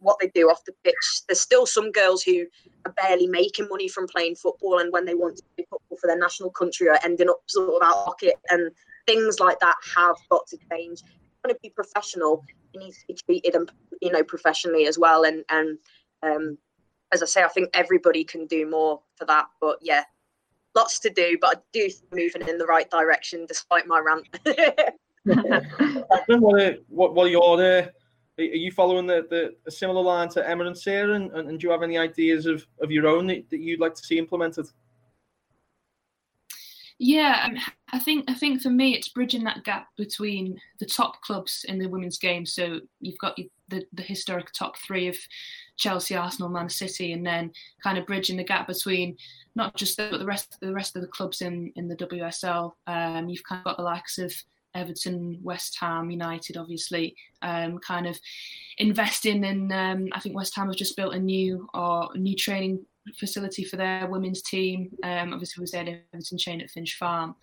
what 0.01 0.19
they 0.21 0.29
do 0.35 0.49
off 0.49 0.65
the 0.65 0.73
pitch. 0.85 0.95
There's 1.27 1.41
still 1.41 1.67
some 1.67 1.91
girls 1.91 2.23
who 2.23 2.47
are 2.87 2.93
barely 2.93 3.27
making 3.27 3.69
money 3.69 3.89
from 3.89 4.07
playing 4.07 4.37
football, 4.37 4.79
and 4.79 4.93
when 4.93 5.05
they 5.05 5.15
want 5.15 5.37
to 5.37 5.43
play 5.57 5.67
football 5.69 5.99
for 6.01 6.07
their 6.07 6.19
national 6.19 6.51
country, 6.51 6.89
are 6.89 7.01
ending 7.03 7.29
up 7.29 7.41
sort 7.47 7.71
of 7.71 7.83
out 7.83 7.97
of 7.97 8.07
pocket. 8.07 8.35
And 8.51 8.71
things 9.07 9.41
like 9.41 9.59
that 9.61 9.77
have 9.97 10.17
got 10.31 10.47
to 10.49 10.59
change. 10.71 11.03
You 11.03 11.41
want 11.45 11.57
to 11.57 11.61
be 11.63 11.71
professional, 11.71 12.45
it 12.75 12.79
needs 12.79 12.99
to 12.99 13.07
be 13.09 13.15
treated 13.15 13.55
and 13.55 13.71
you 14.01 14.13
know 14.13 14.23
professionally 14.23 14.87
as 14.87 14.99
well. 14.99 15.25
And 15.25 15.45
and 15.49 15.79
um, 16.23 16.59
as 17.13 17.23
I 17.23 17.27
say, 17.27 17.43
I 17.43 17.49
think 17.49 17.71
everybody 17.75 18.25
can 18.25 18.47
do 18.47 18.69
more 18.69 19.01
for 19.17 19.25
that. 19.25 19.47
But 19.61 19.79
yeah, 19.81 20.05
lots 20.79 20.99
to 21.01 21.11
do, 21.11 21.37
but 21.41 21.57
I 21.57 21.61
do 21.73 21.91
moving 22.13 22.49
in 22.49 22.59
the 22.59 22.67
right 22.67 22.89
direction 22.91 23.47
despite 23.47 23.87
my 23.87 23.99
rant. 23.99 24.27
what, 26.29 26.63
are, 26.63 26.77
what, 26.89 27.15
what 27.15 27.27
are 27.27 27.31
your 27.31 27.63
uh, 27.63 27.87
are 28.39 28.45
you 28.45 28.71
following 28.71 29.07
the, 29.07 29.27
the 29.29 29.55
a 29.67 29.71
similar 29.71 30.01
line 30.01 30.29
to 30.31 30.49
Emma 30.49 30.65
and 30.65 30.79
Sarah, 30.79 31.15
and, 31.15 31.33
and, 31.33 31.59
do 31.59 31.67
you 31.67 31.73
have 31.73 31.83
any 31.83 31.99
ideas 31.99 32.47
of, 32.47 32.65
of 32.81 32.91
your 32.93 33.07
own 33.09 33.27
that, 33.27 33.51
that 33.51 33.61
you'd 33.61 33.81
like 33.81 33.95
to 33.97 34.03
see 34.03 34.17
implemented? 34.17 34.67
Yeah, 37.01 37.47
um, 37.47 37.59
I 37.93 37.99
think 37.99 38.31
I 38.31 38.35
think 38.35 38.63
for 38.63 38.71
me 38.71 38.95
it's 38.95 39.09
bridging 39.09 39.45
that 39.45 39.65
gap 39.65 39.89
between 39.97 40.61
the 40.79 40.87
top 40.87 41.21
clubs 41.23 41.65
in 41.69 41.79
the 41.79 41.89
women's 41.89 42.19
game. 42.19 42.47
So 42.47 42.81
you've 43.01 43.19
got 43.19 43.37
the 43.69 43.85
the 43.93 44.03
historic 44.03 44.53
top 44.53 44.77
three 44.79 45.09
of 45.09 45.17
Chelsea, 45.79 46.17
Arsenal, 46.17 46.51
Man 46.51 46.69
City, 46.69 47.13
and 47.13 47.27
then 47.27 47.51
kind 47.83 47.97
of 47.97 48.07
bridging 48.07 48.37
the 48.37 48.45
gap 48.45 48.67
between 48.67 49.17
not 49.55 49.75
just 49.77 49.97
the, 49.97 50.09
but 50.11 50.19
the 50.19 50.27
rest 50.27 50.59
the 50.61 50.73
rest 50.73 50.97
of 50.97 51.03
the 51.03 51.09
clubs 51.09 51.41
in 51.41 51.73
in 51.77 51.89
the 51.89 51.97
WSL. 51.97 52.73
Um, 52.87 53.29
you've 53.29 53.45
kind 53.45 53.61
of 53.61 53.65
got 53.65 53.77
the 53.77 53.83
likes 53.83 54.19
of 54.19 54.33
Everton, 54.75 55.41
West 55.43 55.79
Ham, 55.81 56.11
United, 56.11 56.57
obviously, 56.57 57.17
um, 57.43 57.79
kind 57.79 58.07
of 58.07 58.19
investing 58.79 59.45
in. 59.45 59.73
Um, 59.73 60.09
I 60.13 60.21
think 60.21 60.37
West 60.37 60.55
Ham 60.57 60.69
have 60.69 60.77
just 60.77 60.97
built 60.97 61.15
a 61.15 61.19
new 61.19 61.67
or 61.75 62.11
new 62.15 62.37
training 62.37 62.85
facility 63.17 63.65
for 63.65 63.77
their 63.77 64.07
women's 64.07 64.43
team. 64.43 64.91
Um, 65.03 65.33
obviously, 65.33 65.61
was 65.61 65.73
there 65.73 66.03
Everton 66.13 66.39
chain 66.39 66.61
at 66.61 66.71
Finch 66.71 66.97
Farm, 66.97 67.35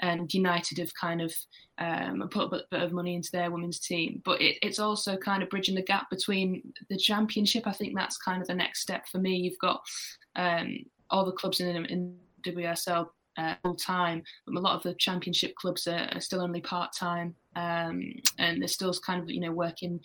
and 0.00 0.32
United 0.32 0.78
have 0.78 0.92
kind 0.94 1.20
of 1.20 1.34
um, 1.78 2.28
put 2.30 2.46
a 2.46 2.48
bit, 2.48 2.62
bit, 2.70 2.82
of 2.82 2.92
money 2.92 3.14
into 3.14 3.30
their 3.32 3.50
women's 3.50 3.80
team. 3.80 4.22
But 4.24 4.40
it, 4.40 4.58
it's 4.62 4.78
also 4.78 5.16
kind 5.16 5.42
of 5.42 5.50
bridging 5.50 5.74
the 5.74 5.82
gap 5.82 6.10
between 6.10 6.72
the 6.88 6.96
championship. 6.96 7.66
I 7.66 7.72
think 7.72 7.94
that's 7.96 8.16
kind 8.18 8.40
of 8.40 8.48
the 8.48 8.54
next 8.54 8.80
step 8.80 9.06
for 9.08 9.18
me. 9.18 9.36
You've 9.36 9.58
got 9.58 9.82
um, 10.36 10.78
all 11.10 11.24
the 11.24 11.32
clubs 11.32 11.60
in, 11.60 11.84
in 11.86 12.16
WSL 12.42 13.08
uh, 13.36 13.54
full 13.62 13.74
time, 13.74 14.22
but 14.46 14.56
a 14.56 14.60
lot 14.60 14.76
of 14.76 14.82
the 14.82 14.94
championship 14.94 15.54
clubs 15.56 15.86
are, 15.86 16.08
are 16.12 16.20
still 16.20 16.40
only 16.40 16.60
part 16.60 16.92
time. 16.92 17.34
Um, 17.56 18.12
and 18.38 18.60
they're 18.60 18.68
still 18.68 18.94
kind 19.04 19.22
of 19.22 19.30
you 19.30 19.40
know 19.40 19.52
working 19.52 20.00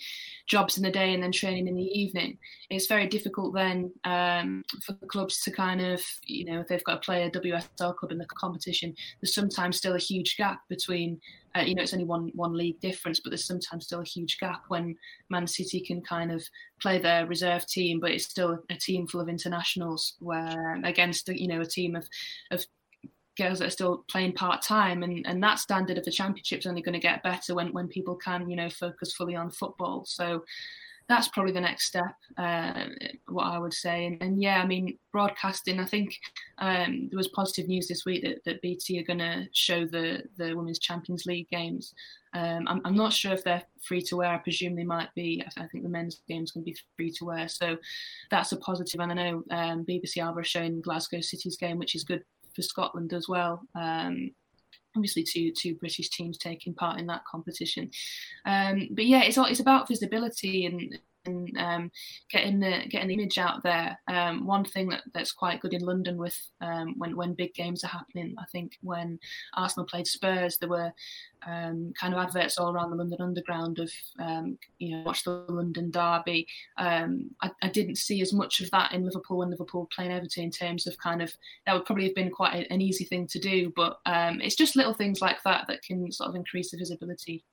jobs 0.48 0.78
in 0.78 0.84
the 0.84 0.92
day 0.92 1.14
and 1.14 1.22
then 1.22 1.32
training 1.32 1.68
in 1.68 1.76
the 1.76 2.00
evening. 2.00 2.38
It's 2.70 2.88
very 2.88 3.08
difficult 3.08 3.54
then 3.54 3.92
um, 4.04 4.64
for 4.86 4.94
clubs 5.08 5.42
to 5.44 5.52
kind 5.52 5.82
of 5.82 6.02
you 6.26 6.46
know 6.46 6.62
if 6.62 6.68
they've 6.68 6.84
got 6.84 7.08
a 7.08 7.32
WSL 7.32 7.96
club 7.96 8.12
in 8.12 8.18
the 8.18 8.26
competition, 8.26 8.96
there's 9.22 9.34
sometimes 9.34 9.78
still 9.78 9.96
a 9.96 10.00
huge 10.00 10.38
gap 10.38 10.62
between 10.70 11.20
uh, 11.56 11.62
you 11.62 11.76
know 11.76 11.82
it's 11.82 11.94
only 11.94 12.06
one 12.06 12.32
one 12.36 12.54
league 12.54 12.80
difference, 12.80 13.20
but 13.20 13.32
there's 13.32 13.46
sometimes 13.46 13.86
still 13.86 14.02
a 14.02 14.06
huge 14.06 14.38
gap 14.40 14.64
when 14.68 14.96
Man 15.30 15.48
City 15.48 15.80
can 15.80 16.02
kind 16.02 16.32
of 16.32 16.44
play 16.82 17.00
their 17.00 17.26
reserve 17.26 17.66
team, 17.68 18.00
but 18.00 18.12
it's 18.12 18.26
still 18.26 18.60
a 18.70 18.76
team 18.76 19.08
full 19.08 19.22
of 19.22 19.30
internationals 19.30 20.16
where 20.20 20.80
against 20.84 21.28
you 21.30 21.48
know 21.48 21.62
a 21.62 21.66
team 21.66 21.96
of 21.96 22.08
of 22.52 22.66
girls 23.40 23.60
that 23.60 23.68
are 23.68 23.72
still 23.72 24.06
playing 24.10 24.34
part 24.34 24.62
time, 24.62 25.04
and 25.04 25.26
and 25.26 25.42
that 25.44 25.60
standard 25.60 25.98
of 25.98 26.06
the 26.06 26.12
championship 26.12 26.60
is 26.60 26.68
only 26.68 26.82
going 26.82 26.94
to 26.94 27.00
get 27.00 27.24
better 27.24 27.56
when 27.56 27.74
when 27.74 27.88
people 27.88 28.16
can 28.16 28.50
you 28.50 28.56
know 28.56 28.70
focus 28.70 29.14
fully 29.14 29.36
on 29.36 29.50
football. 29.50 30.06
So 30.06 30.44
that's 31.10 31.28
probably 31.28 31.52
the 31.52 31.60
next 31.60 31.88
step. 31.88 32.14
Uh, 32.38 32.86
what 33.28 33.46
I 33.46 33.58
would 33.58 33.74
say, 33.74 34.06
and, 34.06 34.22
and, 34.22 34.42
yeah, 34.42 34.62
I 34.62 34.68
mean 34.68 34.98
broadcasting. 35.12 35.80
I 35.80 35.86
think 35.86 36.16
um, 36.60 37.08
there 37.10 37.18
was 37.18 37.30
positive 37.30 37.68
news 37.68 37.88
this 37.88 38.06
week 38.06 38.24
that, 38.24 38.44
that 38.46 38.62
BT 38.62 39.00
are 39.00 39.04
going 39.04 39.20
to 39.20 39.48
show 39.52 39.86
the 39.86 40.24
the 40.38 40.54
Women's 40.54 40.80
Champions 40.80 41.26
League 41.26 41.50
games. 41.50 41.96
Um, 42.36 42.68
I'm, 42.68 42.80
I'm, 42.86 42.96
not 42.96 43.12
sure 43.12 43.34
if 43.34 43.44
they're 43.44 43.64
free 43.82 44.04
to 44.04 44.22
air. 44.22 44.36
I 44.36 44.38
presume 44.38 44.76
they 44.76 44.84
might 44.84 45.10
be. 45.16 45.44
I, 45.58 45.66
think 45.66 45.84
the 45.84 45.90
men's 45.90 46.22
games 46.28 46.52
to 46.52 46.60
be 46.60 46.78
free 46.96 47.12
to 47.14 47.32
air, 47.32 47.48
so 47.48 47.76
that's 48.30 48.52
a 48.52 48.58
positive. 48.58 49.02
And 49.02 49.12
I 49.12 49.16
know 49.16 49.44
um, 49.50 49.84
BBC 49.84 50.18
Alba 50.18 50.42
are 50.42 50.44
showing 50.44 50.80
Glasgow 50.80 51.22
City's 51.22 51.58
game, 51.58 51.80
which 51.80 51.96
is 51.96 52.04
good 52.04 52.24
for 52.56 52.62
Scotland 52.62 53.14
as 53.14 53.28
well. 53.28 53.62
Um, 53.76 54.32
obviously, 54.96 55.24
two 55.24 55.52
two 55.52 55.76
British 55.76 56.10
teams 56.10 56.38
taking 56.38 56.74
part 56.74 57.00
in 57.00 57.08
that 57.08 57.26
competition. 57.30 57.92
Um, 58.46 58.90
but 58.92 59.06
yeah, 59.06 59.24
it's 59.24 59.38
it's 59.38 59.60
about 59.60 59.88
visibility 59.88 60.66
and 60.66 60.98
and 61.26 61.58
um, 61.58 61.92
getting 62.30 62.60
the 62.60 62.84
getting 62.90 63.10
the 63.10 63.14
image 63.14 63.38
out 63.38 63.64
there. 63.64 64.00
Um, 64.08 64.46
one 64.46 64.66
thing 64.66 64.90
that, 64.90 65.04
that's 65.14 65.32
quite 65.32 65.62
good 65.62 65.74
in 65.74 65.82
London 65.82 66.18
with 66.18 66.38
um, 66.62 66.96
when 66.98 67.16
when 67.16 67.34
big 67.34 67.54
games 67.54 67.84
are 67.84 67.88
happening, 67.88 68.36
I 68.38 68.46
think 68.52 68.78
when 68.82 69.20
Arsenal 69.56 69.86
played 69.86 70.08
Spurs, 70.08 70.58
there 70.58 70.70
were 70.70 70.92
um, 71.48 71.94
kind 72.00 72.14
of 72.14 72.20
adverts 72.20 72.58
all 72.58 72.72
around 72.72 72.92
the 72.92 72.98
London 72.98 73.22
Underground 73.22 73.80
of 73.80 73.92
um, 74.20 74.58
you 74.78 74.96
know 74.96 75.04
watch 75.04 75.24
the 75.24 75.46
London 75.50 75.92
Derby. 75.92 76.48
Um, 76.78 77.32
I, 77.42 77.52
I, 77.62 77.70
didn't 77.70 77.98
see 77.98 78.22
as 78.22 78.34
much 78.34 78.60
of 78.60 78.70
that 78.72 78.94
in 78.94 79.06
Liverpool 79.06 79.38
when 79.38 79.50
Liverpool 79.50 79.90
playing 79.96 80.12
Everton 80.12 80.44
in 80.44 80.52
terms 80.52 80.88
of 80.88 80.98
kind 80.98 81.22
of 81.22 81.34
that 81.66 81.74
would 81.74 81.86
probably 81.86 82.06
have 82.06 82.16
been 82.16 82.32
quite 82.32 82.56
a, 82.56 82.74
an 82.74 82.82
easy 82.82 83.06
thing 83.06 83.28
to 83.28 83.40
do, 83.40 83.72
but 83.76 84.00
it's 84.06 84.56
just 84.56 84.76
little 84.76 84.94
things 84.94 85.22
like 85.22 85.42
that 85.44 85.66
that 85.68 85.82
can 85.84 86.12
sort 86.12 86.30
of 86.30 86.36
increase 86.36 86.72
the 86.72 86.78
visibility 86.78 87.44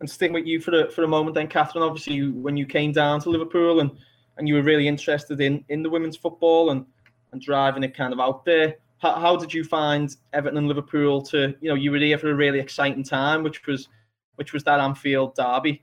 and 0.00 0.10
sticking 0.10 0.34
with 0.34 0.46
you 0.46 0.60
for 0.60 0.84
a, 0.84 0.90
for 0.90 1.04
a 1.04 1.08
moment 1.08 1.34
then, 1.34 1.48
Catherine, 1.48 1.84
obviously 1.84 2.28
when 2.30 2.56
you 2.56 2.66
came 2.66 2.92
down 2.92 3.20
to 3.20 3.30
Liverpool 3.30 3.80
and, 3.80 3.90
and 4.36 4.46
you 4.46 4.54
were 4.54 4.62
really 4.62 4.86
interested 4.88 5.40
in, 5.40 5.64
in 5.68 5.82
the 5.82 5.90
women's 5.90 6.16
football 6.16 6.70
and, 6.70 6.84
and 7.32 7.40
driving 7.40 7.82
it 7.82 7.96
kind 7.96 8.12
of 8.12 8.20
out 8.20 8.44
there, 8.44 8.76
how, 8.98 9.14
how 9.14 9.36
did 9.36 9.52
you 9.52 9.64
find 9.64 10.16
Everton 10.32 10.58
and 10.58 10.68
Liverpool 10.68 11.22
to, 11.22 11.54
you 11.60 11.68
know, 11.68 11.74
you 11.74 11.90
were 11.90 11.98
here 11.98 12.18
for 12.18 12.30
a 12.30 12.34
really 12.34 12.58
exciting 12.58 13.02
time, 13.02 13.42
which 13.42 13.66
was 13.66 13.88
which 14.36 14.52
was 14.52 14.62
that 14.64 14.80
Anfield 14.80 15.34
derby, 15.34 15.82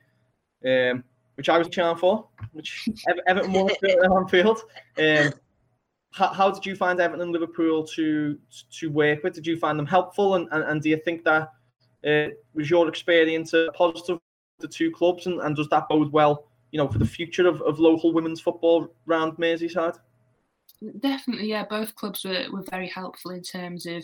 um, 0.65 1.04
which 1.36 1.49
I 1.49 1.58
was 1.58 1.69
cheering 1.69 1.97
for, 1.97 2.28
which 2.52 2.88
Everton 3.28 3.52
won 3.52 3.69
at 3.69 4.12
Anfield. 4.12 4.63
Um, 4.97 5.34
how, 6.12 6.28
how, 6.28 6.52
did 6.52 6.63
you 6.63 6.76
find 6.76 6.99
Everton 6.99 7.23
and 7.23 7.32
Liverpool 7.32 7.84
to 7.88 8.38
to 8.80 8.91
work 8.91 9.23
with? 9.23 9.34
Did 9.34 9.47
you 9.47 9.58
find 9.58 9.78
them 9.78 9.88
helpful, 9.88 10.36
and, 10.36 10.47
and, 10.52 10.63
and 10.63 10.82
do 10.82 10.89
you 10.89 10.97
think 10.97 11.23
that 11.23 11.49
uh, 12.07 12.27
was 12.53 12.69
your 12.69 12.87
experience 12.87 13.53
a 13.53 13.69
positive 13.73 14.19
the 14.59 14.67
two 14.67 14.91
clubs, 14.91 15.27
and, 15.27 15.41
and 15.41 15.55
does 15.55 15.69
that 15.69 15.87
bode 15.89 16.11
well, 16.11 16.47
you 16.71 16.77
know, 16.77 16.87
for 16.87 16.97
the 16.97 17.05
future 17.05 17.47
of, 17.47 17.61
of 17.61 17.79
local 17.79 18.13
women's 18.13 18.41
football 18.41 18.87
around 19.07 19.33
Merseyside? 19.33 19.97
Definitely, 21.00 21.48
yeah. 21.50 21.65
Both 21.69 21.96
clubs 21.96 22.26
were, 22.26 22.46
were 22.52 22.63
very 22.69 22.88
helpful 22.88 23.32
in 23.32 23.41
terms 23.41 23.86
of 23.86 24.04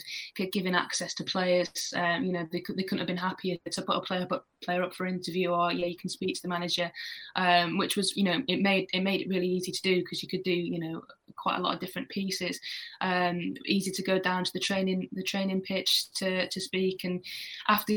giving 0.52 0.76
access 0.76 1.14
to 1.16 1.24
players. 1.24 1.94
Um, 1.96 2.24
you 2.24 2.32
know, 2.32 2.48
they, 2.52 2.62
could, 2.62 2.78
they 2.78 2.84
couldn't 2.84 3.00
have 3.00 3.08
been 3.08 3.18
happier 3.18 3.58
to 3.70 3.82
put 3.82 3.98
a 3.98 4.02
player 4.02 4.28
up, 4.32 4.46
player 4.64 4.84
up 4.84 4.94
for 4.94 5.06
interview, 5.06 5.50
or 5.50 5.74
yeah, 5.74 5.88
you 5.88 5.98
can 5.98 6.10
speak 6.10 6.36
to 6.36 6.42
the 6.42 6.48
manager, 6.48 6.90
um, 7.36 7.78
which 7.78 7.98
was 7.98 8.16
you 8.16 8.24
know 8.24 8.42
it 8.48 8.62
made 8.62 8.88
it 8.94 9.02
made 9.02 9.22
it 9.22 9.30
really 9.30 9.48
easy 9.48 9.72
to 9.72 9.82
do 9.82 9.98
because 9.98 10.24
you 10.24 10.30
could 10.30 10.44
do 10.44 10.54
you 10.54 10.80
know 10.80 11.02
quite 11.36 11.58
a 11.58 11.62
lot 11.62 11.74
of 11.74 11.82
different 11.82 12.08
pieces. 12.10 12.60
Um, 13.02 13.56
easy 13.66 13.92
to 13.92 14.04
go 14.04 14.20
down 14.20 14.44
to 14.46 14.52
the 14.54 14.60
training 14.60 15.10
the 15.12 15.24
training 15.24 15.62
pitch 15.62 16.12
to 16.16 16.48
to 16.48 16.62
speak, 16.62 17.04
and 17.04 17.24
after 17.68 17.94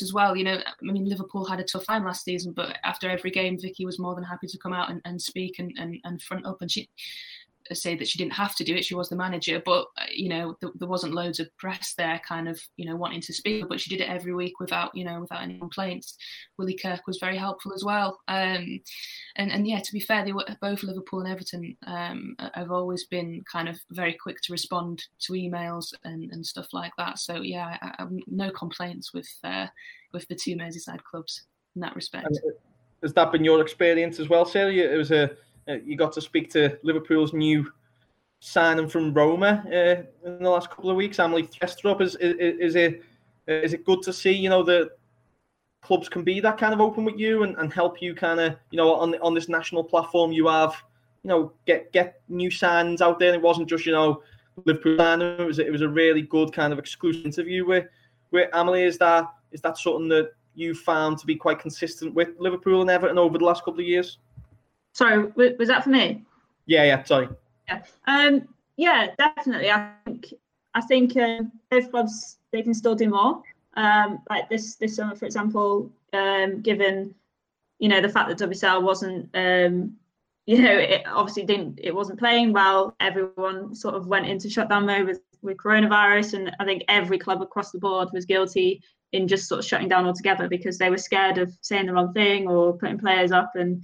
as 0.00 0.12
well. 0.12 0.34
You 0.34 0.44
know, 0.44 0.56
I 0.56 0.92
mean, 0.92 1.04
Liverpool 1.04 1.44
had 1.44 1.60
a 1.60 1.64
tough 1.64 1.84
time 1.86 2.04
last 2.04 2.24
season, 2.24 2.52
but 2.52 2.78
after 2.84 3.10
every 3.10 3.30
game, 3.30 3.58
Vicky 3.60 3.84
was 3.84 3.98
more 3.98 4.14
than 4.14 4.24
happy 4.24 4.46
to 4.46 4.58
come 4.58 4.72
out 4.72 4.90
and, 4.90 5.02
and 5.04 5.20
speak 5.20 5.58
and, 5.58 5.72
and, 5.76 5.98
and 6.04 6.22
front 6.22 6.46
up. 6.46 6.62
And 6.62 6.70
she, 6.70 6.88
say 7.74 7.96
that 7.96 8.08
she 8.08 8.18
didn't 8.18 8.32
have 8.34 8.54
to 8.56 8.64
do 8.64 8.74
it. 8.74 8.84
She 8.84 8.94
was 8.94 9.08
the 9.08 9.16
manager, 9.16 9.62
but 9.64 9.86
uh, 9.98 10.06
you 10.12 10.28
know 10.28 10.56
th- 10.60 10.72
there 10.76 10.88
wasn't 10.88 11.14
loads 11.14 11.40
of 11.40 11.54
press 11.56 11.94
there, 11.96 12.20
kind 12.26 12.48
of 12.48 12.60
you 12.76 12.86
know 12.86 12.96
wanting 12.96 13.20
to 13.22 13.32
speak. 13.32 13.68
But 13.68 13.80
she 13.80 13.90
did 13.90 14.02
it 14.02 14.08
every 14.08 14.34
week 14.34 14.60
without 14.60 14.94
you 14.94 15.04
know 15.04 15.20
without 15.20 15.42
any 15.42 15.58
complaints. 15.58 16.16
Willie 16.58 16.78
Kirk 16.80 17.06
was 17.06 17.18
very 17.18 17.36
helpful 17.36 17.72
as 17.74 17.84
well. 17.84 18.20
Um, 18.28 18.80
and 19.36 19.52
and 19.52 19.66
yeah, 19.66 19.80
to 19.80 19.92
be 19.92 20.00
fair, 20.00 20.24
they 20.24 20.32
were 20.32 20.44
both 20.60 20.82
Liverpool 20.82 21.20
and 21.20 21.30
Everton 21.30 21.76
um, 21.86 22.36
have 22.54 22.70
always 22.70 23.04
been 23.06 23.44
kind 23.50 23.68
of 23.68 23.78
very 23.90 24.14
quick 24.14 24.40
to 24.42 24.52
respond 24.52 25.04
to 25.20 25.32
emails 25.32 25.92
and, 26.04 26.30
and 26.32 26.44
stuff 26.44 26.68
like 26.72 26.92
that. 26.98 27.18
So 27.18 27.42
yeah, 27.42 27.76
I, 27.80 28.02
I, 28.02 28.06
no 28.26 28.50
complaints 28.50 29.12
with 29.12 29.28
uh, 29.44 29.66
with 30.12 30.26
the 30.28 30.34
two 30.34 30.56
Merseyside 30.56 31.02
clubs 31.04 31.42
in 31.74 31.80
that 31.80 31.94
respect. 31.94 32.26
And 32.26 32.36
uh, 32.38 32.56
has 33.02 33.12
that 33.14 33.32
been 33.32 33.44
your 33.44 33.60
experience 33.60 34.20
as 34.20 34.28
well, 34.28 34.44
Sarah? 34.44 34.72
It 34.72 34.96
was 34.96 35.10
a 35.10 35.32
you 35.66 35.96
got 35.96 36.12
to 36.12 36.20
speak 36.20 36.50
to 36.52 36.78
Liverpool's 36.82 37.32
new 37.32 37.70
signing 38.40 38.88
from 38.88 39.14
Roma 39.14 39.64
uh, 39.68 40.28
in 40.28 40.42
the 40.42 40.50
last 40.50 40.68
couple 40.68 40.90
of 40.90 40.96
weeks. 40.96 41.18
Amalie 41.18 41.44
Thestrup. 41.44 42.00
Is, 42.00 42.16
is 42.16 42.34
is 42.38 42.76
it 42.76 43.02
is 43.46 43.72
it 43.72 43.84
good 43.84 44.02
to 44.02 44.12
see? 44.12 44.32
You 44.32 44.50
know 44.50 44.62
that 44.64 44.90
clubs 45.82 46.08
can 46.08 46.22
be 46.22 46.40
that 46.40 46.58
kind 46.58 46.74
of 46.74 46.80
open 46.80 47.04
with 47.04 47.18
you 47.18 47.42
and, 47.42 47.56
and 47.58 47.72
help 47.72 48.00
you 48.00 48.14
kind 48.14 48.40
of 48.40 48.56
you 48.70 48.76
know 48.76 48.94
on 48.94 49.14
on 49.20 49.34
this 49.34 49.48
national 49.48 49.82
platform 49.82 50.30
you 50.30 50.46
have 50.46 50.74
you 51.24 51.28
know 51.28 51.52
get 51.66 51.92
get 51.92 52.20
new 52.28 52.50
signs 52.50 53.00
out 53.00 53.18
there. 53.18 53.32
It 53.34 53.42
wasn't 53.42 53.68
just 53.68 53.86
you 53.86 53.92
know 53.92 54.22
Liverpool 54.64 54.98
signing. 54.98 55.38
It 55.38 55.46
was 55.46 55.58
it 55.58 55.70
was 55.70 55.82
a 55.82 55.88
really 55.88 56.22
good 56.22 56.52
kind 56.52 56.72
of 56.72 56.78
exclusive 56.78 57.24
interview 57.24 57.64
with 57.64 57.86
with 58.30 58.48
Amalie. 58.52 58.84
Is 58.84 58.98
that 58.98 59.26
is 59.52 59.60
that 59.60 59.78
something 59.78 60.08
that 60.08 60.32
you 60.54 60.74
found 60.74 61.18
to 61.18 61.26
be 61.26 61.36
quite 61.36 61.58
consistent 61.58 62.14
with 62.14 62.28
Liverpool 62.38 62.82
and 62.82 62.90
Everton 62.90 63.18
over 63.18 63.38
the 63.38 63.44
last 63.44 63.64
couple 63.64 63.80
of 63.80 63.86
years? 63.86 64.18
Sorry, 64.92 65.32
was 65.36 65.68
that 65.68 65.84
for 65.84 65.90
me? 65.90 66.24
Yeah, 66.66 66.84
yeah. 66.84 67.02
Sorry. 67.04 67.28
Yeah. 67.68 67.82
Um. 68.06 68.48
Yeah, 68.76 69.08
definitely. 69.18 69.70
I 69.70 69.92
think 70.04 70.34
I 70.74 70.80
think 70.80 71.16
uh, 71.16 71.42
both 71.70 71.90
clubs 71.90 72.38
they 72.50 72.62
can 72.62 72.74
still 72.74 72.94
do 72.94 73.08
more. 73.08 73.42
Um. 73.74 74.20
Like 74.28 74.48
this 74.48 74.76
this 74.76 74.96
summer, 74.96 75.14
for 75.14 75.26
example, 75.26 75.90
um, 76.12 76.60
given 76.60 77.14
you 77.78 77.88
know 77.88 78.00
the 78.00 78.08
fact 78.08 78.28
that 78.28 78.48
WSL 78.48 78.82
wasn't 78.82 79.28
um 79.34 79.96
you 80.46 80.62
know 80.62 80.72
it 80.72 81.02
obviously 81.06 81.44
didn't 81.44 81.80
it 81.82 81.94
wasn't 81.94 82.18
playing 82.18 82.52
well 82.52 82.94
everyone 83.00 83.74
sort 83.74 83.94
of 83.94 84.06
went 84.06 84.26
into 84.26 84.48
shutdown 84.48 84.86
mode 84.86 85.06
with, 85.06 85.20
with 85.42 85.56
coronavirus 85.56 86.34
and 86.34 86.52
i 86.60 86.64
think 86.64 86.82
every 86.88 87.18
club 87.18 87.42
across 87.42 87.70
the 87.70 87.78
board 87.78 88.08
was 88.12 88.24
guilty 88.24 88.80
in 89.12 89.28
just 89.28 89.48
sort 89.48 89.58
of 89.58 89.64
shutting 89.64 89.88
down 89.88 90.06
altogether 90.06 90.48
because 90.48 90.78
they 90.78 90.90
were 90.90 90.98
scared 90.98 91.38
of 91.38 91.52
saying 91.60 91.86
the 91.86 91.92
wrong 91.92 92.12
thing 92.12 92.48
or 92.48 92.76
putting 92.78 92.98
players 92.98 93.30
up 93.32 93.52
and 93.54 93.82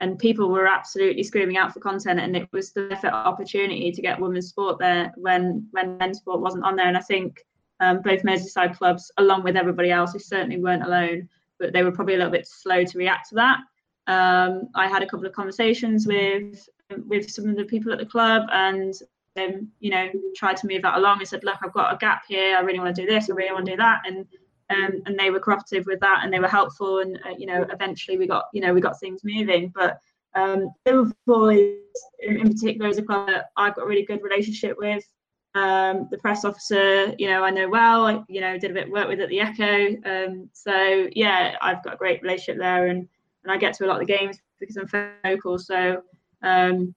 and 0.00 0.18
people 0.18 0.48
were 0.48 0.66
absolutely 0.66 1.22
screaming 1.22 1.56
out 1.56 1.72
for 1.72 1.80
content 1.80 2.20
and 2.20 2.36
it 2.36 2.48
was 2.52 2.72
the 2.72 2.82
perfect 2.82 3.12
opportunity 3.12 3.90
to 3.90 4.02
get 4.02 4.20
women's 4.20 4.48
sport 4.48 4.78
there 4.78 5.12
when 5.16 5.66
when 5.72 5.98
men's 5.98 6.18
sport 6.18 6.40
wasn't 6.40 6.64
on 6.64 6.76
there. 6.76 6.88
And 6.88 6.96
i 6.96 7.00
think 7.00 7.44
um, 7.80 8.02
both 8.02 8.22
merseyside 8.22 8.76
clubs 8.76 9.10
along 9.18 9.44
with 9.44 9.56
everybody 9.56 9.90
else 9.90 10.12
who 10.12 10.18
certainly 10.18 10.58
weren't 10.58 10.84
alone 10.84 11.28
but 11.58 11.72
they 11.72 11.82
were 11.82 11.92
probably 11.92 12.14
a 12.14 12.16
little 12.16 12.32
bit 12.32 12.46
slow 12.46 12.84
to 12.84 12.98
react 12.98 13.30
to 13.30 13.34
that. 13.36 13.58
Um, 14.06 14.68
i 14.74 14.86
had 14.86 15.02
a 15.02 15.06
couple 15.06 15.26
of 15.26 15.32
conversations 15.32 16.06
with 16.06 16.68
with 17.06 17.30
some 17.30 17.48
of 17.48 17.56
the 17.56 17.64
people 17.64 17.92
at 17.92 17.98
the 17.98 18.06
club 18.06 18.48
and 18.52 18.94
um, 19.36 19.68
you 19.80 19.90
know 19.90 20.08
tried 20.34 20.56
to 20.58 20.66
move 20.66 20.82
that 20.82 20.96
along 20.96 21.18
and 21.18 21.28
said 21.28 21.44
look 21.44 21.58
i've 21.62 21.72
got 21.72 21.92
a 21.92 21.98
gap 21.98 22.22
here. 22.26 22.56
I 22.56 22.60
really 22.60 22.80
want 22.80 22.94
to 22.94 23.02
do 23.02 23.08
this. 23.08 23.30
I 23.30 23.34
really 23.34 23.52
want 23.52 23.66
to 23.66 23.72
do 23.72 23.76
that. 23.76 24.02
And 24.06 24.26
um, 24.70 25.02
and 25.06 25.18
they 25.18 25.30
were 25.30 25.40
cooperative 25.40 25.86
with 25.86 26.00
that 26.00 26.20
and 26.22 26.32
they 26.32 26.40
were 26.40 26.48
helpful 26.48 27.00
and 27.00 27.18
uh, 27.26 27.34
you 27.36 27.46
know 27.46 27.66
eventually 27.72 28.18
we 28.18 28.26
got 28.26 28.46
you 28.52 28.60
know 28.60 28.72
we 28.72 28.80
got 28.80 28.98
things 29.00 29.20
moving 29.24 29.72
but 29.74 29.98
um, 30.34 30.70
Liverpool 30.86 31.48
in, 31.48 31.80
in, 32.20 32.52
particular 32.52 32.88
is 32.88 32.98
a 32.98 33.02
club 33.02 33.26
that 33.28 33.46
I've 33.56 33.74
got 33.74 33.84
a 33.84 33.88
really 33.88 34.04
good 34.04 34.22
relationship 34.22 34.76
with. 34.78 35.04
Um, 35.54 36.06
the 36.10 36.18
press 36.18 36.44
officer, 36.44 37.14
you 37.18 37.28
know, 37.28 37.42
I 37.42 37.50
know 37.50 37.68
well. 37.68 38.06
I, 38.06 38.22
you 38.28 38.40
know, 38.40 38.58
did 38.58 38.70
a 38.70 38.74
bit 38.74 38.86
of 38.86 38.92
work 38.92 39.08
with 39.08 39.20
at 39.20 39.28
the 39.28 39.40
Echo. 39.40 39.96
Um, 40.04 40.50
so 40.52 41.08
yeah, 41.12 41.56
I've 41.62 41.82
got 41.82 41.94
a 41.94 41.96
great 41.96 42.22
relationship 42.22 42.58
there, 42.58 42.88
and 42.88 43.08
and 43.42 43.52
I 43.52 43.56
get 43.56 43.74
to 43.74 43.86
a 43.86 43.88
lot 43.88 44.00
of 44.00 44.06
the 44.06 44.14
games 44.14 44.38
because 44.60 44.76
I'm 44.76 45.10
local. 45.24 45.58
So 45.58 46.02
um, 46.42 46.94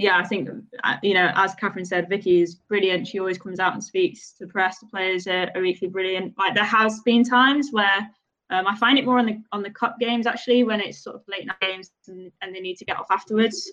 yeah, 0.00 0.16
I 0.16 0.24
think 0.24 0.48
uh, 0.82 0.96
you 1.02 1.12
know, 1.12 1.30
as 1.34 1.54
Catherine 1.54 1.84
said, 1.84 2.08
Vicky 2.08 2.40
is 2.40 2.54
brilliant. 2.54 3.06
She 3.06 3.18
always 3.18 3.36
comes 3.36 3.60
out 3.60 3.74
and 3.74 3.84
speaks 3.84 4.32
to 4.38 4.46
press. 4.46 4.78
The 4.78 4.86
players 4.86 5.26
are, 5.26 5.50
are 5.54 5.64
equally 5.64 5.90
brilliant. 5.90 6.38
Like 6.38 6.54
there 6.54 6.64
has 6.64 7.00
been 7.00 7.22
times 7.22 7.68
where 7.70 8.10
um, 8.48 8.66
I 8.66 8.76
find 8.76 8.98
it 8.98 9.04
more 9.04 9.18
on 9.18 9.26
the 9.26 9.42
on 9.52 9.62
the 9.62 9.70
cup 9.70 9.98
games 10.00 10.26
actually 10.26 10.64
when 10.64 10.80
it's 10.80 11.04
sort 11.04 11.16
of 11.16 11.22
late 11.28 11.46
night 11.46 11.60
games 11.60 11.90
and, 12.08 12.32
and 12.40 12.54
they 12.54 12.60
need 12.60 12.76
to 12.78 12.86
get 12.86 12.96
off 12.96 13.10
afterwards, 13.10 13.70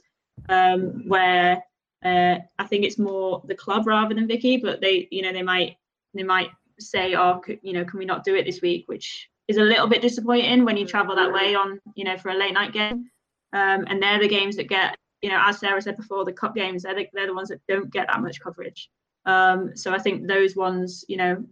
um, 0.50 1.08
where 1.08 1.64
uh, 2.04 2.36
I 2.60 2.68
think 2.68 2.84
it's 2.84 3.00
more 3.00 3.42
the 3.48 3.56
club 3.56 3.88
rather 3.88 4.14
than 4.14 4.28
Vicky. 4.28 4.58
But 4.58 4.82
they, 4.82 5.08
you 5.12 5.22
know, 5.22 5.32
they 5.32 5.44
might 5.44 5.78
they 6.14 6.24
might 6.24 6.50
say, 6.78 7.16
oh, 7.16 7.42
you 7.62 7.72
know, 7.72 7.86
can 7.86 8.00
we 8.00 8.06
not 8.06 8.26
do 8.26 8.36
it 8.36 8.46
this 8.46 8.62
week? 8.62 8.84
Which 8.88 9.30
is 9.48 9.56
a 9.56 9.64
little 9.64 9.88
bit 9.88 10.02
disappointing 10.02 10.66
when 10.66 10.76
you 10.76 10.86
travel 10.86 11.16
that 11.16 11.32
way 11.32 11.56
on, 11.56 11.80
you 11.96 12.04
know, 12.04 12.18
for 12.18 12.30
a 12.30 12.38
late 12.38 12.54
night 12.54 12.74
game. 12.74 13.10
Um, 13.54 13.86
and 13.88 14.04
they're 14.04 14.20
the 14.20 14.28
games 14.28 14.58
that 14.58 14.68
get, 14.68 14.98
you 15.22 15.30
know, 15.30 15.42
as 15.44 15.60
Sarah 15.60 15.82
said 15.82 15.98
before, 15.98 16.26
the 16.26 16.34
cup 16.34 16.56
games, 16.56 16.84
they're 16.84 16.96
the, 16.96 17.08
they're 17.14 17.28
the 17.28 17.34
ones 17.34 17.50
that 17.50 17.62
don't 17.68 17.92
get 17.92 18.08
that 18.08 18.22
much 18.22 18.40
coverage. 18.40 18.90
Um, 19.26 19.76
so 19.76 19.94
I 19.94 20.00
think 20.00 20.28
those 20.28 20.56
ones, 20.56 21.04
you 21.08 21.18
know, 21.18 21.44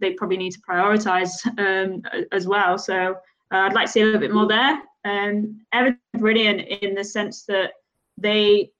they 0.00 0.12
probably 0.12 0.36
need 0.36 0.52
to 0.52 0.60
prioritise 0.60 1.32
um, 1.58 2.02
as 2.32 2.46
well. 2.46 2.76
So 2.78 3.16
uh, 3.52 3.56
I'd 3.56 3.72
like 3.72 3.86
to 3.86 3.92
see 3.92 4.00
a 4.00 4.04
little 4.04 4.20
bit 4.20 4.32
more 4.32 4.46
there. 4.46 4.82
Um, 5.04 5.60
Everton 5.72 5.98
brilliant 6.18 6.60
in 6.60 6.94
the 6.94 7.04
sense 7.04 7.44
that 7.46 7.72
they 8.18 8.70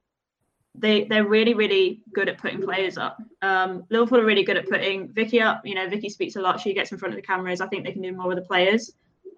they 0.75 1.05
they're 1.05 1.27
really 1.27 1.53
really 1.53 2.01
good 2.15 2.29
at 2.29 2.39
putting 2.39 2.63
players 2.63 2.97
up. 2.97 3.19
Um, 3.43 3.85
Liverpool 3.91 4.21
are 4.21 4.25
really 4.25 4.45
good 4.45 4.57
at 4.57 4.69
putting 4.69 5.09
Vicky 5.09 5.41
up. 5.41 5.63
You 5.65 5.75
know, 5.75 5.89
Vicky 5.89 6.09
speaks 6.09 6.37
a 6.37 6.41
lot. 6.41 6.61
She 6.61 6.75
gets 6.75 6.93
in 6.93 6.99
front 6.99 7.15
of 7.15 7.17
the 7.17 7.27
cameras. 7.27 7.61
I 7.61 7.67
think 7.67 7.85
they 7.85 7.93
can 7.93 8.03
do 8.03 8.13
more 8.13 8.29
with 8.29 8.39
the 8.39 8.45
players. 8.45 8.93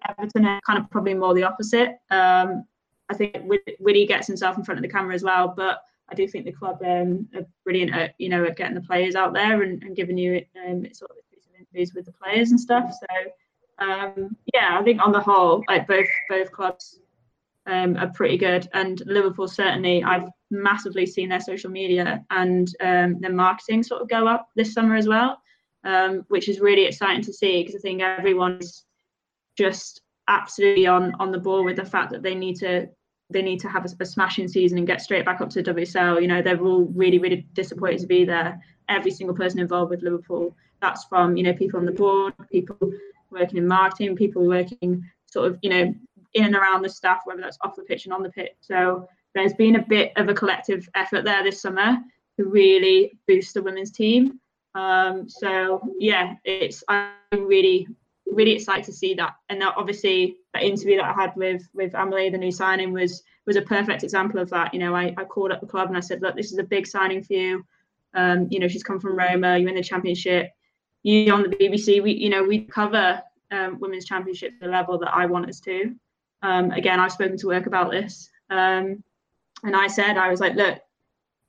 Everton 0.07 0.45
are 0.45 0.61
kind 0.65 0.79
of 0.79 0.89
probably 0.89 1.13
more 1.13 1.33
the 1.33 1.43
opposite. 1.43 1.97
Um, 2.11 2.65
I 3.09 3.13
think 3.13 3.35
Willie 3.79 4.05
gets 4.05 4.27
himself 4.27 4.57
in 4.57 4.63
front 4.63 4.79
of 4.79 4.81
the 4.81 4.89
camera 4.89 5.13
as 5.13 5.23
well, 5.23 5.53
but 5.55 5.81
I 6.09 6.15
do 6.15 6.27
think 6.27 6.45
the 6.45 6.51
club 6.51 6.81
um, 6.85 7.27
are 7.35 7.45
brilliant 7.63 7.93
at 7.93 8.15
you 8.17 8.29
know 8.29 8.45
at 8.45 8.57
getting 8.57 8.75
the 8.75 8.81
players 8.81 9.15
out 9.15 9.33
there 9.33 9.61
and, 9.61 9.81
and 9.83 9.95
giving 9.95 10.17
you 10.17 10.43
um, 10.67 10.85
sort 10.93 11.11
of 11.11 11.17
interviews 11.57 11.93
with 11.93 12.05
the 12.05 12.11
players 12.11 12.51
and 12.51 12.59
stuff. 12.59 12.93
So 12.93 13.85
um, 13.85 14.35
yeah, 14.53 14.77
I 14.79 14.83
think 14.83 15.01
on 15.01 15.11
the 15.11 15.19
whole, 15.19 15.63
like 15.67 15.87
both 15.87 16.07
both 16.29 16.51
clubs 16.51 16.99
um, 17.65 17.97
are 17.97 18.11
pretty 18.13 18.37
good, 18.37 18.67
and 18.73 19.01
Liverpool 19.05 19.47
certainly. 19.47 20.03
I've 20.03 20.29
massively 20.51 21.05
seen 21.05 21.29
their 21.29 21.39
social 21.39 21.69
media 21.69 22.23
and 22.29 22.67
um, 22.81 23.19
their 23.19 23.33
marketing 23.33 23.83
sort 23.83 24.01
of 24.01 24.09
go 24.09 24.27
up 24.27 24.49
this 24.55 24.73
summer 24.73 24.95
as 24.95 25.07
well, 25.07 25.41
um, 25.83 26.23
which 26.27 26.47
is 26.47 26.59
really 26.59 26.85
exciting 26.85 27.23
to 27.23 27.33
see 27.33 27.63
because 27.63 27.75
I 27.75 27.79
think 27.79 28.01
everyone's 28.01 28.85
just 29.57 30.01
absolutely 30.27 30.87
on 30.87 31.13
on 31.19 31.31
the 31.31 31.37
ball 31.37 31.63
with 31.63 31.75
the 31.75 31.85
fact 31.85 32.11
that 32.11 32.23
they 32.23 32.35
need 32.35 32.55
to 32.57 32.87
they 33.29 33.41
need 33.41 33.59
to 33.59 33.69
have 33.69 33.85
a, 33.85 33.89
a, 33.99 34.05
smashing 34.05 34.47
season 34.47 34.77
and 34.77 34.85
get 34.85 35.01
straight 35.01 35.25
back 35.25 35.41
up 35.41 35.49
to 35.49 35.63
WSL. 35.63 36.21
You 36.21 36.27
know, 36.27 36.41
they're 36.41 36.61
all 36.61 36.85
really, 36.93 37.17
really 37.17 37.47
disappointed 37.53 37.99
to 38.01 38.07
be 38.07 38.23
there. 38.23 38.61
Every 38.87 39.09
single 39.09 39.35
person 39.35 39.59
involved 39.59 39.89
with 39.89 40.03
Liverpool. 40.03 40.55
That's 40.79 41.05
from, 41.05 41.35
you 41.35 41.43
know, 41.43 41.53
people 41.53 41.79
on 41.79 41.87
the 41.87 41.91
board, 41.91 42.33
people 42.51 42.77
working 43.31 43.57
in 43.57 43.67
marketing, 43.67 44.15
people 44.15 44.45
working 44.45 45.03
sort 45.25 45.49
of, 45.49 45.57
you 45.63 45.71
know, 45.71 45.95
in 46.35 46.45
and 46.45 46.55
around 46.55 46.83
the 46.83 46.89
staff, 46.89 47.21
whether 47.25 47.41
that's 47.41 47.57
off 47.61 47.75
the 47.75 47.81
pitch 47.83 48.05
and 48.05 48.13
on 48.13 48.21
the 48.21 48.29
pitch. 48.29 48.53
So 48.61 49.07
there's 49.33 49.53
been 49.53 49.77
a 49.77 49.85
bit 49.85 50.11
of 50.17 50.29
a 50.29 50.33
collective 50.33 50.87
effort 50.93 51.23
there 51.23 51.43
this 51.43 51.61
summer 51.61 51.97
to 52.37 52.45
really 52.45 53.17
boost 53.27 53.55
the 53.55 53.63
women's 53.63 53.91
team. 53.91 54.39
Um, 54.75 55.27
so 55.27 55.81
yeah, 55.97 56.35
it's 56.43 56.83
I'm 56.87 57.09
really 57.31 57.87
really 58.25 58.53
excited 58.53 58.85
to 58.85 58.93
see 58.93 59.13
that. 59.15 59.35
And 59.49 59.61
that 59.61 59.75
obviously 59.77 60.37
that 60.53 60.63
interview 60.63 60.97
that 60.97 61.05
I 61.05 61.13
had 61.13 61.33
with 61.35 61.67
with 61.73 61.93
Amalie, 61.93 62.29
the 62.29 62.37
new 62.37 62.51
signing, 62.51 62.93
was 62.93 63.23
was 63.45 63.55
a 63.55 63.61
perfect 63.61 64.03
example 64.03 64.39
of 64.39 64.49
that. 64.49 64.73
You 64.73 64.79
know, 64.79 64.95
I, 64.95 65.13
I 65.17 65.23
called 65.23 65.51
up 65.51 65.61
the 65.61 65.67
club 65.67 65.87
and 65.87 65.97
I 65.97 66.01
said, 66.01 66.21
look, 66.21 66.35
this 66.35 66.51
is 66.51 66.57
a 66.57 66.63
big 66.63 66.87
signing 66.87 67.23
for 67.23 67.33
you. 67.33 67.65
Um, 68.13 68.47
you 68.49 68.59
know, 68.59 68.67
she's 68.67 68.83
come 68.83 68.99
from 68.99 69.17
Roma, 69.17 69.57
you're 69.57 69.69
in 69.69 69.75
the 69.75 69.83
championship. 69.83 70.51
You 71.03 71.31
on 71.33 71.43
the 71.43 71.49
BBC, 71.49 72.01
we 72.01 72.13
you 72.13 72.29
know, 72.29 72.43
we 72.43 72.61
cover 72.61 73.21
um, 73.51 73.79
women's 73.79 74.05
championship 74.05 74.53
the 74.59 74.67
level 74.67 74.97
that 74.99 75.13
I 75.13 75.25
want 75.25 75.49
us 75.49 75.59
to. 75.61 75.95
Um, 76.41 76.71
again, 76.71 76.99
I've 76.99 77.11
spoken 77.11 77.37
to 77.37 77.47
work 77.47 77.67
about 77.67 77.91
this. 77.91 78.29
Um, 78.49 79.03
and 79.63 79.75
I 79.75 79.87
said, 79.87 80.17
I 80.17 80.29
was 80.29 80.39
like, 80.39 80.55
look, 80.55 80.79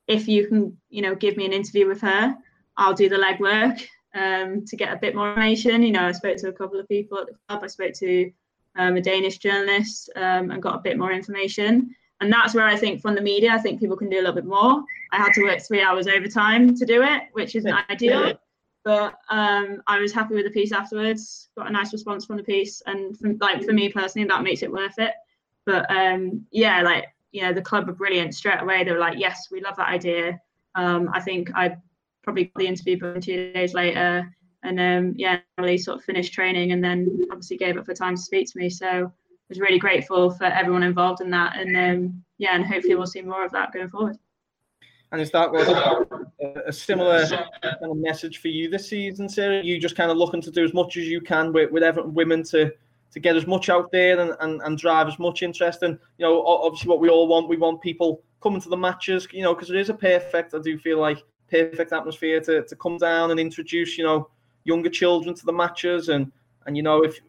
if 0.07 0.27
you 0.27 0.47
can, 0.47 0.77
you 0.89 1.01
know, 1.01 1.15
give 1.15 1.37
me 1.37 1.45
an 1.45 1.53
interview 1.53 1.87
with 1.87 2.01
her, 2.01 2.35
I'll 2.77 2.93
do 2.93 3.09
the 3.09 3.17
legwork 3.17 3.85
um, 4.17 4.65
to 4.65 4.75
get 4.75 4.93
a 4.93 4.97
bit 4.97 5.15
more 5.15 5.29
information. 5.29 5.83
You 5.83 5.91
know, 5.91 6.07
I 6.07 6.11
spoke 6.11 6.37
to 6.37 6.49
a 6.49 6.53
couple 6.53 6.79
of 6.79 6.87
people 6.87 7.19
at 7.19 7.27
the 7.27 7.35
club. 7.47 7.63
I 7.63 7.67
spoke 7.67 7.93
to 7.93 8.31
um, 8.75 8.95
a 8.95 9.01
Danish 9.01 9.37
journalist 9.37 10.09
um, 10.15 10.51
and 10.51 10.61
got 10.61 10.75
a 10.75 10.79
bit 10.79 10.97
more 10.97 11.11
information. 11.11 11.95
And 12.19 12.33
that's 12.33 12.55
where 12.55 12.65
I 12.65 12.75
think 12.75 13.01
from 13.01 13.15
the 13.15 13.21
media, 13.21 13.51
I 13.51 13.59
think 13.59 13.79
people 13.79 13.95
can 13.95 14.09
do 14.09 14.17
a 14.17 14.21
little 14.21 14.33
bit 14.33 14.45
more. 14.45 14.83
I 15.11 15.17
had 15.17 15.33
to 15.33 15.43
work 15.43 15.61
three 15.61 15.81
hours 15.81 16.07
overtime 16.07 16.75
to 16.75 16.85
do 16.85 17.03
it, 17.03 17.23
which 17.33 17.55
isn't 17.55 17.89
ideal. 17.89 18.33
But 18.83 19.15
um, 19.29 19.83
I 19.85 19.99
was 19.99 20.13
happy 20.13 20.33
with 20.33 20.45
the 20.45 20.51
piece 20.51 20.71
afterwards. 20.71 21.49
Got 21.57 21.67
a 21.67 21.71
nice 21.71 21.91
response 21.93 22.25
from 22.25 22.37
the 22.37 22.43
piece, 22.43 22.81
and 22.85 23.17
from, 23.17 23.37
like 23.41 23.63
for 23.65 23.73
me 23.73 23.89
personally, 23.89 24.27
that 24.29 24.43
makes 24.43 24.63
it 24.63 24.71
worth 24.71 24.97
it. 24.97 25.11
But 25.65 25.91
um, 25.91 26.45
yeah, 26.51 26.81
like 26.81 27.07
you 27.33 27.41
know, 27.41 27.51
the 27.51 27.61
club 27.61 27.87
were 27.87 27.93
brilliant 27.93 28.33
straight 28.33 28.61
away. 28.61 28.83
They 28.83 28.93
were 28.93 28.99
like, 28.99 29.19
"Yes, 29.19 29.49
we 29.51 29.59
love 29.59 29.75
that 29.75 29.89
idea." 29.89 30.39
Um, 30.75 31.09
I 31.13 31.19
think 31.19 31.51
I 31.53 31.75
probably 32.27 32.43
got 32.43 32.59
the 32.59 32.67
interview 32.67 32.99
but 32.99 33.23
two 33.23 33.53
days 33.53 33.73
later. 33.73 34.29
And 34.63 34.79
um, 34.81 35.13
yeah, 35.15 35.39
really 35.57 35.77
sort 35.77 35.99
of 35.99 36.03
finished 36.03 36.33
training 36.33 36.73
and 36.73 36.83
then 36.83 37.25
obviously 37.31 37.55
gave 37.55 37.77
up 37.77 37.85
the 37.85 37.93
time 37.93 38.17
to 38.17 38.21
speak 38.21 38.51
to 38.51 38.59
me. 38.59 38.69
So 38.69 38.85
I 38.85 39.09
was 39.47 39.61
really 39.61 39.79
grateful 39.79 40.31
for 40.31 40.43
everyone 40.43 40.83
involved 40.83 41.21
in 41.21 41.29
that. 41.29 41.55
And 41.55 41.77
um, 41.77 42.23
yeah, 42.37 42.53
and 42.53 42.65
hopefully 42.65 42.95
we'll 42.95 43.05
see 43.05 43.21
more 43.21 43.45
of 43.45 43.51
that 43.53 43.71
going 43.71 43.89
forward. 43.89 44.17
And 45.13 45.21
is 45.21 45.31
that 45.31 45.49
was 45.49 45.69
a 46.67 46.73
similar 46.73 47.25
kind 47.27 47.77
of 47.81 47.95
message 47.95 48.39
for 48.39 48.49
you 48.49 48.69
this 48.69 48.89
season, 48.89 49.29
Sarah? 49.29 49.63
You 49.63 49.79
just 49.79 49.95
kind 49.95 50.11
of 50.11 50.17
looking 50.17 50.41
to 50.41 50.51
do 50.51 50.65
as 50.65 50.73
much 50.73 50.97
as 50.97 51.05
you 51.05 51.21
can 51.21 51.53
with, 51.53 51.71
with 51.71 51.97
women 52.07 52.43
to 52.51 52.73
to 53.13 53.19
get 53.21 53.37
as 53.37 53.47
much 53.47 53.69
out 53.69 53.89
there 53.93 54.19
and, 54.19 54.35
and, 54.41 54.61
and 54.63 54.77
drive 54.77 55.07
as 55.07 55.17
much 55.17 55.43
interest. 55.43 55.81
And, 55.81 55.97
you 56.17 56.25
know, 56.25 56.45
obviously 56.45 56.89
what 56.89 56.99
we 56.99 57.07
all 57.07 57.29
want, 57.29 57.47
we 57.47 57.55
want 57.55 57.81
people 57.81 58.21
coming 58.43 58.59
to 58.59 58.67
the 58.67 58.75
matches, 58.75 59.29
you 59.31 59.43
know, 59.43 59.55
because 59.55 59.69
it 59.69 59.77
is 59.77 59.89
a 59.89 59.93
perfect, 59.93 60.53
I 60.53 60.59
do 60.59 60.77
feel 60.77 60.99
like, 60.99 61.23
perfect 61.49 61.93
atmosphere 61.93 62.39
to, 62.41 62.63
to 62.63 62.75
come 62.75 62.97
down 62.97 63.31
and 63.31 63.39
introduce, 63.39 63.97
you 63.97 64.03
know, 64.03 64.29
younger 64.63 64.89
children 64.89 65.35
to 65.35 65.45
the 65.45 65.53
matches. 65.53 66.09
And, 66.09 66.31
and 66.65 66.75
you 66.75 66.83
know, 66.83 67.03
if 67.03 67.19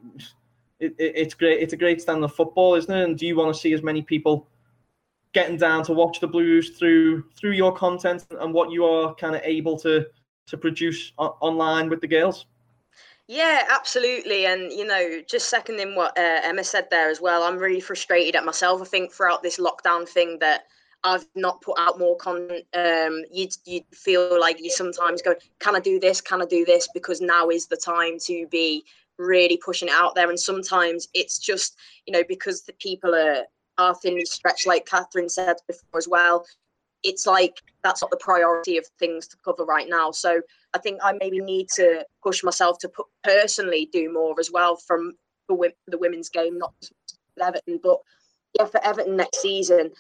it, 0.81 0.95
it, 0.99 1.13
it's 1.17 1.35
great, 1.35 1.63
it's 1.63 1.73
a 1.73 1.77
great 1.77 2.01
stand 2.01 2.25
of 2.25 2.35
football, 2.35 2.75
isn't 2.75 2.95
it? 2.95 3.05
And 3.05 3.19
do 3.19 3.27
you 3.27 3.37
want 3.37 3.55
to 3.55 3.61
see 3.61 3.73
as 3.73 3.83
many 3.83 4.03
people 4.03 4.47
getting 5.35 5.57
down 5.57 5.85
to 5.85 5.93
watch 5.93 6.21
the 6.21 6.27
Blues 6.27 6.71
through 6.71 7.25
through 7.37 7.53
your 7.53 7.73
content 7.75 8.25
and 8.41 8.53
what 8.53 8.71
you 8.71 8.85
are 8.85 9.15
kind 9.15 9.37
of 9.37 9.43
able 9.45 9.79
to 9.79 10.07
to 10.47 10.57
produce 10.57 11.13
o- 11.19 11.37
online 11.41 11.89
with 11.89 12.01
the 12.01 12.09
girls? 12.09 12.47
Yeah, 13.31 13.67
absolutely. 13.69 14.47
And, 14.47 14.73
you 14.73 14.87
know, 14.87 15.21
just 15.29 15.51
seconding 15.51 15.95
what 15.95 16.19
uh, 16.19 16.41
Emma 16.43 16.65
said 16.65 16.89
there 16.91 17.11
as 17.11 17.21
well, 17.21 17.43
I'm 17.43 17.59
really 17.59 17.81
frustrated 17.81 18.35
at 18.35 18.47
myself. 18.47 18.81
I 18.81 18.87
think 18.87 19.13
throughout 19.13 19.43
this 19.43 19.59
lockdown 19.59 20.09
thing 20.09 20.39
that 20.39 20.63
I've 21.05 21.27
not 21.35 21.61
put 21.63 21.79
out 21.79 21.99
more 21.99 22.17
content. 22.17 22.65
Um, 22.75 23.23
you'd, 23.31 23.53
you'd 23.65 23.85
feel 23.93 24.39
like 24.41 24.61
you 24.61 24.71
sometimes 24.71 25.23
go, 25.23 25.35
can 25.61 25.77
I 25.77 25.81
do 25.81 26.01
this? 26.01 26.21
Can 26.21 26.43
I 26.43 26.47
do 26.47 26.65
this? 26.65 26.89
Because 26.93 27.21
now 27.21 27.51
is 27.51 27.67
the 27.67 27.77
time 27.77 28.19
to 28.21 28.47
be 28.49 28.85
really 29.19 29.57
pushing 29.57 29.89
it 29.89 29.95
out 29.95 30.15
there. 30.15 30.29
And 30.29 30.39
sometimes 30.39 31.09
it's 31.15 31.39
just, 31.39 31.77
you 32.07 32.13
know, 32.13 32.23
because 32.29 32.63
the 32.63 32.73
people 32.75 33.15
are, 33.15 33.45
are 33.79 33.95
thinly 33.95 34.25
stretched, 34.25 34.67
like 34.67 34.87
Catherine 34.87 35.29
said 35.29 35.57
before 35.67 35.99
as 35.99 36.09
well. 36.09 36.45
It's 37.05 37.27
like 37.27 37.63
that's 37.85 38.03
not 38.03 38.11
the 38.11 38.17
priority 38.17 38.77
of 38.77 38.87
things 38.99 39.29
to 39.29 39.37
cover 39.45 39.65
right 39.65 39.89
now. 39.89 40.11
So 40.11 40.41
I 40.75 40.79
think 40.79 41.01
I 41.03 41.13
maybe 41.13 41.41
need 41.41 41.69
to 41.77 42.05
push 42.23 42.43
myself 42.43 42.79
to 42.81 42.89
put, 42.89 43.07
personally 43.23 43.89
do 43.93 44.13
more 44.13 44.35
as 44.41 44.51
well 44.51 44.77
from 44.77 45.13
the, 45.49 45.73
the 45.87 45.99
women's 45.99 46.29
game, 46.29 46.59
not 46.59 46.75
Everton, 47.41 47.79
but 47.83 47.99
yeah, 48.59 48.67
for 48.67 48.85
Everton 48.85 49.17
next 49.17 49.41
season, 49.41 49.93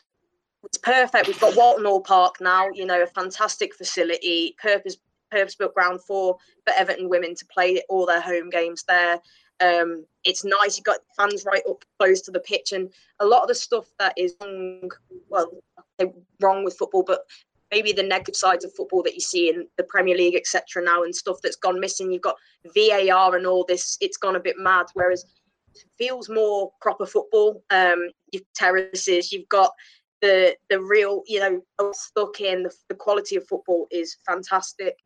it's 0.68 0.78
perfect. 0.78 1.26
We've 1.26 1.40
got 1.40 1.56
Walton 1.56 1.86
Hall 1.86 2.02
Park 2.02 2.42
now, 2.42 2.68
you 2.74 2.84
know, 2.84 3.02
a 3.02 3.06
fantastic 3.06 3.74
facility, 3.74 4.54
purpose 4.60 4.98
purpose 5.30 5.54
built 5.54 5.74
ground 5.74 6.00
for 6.02 6.36
for 6.66 6.74
Everton 6.76 7.08
women 7.08 7.34
to 7.34 7.46
play 7.46 7.82
all 7.88 8.04
their 8.04 8.20
home 8.20 8.50
games 8.50 8.84
there. 8.86 9.18
Um, 9.60 10.04
it's 10.24 10.44
nice. 10.44 10.76
You've 10.76 10.84
got 10.84 10.98
fans 11.16 11.44
right 11.46 11.62
up 11.68 11.84
close 11.98 12.20
to 12.22 12.30
the 12.30 12.40
pitch, 12.40 12.72
and 12.72 12.90
a 13.18 13.26
lot 13.26 13.42
of 13.42 13.48
the 13.48 13.54
stuff 13.54 13.86
that 13.98 14.12
is 14.18 14.34
wrong, 14.42 14.90
well, 15.30 15.50
wrong 16.40 16.64
with 16.64 16.76
football, 16.76 17.02
but 17.02 17.22
maybe 17.70 17.92
the 17.92 18.02
negative 18.02 18.36
sides 18.36 18.64
of 18.64 18.74
football 18.74 19.02
that 19.02 19.14
you 19.14 19.20
see 19.20 19.48
in 19.48 19.66
the 19.78 19.84
Premier 19.84 20.16
League, 20.16 20.36
etc. 20.36 20.82
Now, 20.82 21.02
and 21.02 21.16
stuff 21.16 21.38
that's 21.42 21.56
gone 21.56 21.80
missing. 21.80 22.12
You've 22.12 22.22
got 22.22 22.36
VAR 22.74 23.36
and 23.36 23.46
all 23.46 23.64
this. 23.66 23.96
It's 24.02 24.18
gone 24.18 24.36
a 24.36 24.40
bit 24.40 24.56
mad. 24.58 24.86
Whereas 24.92 25.24
feels 25.96 26.28
more 26.28 26.72
proper 26.80 27.06
football. 27.06 27.62
Um, 27.70 28.10
you've 28.32 28.44
terraces. 28.54 29.32
You've 29.32 29.48
got 29.48 29.72
the 30.20 30.56
the 30.70 30.80
real 30.80 31.22
you 31.26 31.40
know 31.40 31.92
stuck 31.92 32.40
in 32.40 32.64
the, 32.64 32.74
the 32.88 32.94
quality 32.94 33.36
of 33.36 33.46
football 33.46 33.86
is 33.90 34.16
fantastic. 34.26 34.96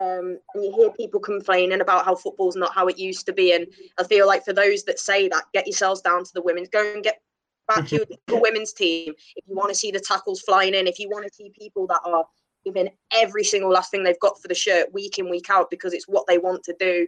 Um, 0.00 0.38
and 0.54 0.64
you 0.64 0.72
hear 0.74 0.90
people 0.92 1.20
complaining 1.20 1.82
about 1.82 2.06
how 2.06 2.14
football's 2.14 2.56
not 2.56 2.74
how 2.74 2.86
it 2.86 2.98
used 2.98 3.26
to 3.26 3.34
be. 3.34 3.52
And 3.52 3.66
i 3.98 4.04
feel 4.04 4.26
like 4.26 4.44
for 4.44 4.54
those 4.54 4.82
that 4.84 4.98
say 4.98 5.28
that 5.28 5.44
get 5.52 5.66
yourselves 5.66 6.00
down 6.00 6.24
to 6.24 6.30
the 6.32 6.40
women's 6.40 6.68
go 6.68 6.94
and 6.94 7.04
get 7.04 7.20
back 7.68 7.92
your, 7.92 8.06
your 8.28 8.40
women's 8.40 8.72
team, 8.72 9.12
if 9.36 9.44
you 9.46 9.54
want 9.54 9.68
to 9.68 9.74
see 9.74 9.90
the 9.90 10.00
tackles 10.00 10.40
flying 10.40 10.74
in, 10.74 10.86
if 10.86 10.98
you 10.98 11.10
want 11.10 11.26
to 11.26 11.34
see 11.34 11.52
people 11.58 11.86
that 11.88 12.00
are 12.04 12.24
giving 12.64 12.88
every 13.12 13.44
single 13.44 13.70
last 13.70 13.90
thing 13.90 14.02
they've 14.02 14.20
got 14.20 14.40
for 14.40 14.48
the 14.48 14.54
shirt 14.54 14.92
week 14.92 15.18
in 15.18 15.30
week 15.30 15.50
out 15.50 15.70
because 15.70 15.92
it's 15.92 16.08
what 16.08 16.26
they 16.26 16.38
want 16.38 16.62
to 16.64 16.74
do 16.78 17.06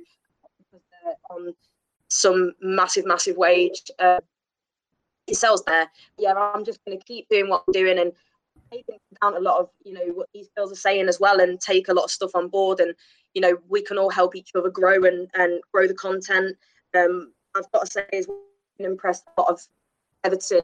on 1.30 1.54
some 2.08 2.52
massive 2.60 3.06
massive 3.06 3.36
wage 3.36 3.90
uh, 3.98 4.20
sells 5.32 5.62
there. 5.64 5.88
Yeah 6.18 6.34
i'm 6.34 6.64
just 6.64 6.80
going 6.84 6.98
to 6.98 7.04
keep 7.04 7.28
doing 7.28 7.48
what 7.48 7.64
i'm 7.66 7.72
doing 7.72 7.98
and 7.98 8.12
taking 8.72 8.98
down 9.20 9.36
a 9.36 9.40
lot 9.40 9.60
of 9.60 9.68
you 9.84 9.92
know 9.92 10.06
what 10.14 10.28
these 10.34 10.48
girls 10.56 10.72
are 10.72 10.76
saying 10.76 11.08
as 11.08 11.20
well 11.20 11.40
and 11.40 11.60
take 11.60 11.88
a 11.88 11.94
lot 11.94 12.04
of 12.04 12.10
stuff 12.10 12.34
on 12.34 12.48
board 12.48 12.80
and 12.80 12.94
you 13.34 13.40
know 13.40 13.56
we 13.68 13.82
can 13.82 13.98
all 13.98 14.10
help 14.10 14.34
each 14.34 14.50
other 14.54 14.70
grow 14.70 15.04
and 15.04 15.28
and 15.34 15.60
grow 15.72 15.86
the 15.86 15.94
content. 15.94 16.56
Um 16.96 17.32
i've 17.54 17.70
got 17.72 17.86
to 17.86 17.90
say 17.90 18.04
is 18.12 18.28
impressed 18.78 19.24
a 19.36 19.40
lot 19.40 19.50
of 19.50 19.60
everton 20.24 20.62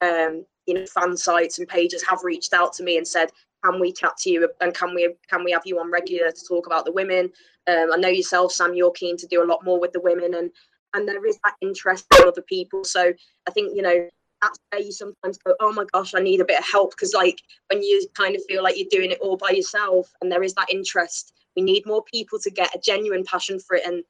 um 0.00 0.44
you 0.66 0.74
know 0.74 0.86
fan 0.86 1.16
sites 1.16 1.58
and 1.58 1.68
pages 1.68 2.02
have 2.02 2.24
reached 2.24 2.52
out 2.52 2.72
to 2.72 2.82
me 2.82 2.96
and 2.96 3.06
said 3.06 3.30
can 3.64 3.78
we 3.78 3.92
chat 3.92 4.16
to 4.16 4.30
you 4.30 4.48
and 4.60 4.74
can 4.74 4.94
we 4.94 5.14
can 5.28 5.44
we 5.44 5.52
have 5.52 5.62
you 5.66 5.78
on 5.78 5.90
regular 5.90 6.30
to 6.30 6.46
talk 6.48 6.66
about 6.66 6.84
the 6.84 6.92
women? 6.92 7.30
Um, 7.66 7.90
i 7.92 7.96
know 7.96 8.08
yourself 8.08 8.52
sam 8.52 8.74
you're 8.74 8.90
keen 8.92 9.16
to 9.18 9.26
do 9.26 9.42
a 9.42 9.46
lot 9.46 9.64
more 9.64 9.78
with 9.78 9.92
the 9.92 10.00
women 10.00 10.34
and 10.34 10.50
and 10.94 11.06
there 11.06 11.24
is 11.26 11.38
that 11.44 11.54
interest 11.60 12.06
in 12.18 12.26
other 12.26 12.42
people. 12.42 12.84
So 12.84 13.12
i 13.48 13.50
think 13.50 13.74
you 13.74 13.82
know 13.82 14.08
that's 14.42 14.58
where 14.70 14.80
you 14.80 14.92
sometimes 14.92 15.36
go 15.38 15.54
oh 15.60 15.72
my 15.72 15.84
gosh 15.92 16.14
i 16.14 16.20
need 16.20 16.40
a 16.40 16.44
bit 16.44 16.58
of 16.58 16.66
help. 16.70 16.90
Because 16.92 17.14
like 17.14 17.40
when 17.70 17.82
you 17.82 18.06
kind 18.14 18.34
of 18.36 18.42
feel 18.48 18.62
like 18.62 18.76
you're 18.78 18.88
doing 18.90 19.10
it 19.10 19.20
all 19.20 19.36
by 19.36 19.50
yourself 19.50 20.12
and 20.20 20.30
there 20.30 20.42
is 20.42 20.54
that 20.54 20.70
interest 20.70 21.32
we 21.56 21.62
need 21.62 21.84
more 21.86 22.02
people 22.04 22.38
to 22.38 22.50
get 22.50 22.74
a 22.74 22.78
genuine 22.78 23.24
passion 23.24 23.58
for 23.58 23.76
it 23.76 23.86
and 23.86 24.04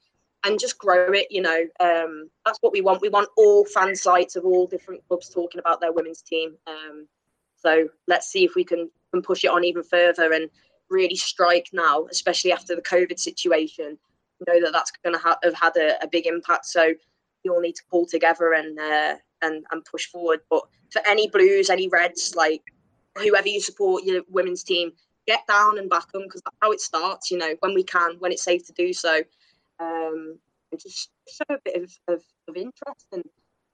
and 0.44 0.58
just 0.58 0.78
grow 0.78 1.12
it 1.12 1.26
you 1.30 1.42
know 1.42 1.64
um, 1.80 2.30
that's 2.46 2.58
what 2.60 2.72
we 2.72 2.80
want. 2.80 3.02
We 3.02 3.10
want 3.10 3.28
all 3.36 3.64
fan 3.66 3.94
sites 3.94 4.36
of 4.36 4.44
all 4.44 4.66
different 4.66 5.06
clubs 5.06 5.28
talking 5.28 5.58
about 5.58 5.80
their 5.80 5.92
women's 5.92 6.22
team 6.22 6.56
um, 6.66 7.06
so 7.56 7.88
let's 8.06 8.28
see 8.28 8.44
if 8.44 8.54
we 8.54 8.64
can 8.64 8.90
and 9.12 9.24
push 9.24 9.44
it 9.44 9.50
on 9.50 9.64
even 9.64 9.82
further 9.82 10.32
and 10.32 10.48
really 10.88 11.16
strike 11.16 11.68
now, 11.72 12.06
especially 12.10 12.52
after 12.52 12.74
the 12.74 12.82
COVID 12.82 13.18
situation. 13.18 13.98
Know 14.46 14.60
that 14.60 14.72
that's 14.72 14.90
going 15.04 15.14
to 15.14 15.20
ha- 15.20 15.38
have 15.42 15.54
had 15.54 15.76
a, 15.76 16.02
a, 16.02 16.08
big 16.08 16.26
impact. 16.26 16.64
So 16.66 16.94
you 17.42 17.52
all 17.52 17.60
need 17.60 17.76
to 17.76 17.82
pull 17.90 18.06
together 18.06 18.54
and 18.54 18.78
uh, 18.78 19.16
and 19.42 19.64
and 19.70 19.84
push 19.84 20.06
forward. 20.06 20.40
But 20.48 20.62
for 20.90 21.02
any 21.06 21.28
Blues, 21.28 21.68
any 21.68 21.88
Reds, 21.88 22.34
like 22.34 22.62
whoever 23.18 23.48
you 23.48 23.60
support 23.60 24.04
your 24.04 24.22
women's 24.30 24.62
team, 24.62 24.92
get 25.26 25.46
down 25.46 25.78
and 25.78 25.90
back 25.90 26.10
them 26.12 26.22
because 26.22 26.40
that's 26.44 26.56
how 26.62 26.72
it 26.72 26.80
starts. 26.80 27.30
You 27.30 27.38
know 27.38 27.54
when 27.60 27.74
we 27.74 27.84
can, 27.84 28.16
when 28.18 28.32
it's 28.32 28.44
safe 28.44 28.66
to 28.66 28.72
do 28.72 28.92
so. 28.92 29.20
Um, 29.78 30.38
and 30.72 30.80
just 30.80 31.10
show 31.28 31.54
a 31.54 31.58
bit 31.64 31.82
of, 31.82 31.98
of, 32.08 32.22
of 32.48 32.56
interest 32.56 33.06
and 33.12 33.24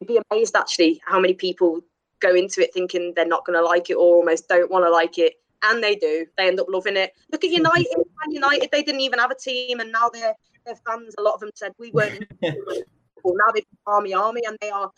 be 0.07 0.21
amazed 0.31 0.55
actually 0.57 1.01
how 1.05 1.19
many 1.19 1.35
people 1.35 1.81
go 2.21 2.35
into 2.35 2.63
it 2.63 2.73
thinking 2.73 3.13
they're 3.15 3.27
not 3.27 3.45
going 3.45 3.59
to 3.59 3.65
like 3.65 3.91
it 3.91 3.95
or 3.95 4.17
almost 4.17 4.49
don't 4.49 4.71
want 4.71 4.85
to 4.85 4.91
like 4.91 5.19
it 5.19 5.35
and 5.65 5.83
they 5.83 5.95
do 5.97 6.27
they 6.37 6.47
end 6.47 6.61
up 6.61 6.67
loving 6.69 6.97
it 6.97 7.13
look 7.33 7.45
at 7.45 7.51
united 7.51 7.87
united 8.29 8.69
they 8.73 8.83
didn't 8.83 9.01
even 9.01 9.19
have 9.19 9.31
a 9.31 9.35
team 9.35 9.81
and 9.81 9.91
now 9.91 10.09
they're, 10.09 10.35
they're 10.67 10.77
fans 10.87 11.15
a 11.19 11.23
lot 11.23 11.35
of 11.35 11.41
them 11.41 11.51
said 11.55 11.73
we 11.79 11.91
weren't 11.93 12.27
well, 12.43 13.35
now 13.35 13.53
they've 13.55 13.65
army 13.87 14.13
army 14.13 14.43
and 14.47 14.57
they 14.61 14.71
are 14.71 14.91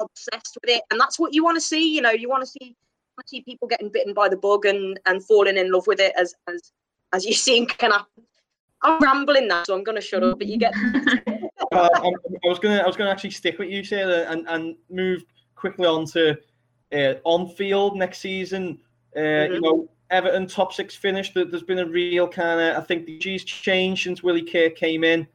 obsessed 0.00 0.56
with 0.62 0.70
it 0.70 0.82
and 0.90 1.00
that's 1.00 1.18
what 1.18 1.34
you 1.34 1.42
want 1.42 1.56
to 1.56 1.60
see 1.60 1.94
you 1.94 2.00
know 2.00 2.10
you 2.10 2.28
want 2.28 2.40
to 2.40 2.46
see 2.46 2.76
see 3.26 3.40
people 3.40 3.66
getting 3.66 3.88
bitten 3.88 4.14
by 4.14 4.28
the 4.28 4.36
bug 4.36 4.64
and 4.64 4.98
and 5.06 5.24
falling 5.24 5.56
in 5.56 5.72
love 5.72 5.84
with 5.88 5.98
it 5.98 6.12
as 6.16 6.34
as 6.46 6.72
as 7.12 7.26
you 7.26 7.34
see 7.46 7.66
can 7.66 7.90
happen 7.90 8.22
i'm 8.82 9.00
rambling 9.00 9.48
now 9.48 9.64
so 9.64 9.74
i'm 9.74 9.82
going 9.82 9.96
to 9.96 10.00
shut 10.00 10.22
up 10.22 10.38
but 10.38 10.46
you 10.46 10.56
get 10.56 10.72
uh, 11.72 11.88
I, 11.94 12.12
I 12.44 12.48
was 12.48 12.60
gonna 12.60 12.78
i 12.78 12.86
was 12.86 12.96
gonna 12.96 13.10
actually 13.10 13.30
stick 13.30 13.58
with 13.58 13.70
you 13.70 13.82
sarah 13.82 14.30
and 14.30 14.46
and 14.48 14.76
move 14.88 15.24
quickly 15.56 15.84
on 15.84 16.06
to 16.06 16.38
uh, 16.92 17.14
on 17.24 17.48
field 17.48 17.96
next 17.96 18.18
season. 18.18 18.78
Uh, 19.14 19.20
mm-hmm. 19.20 19.54
You 19.54 19.60
know, 19.60 19.88
Everton 20.10 20.46
top 20.46 20.72
six 20.72 20.94
finish. 20.96 21.32
There's 21.32 21.62
been 21.62 21.80
a 21.80 21.86
real 21.86 22.28
kind 22.28 22.60
of 22.60 22.82
I 22.82 22.86
think 22.86 23.06
the 23.06 23.18
G's 23.18 23.44
changed 23.44 24.04
since 24.04 24.22
Willie 24.22 24.42
Kirk 24.42 24.76
came 24.76 25.04
in. 25.04 25.26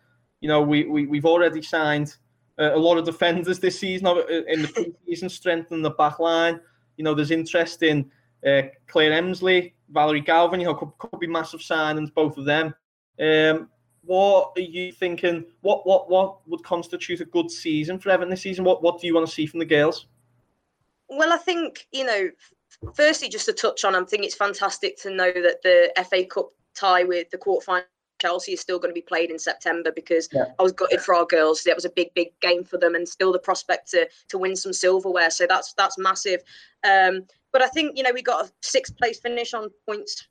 You 0.41 0.49
know, 0.49 0.61
we, 0.61 0.86
we 0.86 1.05
we've 1.05 1.26
already 1.26 1.61
signed 1.61 2.15
uh, 2.59 2.74
a 2.74 2.78
lot 2.78 2.97
of 2.97 3.05
defenders 3.05 3.59
this 3.59 3.80
season 3.80 4.07
uh, 4.07 4.21
in 4.47 4.63
the 4.63 4.93
season, 5.07 5.30
strengthening 5.30 5.84
the 5.84 5.91
back 5.91 6.19
line. 6.19 6.59
You 6.97 7.03
know, 7.03 7.13
there's 7.13 7.32
interest 7.32 7.84
in 7.84 8.09
uh, 8.45 8.63
Claire 8.88 9.13
Emslie, 9.13 9.74
Valerie 9.89 10.21
Gauvin. 10.21 10.59
You 10.59 10.67
know, 10.67 10.76
could, 10.76 10.91
could 10.97 11.19
be 11.19 11.28
massive 11.28 11.61
signings, 11.61 12.13
both 12.13 12.38
of 12.38 12.45
them. 12.45 12.74
Um, 13.19 13.69
what 14.03 14.51
are 14.57 14.61
you 14.61 14.91
thinking? 14.91 15.45
What 15.61 15.88
what 15.88 16.09
what 16.09 16.47
would 16.47 16.63
constitute 16.63 17.21
a 17.21 17.26
good 17.26 17.49
season 17.49 17.99
for 17.99 18.09
Everton 18.09 18.32
this 18.32 18.41
season? 18.41 18.65
What 18.65 18.84
what 18.84 18.99
do 18.99 19.07
you 19.07 19.15
want 19.15 19.28
to 19.28 19.34
see 19.34 19.45
from 19.45 19.59
the 19.59 19.65
girls? 19.65 20.07
Well, 21.09 21.32
I 21.32 21.38
think, 21.38 21.88
you 21.91 22.05
know, 22.05 22.30
firstly, 22.95 23.29
just 23.29 23.45
to 23.45 23.53
touch 23.53 23.84
on, 23.84 23.95
I 23.95 24.03
think 24.03 24.23
it's 24.23 24.36
fantastic 24.36 24.97
to 25.01 25.09
know 25.09 25.31
that 25.31 25.61
the 25.63 25.91
FA 26.09 26.25
Cup 26.25 26.51
tie 26.75 27.03
with 27.03 27.29
the 27.29 27.38
quarterfinal 27.38 27.84
Chelsea 28.23 28.53
is 28.53 28.61
still 28.61 28.79
going 28.79 28.89
to 28.89 28.93
be 28.93 29.01
played 29.01 29.29
in 29.29 29.38
September 29.38 29.91
because 29.91 30.29
yeah. 30.31 30.45
I 30.57 30.63
was 30.63 30.71
gutted 30.71 31.01
for 31.01 31.13
our 31.13 31.25
girls. 31.25 31.63
That 31.63 31.75
was 31.75 31.84
a 31.84 31.89
big, 31.89 32.13
big 32.13 32.29
game 32.39 32.63
for 32.63 32.77
them, 32.77 32.95
and 32.95 33.07
still 33.07 33.34
the 33.34 33.39
prospect 33.39 33.91
to 33.91 34.07
to 34.29 34.38
win 34.38 34.55
some 34.55 34.71
silverware. 34.71 35.29
So 35.29 35.45
that's 35.47 35.73
that's 35.73 35.97
massive. 35.97 36.41
Um, 36.86 37.25
but 37.51 37.61
I 37.61 37.67
think 37.67 37.97
you 37.97 38.03
know 38.03 38.11
we 38.13 38.21
got 38.21 38.45
a 38.45 38.51
sixth 38.61 38.97
place 38.97 39.19
finish 39.19 39.53
on 39.53 39.69
points, 39.86 40.25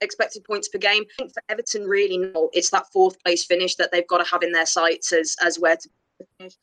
expected 0.00 0.42
points 0.42 0.68
per 0.68 0.78
game. 0.78 1.04
I 1.04 1.14
think 1.18 1.32
for 1.32 1.42
Everton, 1.48 1.84
really, 1.84 2.18
no, 2.18 2.50
it's 2.52 2.70
that 2.70 2.90
fourth 2.92 3.22
place 3.22 3.44
finish 3.44 3.76
that 3.76 3.92
they've 3.92 4.08
got 4.08 4.18
to 4.18 4.30
have 4.30 4.42
in 4.42 4.50
their 4.50 4.66
sights 4.66 5.12
as 5.12 5.36
as 5.40 5.58
where 5.58 5.76
to 5.76 5.88
finish. 6.38 6.54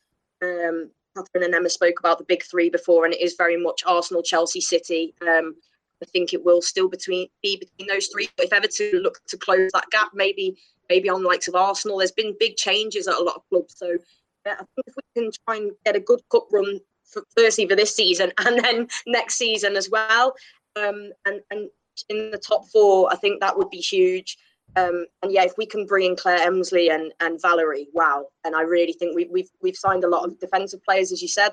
Um, 0.42 0.90
Catherine 1.18 1.44
and 1.44 1.54
Emma 1.54 1.68
spoke 1.68 1.98
about 1.98 2.18
the 2.18 2.24
big 2.24 2.42
three 2.44 2.70
before, 2.70 3.04
and 3.04 3.14
it 3.14 3.20
is 3.20 3.34
very 3.34 3.56
much 3.56 3.82
Arsenal, 3.86 4.22
Chelsea, 4.22 4.60
City. 4.60 5.14
Um, 5.22 5.56
I 6.02 6.06
think 6.06 6.32
it 6.32 6.44
will 6.44 6.62
still 6.62 6.88
between 6.88 7.28
be 7.42 7.56
between 7.56 7.88
those 7.88 8.06
three. 8.06 8.28
But 8.36 8.46
if 8.46 8.52
Everton 8.52 9.02
look 9.02 9.20
to 9.26 9.36
close 9.36 9.70
that 9.74 9.90
gap, 9.90 10.10
maybe 10.14 10.56
maybe 10.88 11.08
on 11.08 11.22
the 11.22 11.28
likes 11.28 11.48
of 11.48 11.54
Arsenal, 11.54 11.98
there's 11.98 12.12
been 12.12 12.36
big 12.38 12.56
changes 12.56 13.08
at 13.08 13.16
a 13.16 13.22
lot 13.22 13.36
of 13.36 13.42
clubs. 13.50 13.74
So 13.76 13.98
I 14.46 14.54
think 14.54 14.86
if 14.86 14.94
we 14.96 15.22
can 15.22 15.30
try 15.46 15.56
and 15.56 15.72
get 15.84 15.96
a 15.96 16.00
good 16.00 16.20
cup 16.30 16.46
run 16.52 16.80
for, 17.04 17.22
firstly 17.36 17.68
for 17.68 17.76
this 17.76 17.94
season 17.94 18.32
and 18.38 18.62
then 18.64 18.88
next 19.06 19.34
season 19.34 19.76
as 19.76 19.90
well, 19.90 20.34
um, 20.76 21.10
and 21.26 21.40
and 21.50 21.68
in 22.08 22.30
the 22.30 22.38
top 22.38 22.68
four, 22.68 23.12
I 23.12 23.16
think 23.16 23.40
that 23.40 23.58
would 23.58 23.70
be 23.70 23.78
huge. 23.78 24.38
Um, 24.76 25.06
and 25.22 25.32
yeah, 25.32 25.44
if 25.44 25.54
we 25.56 25.66
can 25.66 25.86
bring 25.86 26.06
in 26.06 26.16
Claire 26.16 26.46
Emslie 26.46 26.90
and, 26.90 27.12
and 27.20 27.40
Valerie, 27.40 27.88
wow! 27.92 28.26
And 28.44 28.54
I 28.54 28.62
really 28.62 28.92
think 28.92 29.16
we, 29.16 29.26
we've 29.26 29.50
we've 29.62 29.76
signed 29.76 30.04
a 30.04 30.08
lot 30.08 30.24
of 30.24 30.38
defensive 30.38 30.82
players, 30.84 31.12
as 31.12 31.22
you 31.22 31.28
said. 31.28 31.52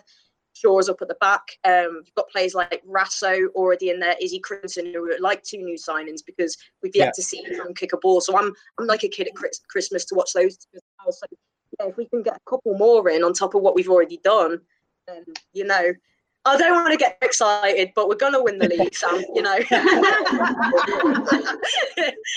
Shaw's 0.53 0.87
up 0.87 1.01
at 1.01 1.09
the 1.09 1.15
back. 1.15 1.41
Um, 1.65 2.01
you've 2.05 2.15
got 2.15 2.29
players 2.29 2.55
like 2.55 2.81
Raso 2.85 3.47
already 3.55 3.89
in 3.89 3.99
there, 3.99 4.15
Izzy 4.21 4.39
Christiansen, 4.39 4.93
who 4.93 5.11
are 5.11 5.19
like 5.19 5.43
two 5.43 5.57
new 5.57 5.75
signings 5.75 6.21
because 6.25 6.57
we've 6.81 6.95
yet 6.95 7.07
yeah. 7.07 7.11
to 7.15 7.21
see 7.21 7.43
him 7.43 7.73
kick 7.75 7.91
a 7.91 7.97
ball. 7.97 8.21
So 8.21 8.37
I'm 8.37 8.53
I'm 8.79 8.87
like 8.87 9.03
a 9.03 9.09
kid 9.09 9.27
at 9.27 9.33
Christmas 9.67 10.05
to 10.05 10.15
watch 10.15 10.31
those. 10.33 10.57
So 11.09 11.25
yeah, 11.79 11.87
if 11.87 11.97
we 11.97 12.05
can 12.05 12.23
get 12.23 12.37
a 12.37 12.49
couple 12.49 12.77
more 12.77 13.09
in 13.09 13.23
on 13.23 13.33
top 13.33 13.53
of 13.53 13.61
what 13.61 13.75
we've 13.75 13.89
already 13.89 14.17
done, 14.23 14.61
then 15.07 15.25
you 15.53 15.65
know 15.65 15.93
I 16.47 16.57
don't 16.57 16.73
want 16.73 16.91
to 16.91 16.97
get 16.97 17.17
excited, 17.23 17.91
but 17.95 18.07
we're 18.07 18.15
going 18.15 18.33
to 18.33 18.43
win 18.43 18.59
the 18.59 18.67
league, 18.67 18.93
Sam. 18.93 19.23
You 19.33 19.41
know, 19.41 19.57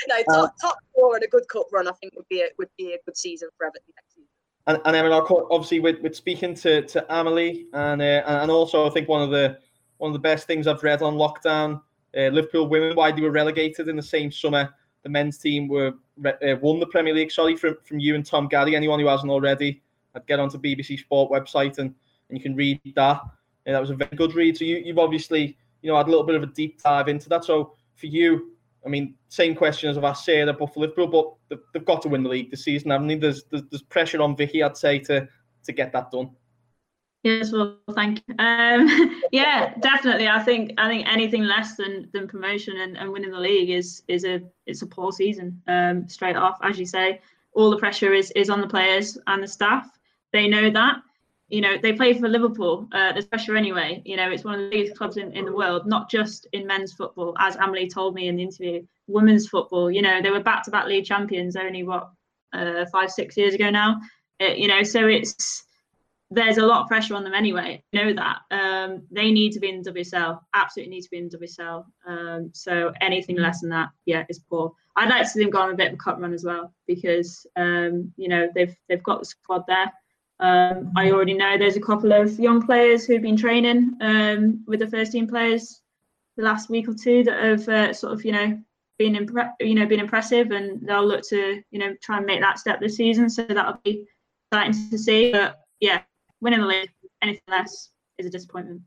no 0.09 0.23
top, 0.25 0.45
uh, 0.45 0.49
top 0.61 0.79
four 0.95 1.17
and 1.17 1.25
a 1.25 1.29
good 1.29 1.47
cup 1.49 1.67
run. 1.73 1.87
I 1.87 1.93
think 2.01 2.15
would 2.17 2.29
be 2.31 2.41
a, 2.41 2.49
would 2.59 2.71
be 2.79 2.95
a 2.95 2.99
good 3.05 3.19
season 3.19 3.51
for 3.59 3.67
Everton 3.67 3.93
next 3.97 4.15
season. 4.15 4.29
And, 4.67 4.81
and 4.87 4.97
Emma, 4.97 5.23
obviously, 5.51 5.81
with, 5.81 6.01
with 6.01 6.17
speaking 6.17 6.55
to 6.55 6.83
to 6.83 7.05
Amalie, 7.15 7.67
and 7.75 8.01
uh, 8.01 8.23
and 8.27 8.51
also 8.51 8.87
I 8.87 8.91
think 8.91 9.09
one 9.09 9.21
of 9.21 9.31
the 9.31 9.59
one 9.99 10.09
of 10.09 10.15
the 10.15 10.21
best 10.21 10.47
things 10.47 10.67
I've 10.67 10.83
read 10.83 11.03
on 11.03 11.15
lockdown, 11.15 11.83
uh, 12.17 12.29
Liverpool 12.29 12.67
women, 12.67 12.97
why 12.97 13.13
they 13.13 13.21
were 13.21 13.31
relegated 13.31 13.89
in 13.89 13.97
the 13.97 14.03
same 14.03 14.33
summer. 14.33 14.73
The 15.03 15.11
men's 15.11 15.37
team 15.39 15.69
were 15.69 15.93
uh, 16.25 16.57
won 16.63 16.81
the 16.81 16.87
Premier 16.87 17.15
League. 17.15 17.31
Sorry 17.31 17.57
from 17.57 17.77
from 17.85 17.99
you 17.99 18.15
and 18.15 18.25
Tom 18.25 18.49
Garry. 18.49 18.75
Anyone 18.75 19.01
who 19.01 19.07
hasn't 19.07 19.31
already, 19.31 19.83
I'd 20.15 20.27
get 20.27 20.41
onto 20.41 20.59
BBC 20.59 20.99
Sport 20.99 21.31
website 21.31 21.77
and 21.77 21.95
and 22.31 22.39
you 22.39 22.43
can 22.43 22.55
read 22.55 22.81
that. 22.95 23.21
That 23.73 23.81
was 23.81 23.91
a 23.91 23.95
very 23.95 24.17
good 24.17 24.35
read. 24.35 24.57
So 24.57 24.65
you, 24.65 24.79
you've 24.79 24.99
obviously, 24.99 25.57
you 25.83 25.91
know, 25.91 25.97
had 25.97 26.07
a 26.07 26.11
little 26.11 26.25
bit 26.25 26.37
of 26.37 26.43
a 26.43 26.47
deep 26.47 26.83
dive 26.83 27.09
into 27.09 27.29
that. 27.29 27.45
So 27.45 27.75
for 27.97 28.07
you, 28.07 28.53
I 28.85 28.89
mean, 28.89 29.15
same 29.29 29.55
question 29.55 29.91
as 29.91 29.99
I've 29.99 30.05
asked 30.05 30.25
Sarah, 30.25 30.55
for 30.55 30.71
Liverpool, 30.77 31.39
but 31.49 31.61
they've, 31.73 31.85
got 31.85 32.03
to 32.03 32.09
win 32.09 32.23
the 32.23 32.29
league 32.29 32.51
this 32.51 32.65
season, 32.65 32.91
haven't 32.91 33.09
they? 33.09 33.17
There's, 33.17 33.45
there's, 33.51 33.65
there's 33.71 33.83
pressure 33.83 34.23
on 34.23 34.37
Vicky, 34.37 34.63
I'd 34.63 34.77
say, 34.77 34.99
to 35.01 35.29
to 35.65 35.73
get 35.73 35.93
that 35.93 36.11
done. 36.11 36.31
Yes, 37.25 37.53
well, 37.53 37.79
thank 37.95 38.23
you. 38.27 38.35
Um, 38.39 39.23
yeah, 39.33 39.75
definitely. 39.81 40.29
I 40.29 40.43
think 40.43 40.73
I 40.79 40.89
think 40.89 41.07
anything 41.09 41.45
less 41.45 41.77
than 41.77 42.09
than 42.13 42.29
promotion 42.29 42.79
and, 42.79 42.97
and 42.97 43.13
winning 43.13 43.33
the 43.33 43.41
league 43.41 43.71
is 43.71 44.03
is 44.09 44.25
a 44.25 44.41
it's 44.67 44.83
a 44.83 44.87
poor 44.87 45.13
season. 45.13 45.61
Um, 45.67 46.09
straight 46.09 46.37
off, 46.37 46.59
as 46.63 46.79
you 46.79 46.87
say, 46.87 47.21
all 47.53 47.71
the 47.71 47.77
pressure 47.77 48.13
is 48.13 48.31
is 48.33 48.51
on 48.51 48.61
the 48.61 48.69
players 48.69 49.19
and 49.27 49.43
the 49.43 49.49
staff. 49.49 49.91
They 50.33 50.47
know 50.47 50.71
that, 50.71 50.97
you 51.49 51.63
know, 51.63 51.77
they 51.81 51.93
play 51.93 52.13
for 52.13 52.29
Liverpool. 52.29 52.89
Uh, 52.93 53.13
there's 53.13 53.25
pressure 53.25 53.57
anyway. 53.57 54.03
You 54.05 54.17
know, 54.17 54.31
it's 54.31 54.45
one 54.45 54.55
of 54.55 54.61
the 54.61 54.71
biggest 54.71 54.97
clubs 54.97 55.17
in, 55.17 55.33
in 55.33 55.47
the 55.47 55.55
world, 55.55 55.87
not 55.87 56.11
just 56.11 56.47
in 56.53 56.67
men's 56.67 56.93
football, 56.93 57.35
as 57.39 57.57
Amalie 57.57 57.89
told 57.89 58.15
me 58.15 58.29
in 58.29 58.37
the 58.37 58.43
interview, 58.43 58.83
women's 59.07 59.49
football. 59.49 59.91
You 59.91 60.03
know, 60.03 60.21
they 60.21 60.31
were 60.31 60.43
back 60.43 60.65
to 60.65 60.71
back 60.71 60.87
league 60.87 61.07
champions 61.07 61.57
only, 61.57 61.85
what, 61.85 62.11
uh, 62.53 62.85
five, 62.93 63.11
six 63.11 63.37
years 63.37 63.55
ago 63.55 63.71
now. 63.71 64.01
Uh, 64.41 64.49
you 64.49 64.69
know, 64.69 64.83
so 64.83 65.07
it's, 65.07 65.65
there's 66.31 66.59
a 66.59 66.67
lot 66.67 66.83
of 66.83 66.89
pressure 66.89 67.15
on 67.15 67.25
them 67.25 67.33
anyway. 67.33 67.83
Know 67.95 68.13
that 68.13 68.41
um, 68.51 69.03
they 69.11 69.31
need 69.31 69.53
to 69.53 69.61
be 69.61 69.71
in 69.71 69.83
WSL. 69.83 70.41
Absolutely 70.55 70.95
need 70.95 71.03
to 71.03 71.11
be 71.11 71.19
in 71.19 71.31
WSL. 71.31 71.87
Um, 72.07 72.51
so 72.53 72.93
anything 73.01 73.37
less 73.37 73.63
than 73.63 73.71
that, 73.71 73.89
yeah, 74.05 74.25
is 74.29 74.39
poor. 74.39 74.73
I'd 74.97 75.09
like 75.09 75.23
to 75.23 75.29
see 75.29 75.41
them 75.41 75.51
go 75.51 75.61
on 75.61 75.71
a 75.71 75.77
bit 75.77 75.89
of 75.89 75.95
a 75.95 75.97
cut 75.97 76.21
run 76.21 76.35
as 76.35 76.45
well 76.45 76.75
because 76.87 77.47
um, 77.57 78.13
you 78.17 78.29
know 78.29 78.49
they've 78.55 78.77
they've 78.89 79.03
got 79.03 79.21
the 79.21 79.25
squad 79.25 79.65
there. 79.67 79.91
Um, 80.41 80.93
I 80.97 81.11
already 81.11 81.35
know 81.35 81.59
there's 81.59 81.77
a 81.77 81.81
couple 81.81 82.13
of 82.13 82.39
young 82.39 82.65
players 82.65 83.05
who've 83.05 83.23
been 83.23 83.37
training 83.37 83.97
um, 84.01 84.63
with 84.67 84.81
the 84.81 84.89
first 84.89 85.13
team 85.13 85.27
players 85.27 85.81
the 86.37 86.45
last 86.45 86.71
week 86.71 86.89
or 86.89 86.95
two 86.95 87.25
that 87.25 87.43
have 87.43 87.69
uh, 87.69 87.93
sort 87.93 88.13
of 88.13 88.25
you 88.25 88.33
know 88.33 88.59
been 88.99 89.15
impre- 89.15 89.53
you 89.61 89.75
know 89.75 89.87
been 89.87 90.01
impressive 90.01 90.51
and 90.53 90.87
they'll 90.87 91.07
look 91.07 91.23
to 91.29 91.63
you 91.71 91.79
know 91.79 91.95
try 92.03 92.19
and 92.19 92.27
make 92.27 92.41
that 92.41 92.59
step 92.59 92.81
this 92.81 92.97
season. 92.97 93.29
So 93.29 93.45
that'll 93.47 93.81
be 93.85 94.07
exciting 94.53 94.91
to 94.91 94.99
see. 94.99 95.33
But 95.33 95.61
yeah, 95.81 96.03
winning 96.41 96.61
the 96.61 96.67
league, 96.67 96.91
anything 97.23 97.43
less 97.49 97.91
is 98.19 98.27
a 98.27 98.31
disappointment. 98.31 98.83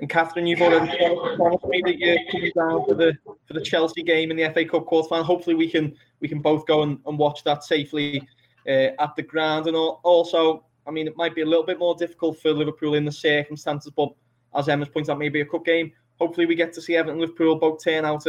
And 0.00 0.08
Catherine, 0.08 0.46
you've 0.46 0.60
already 0.60 0.96
promised 1.36 1.64
me 1.66 1.82
that 1.84 1.98
you're 1.98 2.18
coming 2.30 2.52
down 2.56 2.84
for 2.84 2.94
the 2.94 3.16
for 3.46 3.54
the 3.54 3.60
Chelsea 3.60 4.02
game 4.02 4.30
in 4.30 4.36
the 4.36 4.48
FA 4.52 4.64
Cup 4.64 4.86
quarterfinal. 4.86 5.24
Hopefully, 5.24 5.56
we 5.56 5.68
can 5.68 5.94
we 6.20 6.28
can 6.28 6.40
both 6.40 6.66
go 6.66 6.82
and, 6.82 6.98
and 7.06 7.18
watch 7.18 7.42
that 7.44 7.64
safely 7.64 8.26
uh, 8.68 8.90
at 8.98 9.14
the 9.16 9.22
ground. 9.22 9.66
And 9.66 9.76
also, 9.76 10.64
I 10.88 10.90
mean, 10.90 11.06
it 11.06 11.16
might 11.16 11.34
be 11.34 11.42
a 11.42 11.46
little 11.46 11.66
bit 11.66 11.78
more 11.78 11.94
difficult 11.94 12.40
for 12.40 12.50
Liverpool 12.50 12.94
in 12.94 13.04
the 13.04 13.12
circumstances, 13.12 13.92
but 13.94 14.08
as 14.56 14.68
Emma's 14.68 14.88
pointed 14.88 15.10
out, 15.10 15.18
maybe 15.18 15.42
a 15.42 15.44
cup 15.44 15.66
game. 15.66 15.92
Hopefully, 16.18 16.46
we 16.46 16.54
get 16.54 16.72
to 16.72 16.82
see 16.82 16.96
Everton 16.96 17.12
and 17.12 17.20
Liverpool 17.20 17.56
both 17.56 17.84
turn 17.84 18.04
out 18.04 18.26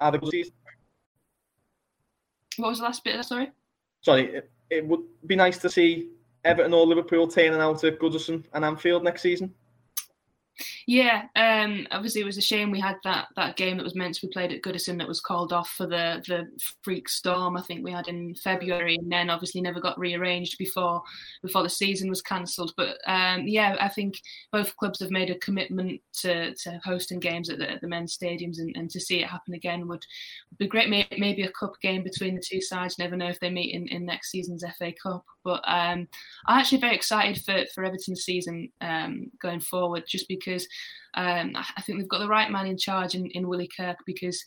have 0.00 0.20
season. 0.30 0.52
What 2.56 2.68
was 2.68 2.78
the 2.78 2.84
last 2.84 3.04
bit? 3.04 3.24
Sorry. 3.24 3.50
Sorry, 4.02 4.34
it, 4.34 4.50
it 4.68 4.86
would 4.86 5.00
be 5.26 5.36
nice 5.36 5.58
to 5.58 5.70
see 5.70 6.10
Everton 6.44 6.74
or 6.74 6.86
Liverpool 6.86 7.26
turning 7.26 7.60
out 7.60 7.82
at 7.84 7.98
Goodison 7.98 8.44
and 8.52 8.64
Anfield 8.64 9.04
next 9.04 9.22
season. 9.22 9.54
Yeah, 10.86 11.24
um, 11.34 11.86
obviously 11.90 12.20
it 12.20 12.26
was 12.26 12.36
a 12.36 12.42
shame 12.42 12.70
we 12.70 12.80
had 12.80 12.96
that 13.04 13.28
that 13.36 13.56
game 13.56 13.76
that 13.76 13.84
was 13.84 13.94
meant 13.94 14.14
to 14.16 14.26
be 14.26 14.32
played 14.32 14.52
at 14.52 14.62
Goodison 14.62 14.98
that 14.98 15.08
was 15.08 15.20
called 15.20 15.52
off 15.52 15.70
for 15.70 15.86
the 15.86 16.22
the 16.28 16.46
freak 16.82 17.08
storm 17.08 17.56
I 17.56 17.62
think 17.62 17.82
we 17.82 17.90
had 17.90 18.08
in 18.08 18.34
February, 18.34 18.96
and 18.96 19.10
then 19.10 19.30
obviously 19.30 19.60
never 19.60 19.80
got 19.80 19.98
rearranged 19.98 20.58
before 20.58 21.02
before 21.42 21.62
the 21.62 21.70
season 21.70 22.08
was 22.10 22.22
cancelled. 22.22 22.74
But 22.76 22.98
um, 23.06 23.46
yeah, 23.46 23.76
I 23.80 23.88
think 23.88 24.20
both 24.50 24.76
clubs 24.76 25.00
have 25.00 25.10
made 25.10 25.30
a 25.30 25.38
commitment 25.38 26.00
to, 26.20 26.54
to 26.54 26.80
hosting 26.84 27.20
games 27.20 27.48
at 27.48 27.58
the, 27.58 27.78
the 27.80 27.88
men's 27.88 28.16
stadiums, 28.16 28.58
and, 28.58 28.74
and 28.76 28.90
to 28.90 29.00
see 29.00 29.22
it 29.22 29.28
happen 29.28 29.54
again 29.54 29.88
would, 29.88 30.04
would 30.50 30.58
be 30.58 30.68
great. 30.68 30.90
Maybe 30.90 31.42
a 31.42 31.50
cup 31.52 31.80
game 31.80 32.02
between 32.02 32.34
the 32.34 32.42
two 32.46 32.60
sides. 32.60 32.98
Never 32.98 33.16
know 33.16 33.28
if 33.28 33.40
they 33.40 33.50
meet 33.50 33.74
in, 33.74 33.88
in 33.88 34.04
next 34.04 34.30
season's 34.30 34.64
FA 34.78 34.92
Cup. 35.02 35.24
But 35.44 35.62
um, 35.66 36.06
I'm 36.46 36.60
actually 36.60 36.78
very 36.78 36.94
excited 36.94 37.42
for 37.42 37.64
for 37.74 37.84
Everton's 37.84 38.24
season 38.24 38.68
um, 38.80 39.30
going 39.40 39.60
forward, 39.60 40.04
just 40.06 40.28
because 40.28 40.41
um, 41.14 41.52
I 41.56 41.82
think 41.82 41.98
they've 41.98 42.08
got 42.08 42.20
the 42.20 42.28
right 42.28 42.50
man 42.50 42.66
in 42.66 42.78
charge 42.78 43.14
in, 43.14 43.26
in 43.30 43.48
Willie 43.48 43.68
Kirk 43.76 43.98
because 44.06 44.44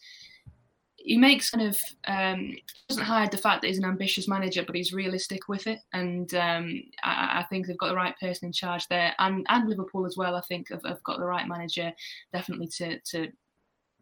he 1.05 1.17
makes 1.17 1.51
kind 1.51 1.67
of 1.67 1.79
um, 2.07 2.55
doesn't 2.89 3.03
hide 3.03 3.31
the 3.31 3.37
fact 3.37 3.61
that 3.61 3.67
he's 3.67 3.77
an 3.77 3.85
ambitious 3.85 4.27
manager, 4.27 4.63
but 4.65 4.75
he's 4.75 4.93
realistic 4.93 5.47
with 5.47 5.67
it, 5.67 5.79
and 5.93 6.33
um, 6.33 6.81
I, 7.03 7.39
I, 7.39 7.45
think 7.49 7.67
they've 7.67 7.77
got 7.77 7.89
the 7.89 7.95
right 7.95 8.17
person 8.19 8.47
in 8.47 8.51
charge 8.51 8.87
there, 8.87 9.13
and 9.19 9.45
and 9.49 9.69
Liverpool 9.69 10.05
as 10.05 10.17
well. 10.17 10.35
I 10.35 10.41
think 10.41 10.69
have, 10.69 10.83
have 10.83 11.03
got 11.03 11.19
the 11.19 11.25
right 11.25 11.47
manager 11.47 11.91
definitely 12.33 12.67
to 12.77 12.99
to 13.11 13.27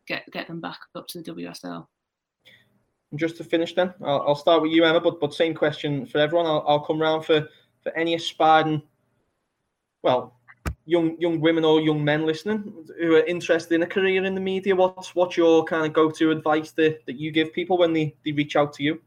get 0.07 0.23
get 0.31 0.47
them 0.47 0.61
back 0.61 0.79
up 0.95 1.07
to 1.07 1.21
the 1.21 1.31
WSL. 1.31 1.85
And 3.11 3.19
just 3.19 3.37
to 3.37 3.43
finish, 3.43 3.75
then 3.75 3.93
I'll, 4.03 4.23
I'll, 4.29 4.35
start 4.35 4.61
with 4.61 4.71
you, 4.71 4.85
Emma, 4.85 5.01
but 5.01 5.19
but 5.19 5.33
same 5.33 5.53
question 5.53 6.05
for 6.05 6.19
everyone. 6.19 6.45
I'll, 6.45 6.63
I'll 6.65 6.85
come 6.85 7.01
round 7.01 7.25
for 7.25 7.47
for 7.81 7.91
any 7.97 8.15
aspiring, 8.15 8.81
well, 10.03 10.39
young 10.85 11.19
young 11.19 11.39
women 11.39 11.63
or 11.63 11.79
young 11.79 12.03
men 12.03 12.25
listening 12.25 12.73
who 12.99 13.15
are 13.15 13.25
interested 13.25 13.75
in 13.75 13.83
a 13.83 13.87
career 13.87 14.23
in 14.23 14.35
the 14.35 14.41
media, 14.41 14.75
what's 14.75 15.15
what's 15.15 15.37
your 15.37 15.63
kind 15.63 15.85
of 15.85 15.93
go 15.93 16.09
to 16.11 16.31
advice 16.31 16.71
that, 16.71 17.05
that 17.05 17.19
you 17.19 17.31
give 17.31 17.53
people 17.53 17.77
when 17.77 17.93
they, 17.93 18.15
they 18.25 18.31
reach 18.31 18.55
out 18.55 18.73
to 18.73 18.83
you? 18.83 19.01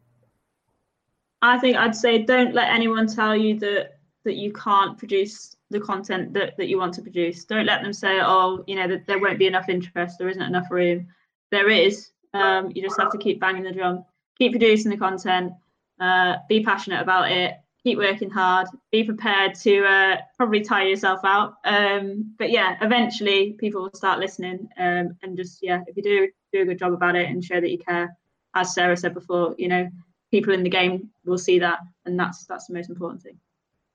I 1.42 1.58
think 1.58 1.76
I'd 1.76 1.94
say 1.94 2.22
don't 2.22 2.54
let 2.54 2.72
anyone 2.72 3.06
tell 3.06 3.36
you 3.36 3.58
that 3.60 3.98
that 4.24 4.34
you 4.34 4.52
can't 4.52 4.98
produce 4.98 5.56
the 5.70 5.80
content 5.80 6.32
that, 6.34 6.56
that 6.56 6.68
you 6.68 6.78
want 6.78 6.94
to 6.94 7.02
produce. 7.02 7.44
Don't 7.44 7.66
let 7.66 7.82
them 7.82 7.92
say, 7.92 8.20
oh, 8.20 8.64
you 8.66 8.76
know, 8.76 8.88
that 8.88 9.06
there 9.06 9.20
won't 9.20 9.38
be 9.38 9.46
enough 9.46 9.68
interest, 9.68 10.18
there 10.18 10.28
isn't 10.28 10.42
enough 10.42 10.70
room. 10.70 11.06
There 11.50 11.70
is. 11.70 12.10
Um, 12.34 12.70
you 12.74 12.82
just 12.82 13.00
have 13.00 13.10
to 13.12 13.18
keep 13.18 13.40
banging 13.40 13.62
the 13.62 13.72
drum, 13.72 14.04
keep 14.36 14.52
producing 14.52 14.90
the 14.90 14.96
content, 14.96 15.52
uh, 16.00 16.36
be 16.48 16.62
passionate 16.62 17.00
about 17.00 17.30
it, 17.30 17.54
keep 17.86 17.98
working 17.98 18.30
hard, 18.30 18.66
be 18.90 19.04
prepared 19.04 19.54
to 19.54 19.84
uh, 19.84 20.16
probably 20.36 20.60
tire 20.60 20.88
yourself 20.88 21.20
out. 21.22 21.54
Um, 21.64 22.34
but 22.36 22.50
yeah, 22.50 22.76
eventually 22.80 23.52
people 23.60 23.82
will 23.82 23.94
start 23.94 24.18
listening. 24.18 24.68
Um, 24.76 25.16
and 25.22 25.36
just 25.36 25.60
yeah, 25.62 25.82
if 25.86 25.96
you 25.96 26.02
do 26.02 26.28
do 26.52 26.62
a 26.62 26.64
good 26.64 26.80
job 26.80 26.92
about 26.92 27.14
it 27.14 27.30
and 27.30 27.44
show 27.44 27.60
that 27.60 27.70
you 27.70 27.78
care, 27.78 28.16
as 28.56 28.74
Sarah 28.74 28.96
said 28.96 29.14
before, 29.14 29.54
you 29.56 29.68
know, 29.68 29.88
people 30.32 30.52
in 30.52 30.64
the 30.64 30.68
game 30.68 31.10
will 31.24 31.38
see 31.38 31.60
that, 31.60 31.78
and 32.06 32.18
that's 32.18 32.44
that's 32.46 32.66
the 32.66 32.74
most 32.74 32.90
important 32.90 33.22
thing. 33.22 33.38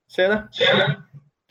Sarah. 0.07 0.49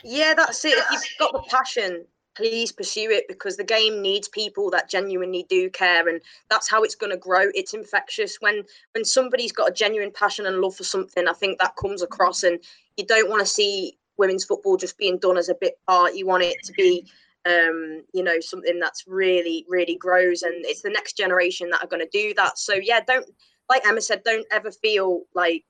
Yeah, 0.03 0.33
that's 0.33 0.65
it. 0.65 0.79
If 0.91 0.91
you've 0.91 1.19
got 1.19 1.33
the 1.33 1.47
passion 1.47 2.05
please 2.35 2.71
pursue 2.71 3.09
it 3.11 3.27
because 3.27 3.57
the 3.57 3.63
game 3.63 4.01
needs 4.01 4.27
people 4.27 4.69
that 4.71 4.89
genuinely 4.89 5.45
do 5.49 5.69
care 5.69 6.07
and 6.07 6.21
that's 6.49 6.69
how 6.69 6.83
it's 6.83 6.95
going 6.95 7.11
to 7.11 7.17
grow. 7.17 7.49
It's 7.53 7.73
infectious. 7.73 8.37
When 8.39 8.63
when 8.93 9.05
somebody's 9.05 9.51
got 9.51 9.69
a 9.69 9.73
genuine 9.73 10.11
passion 10.11 10.45
and 10.45 10.61
love 10.61 10.75
for 10.75 10.83
something 10.83 11.27
i 11.27 11.33
think 11.33 11.59
that 11.59 11.75
comes 11.75 12.01
across 12.01 12.43
and 12.43 12.59
you 12.97 13.05
don't 13.05 13.29
want 13.29 13.41
to 13.41 13.45
see 13.45 13.97
women's 14.17 14.45
football 14.45 14.77
just 14.77 14.97
being 14.97 15.17
done 15.17 15.37
as 15.37 15.49
a 15.49 15.55
bit 15.55 15.79
part. 15.87 16.15
You 16.15 16.25
want 16.25 16.43
it 16.43 16.57
to 16.63 16.73
be 16.73 17.05
um 17.47 18.03
you 18.13 18.21
know 18.21 18.39
something 18.39 18.79
that's 18.79 19.07
really 19.07 19.65
really 19.67 19.95
grows 19.95 20.43
and 20.43 20.53
it's 20.65 20.83
the 20.83 20.91
next 20.91 21.17
generation 21.17 21.71
that 21.71 21.83
are 21.83 21.87
going 21.87 22.05
to 22.05 22.17
do 22.17 22.33
that. 22.35 22.57
So 22.59 22.75
yeah 22.75 22.99
don't 23.05 23.25
like 23.67 23.85
emma 23.85 24.01
said 24.01 24.23
don't 24.23 24.45
ever 24.51 24.71
feel 24.71 25.23
like 25.33 25.65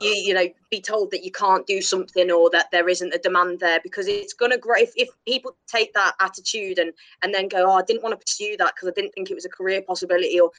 you 0.00 0.10
you 0.10 0.34
know 0.34 0.46
be 0.70 0.80
told 0.80 1.10
that 1.10 1.24
you 1.24 1.30
can't 1.30 1.66
do 1.66 1.80
something 1.80 2.30
or 2.30 2.50
that 2.50 2.70
there 2.72 2.88
isn't 2.88 3.14
a 3.14 3.18
demand 3.18 3.60
there 3.60 3.80
because 3.82 4.06
it's 4.06 4.32
going 4.32 4.50
to 4.50 4.58
grow 4.58 4.76
if, 4.76 4.92
if 4.96 5.08
people 5.26 5.56
take 5.66 5.92
that 5.94 6.14
attitude 6.20 6.78
and 6.78 6.92
and 7.22 7.34
then 7.34 7.48
go 7.48 7.70
oh 7.70 7.78
i 7.78 7.82
didn't 7.82 8.02
want 8.02 8.12
to 8.12 8.24
pursue 8.24 8.56
that 8.56 8.72
because 8.74 8.88
i 8.88 8.92
didn't 8.92 9.12
think 9.12 9.30
it 9.30 9.34
was 9.34 9.44
a 9.44 9.50
career 9.50 9.82
possibility 9.82 10.40
or 10.40 10.50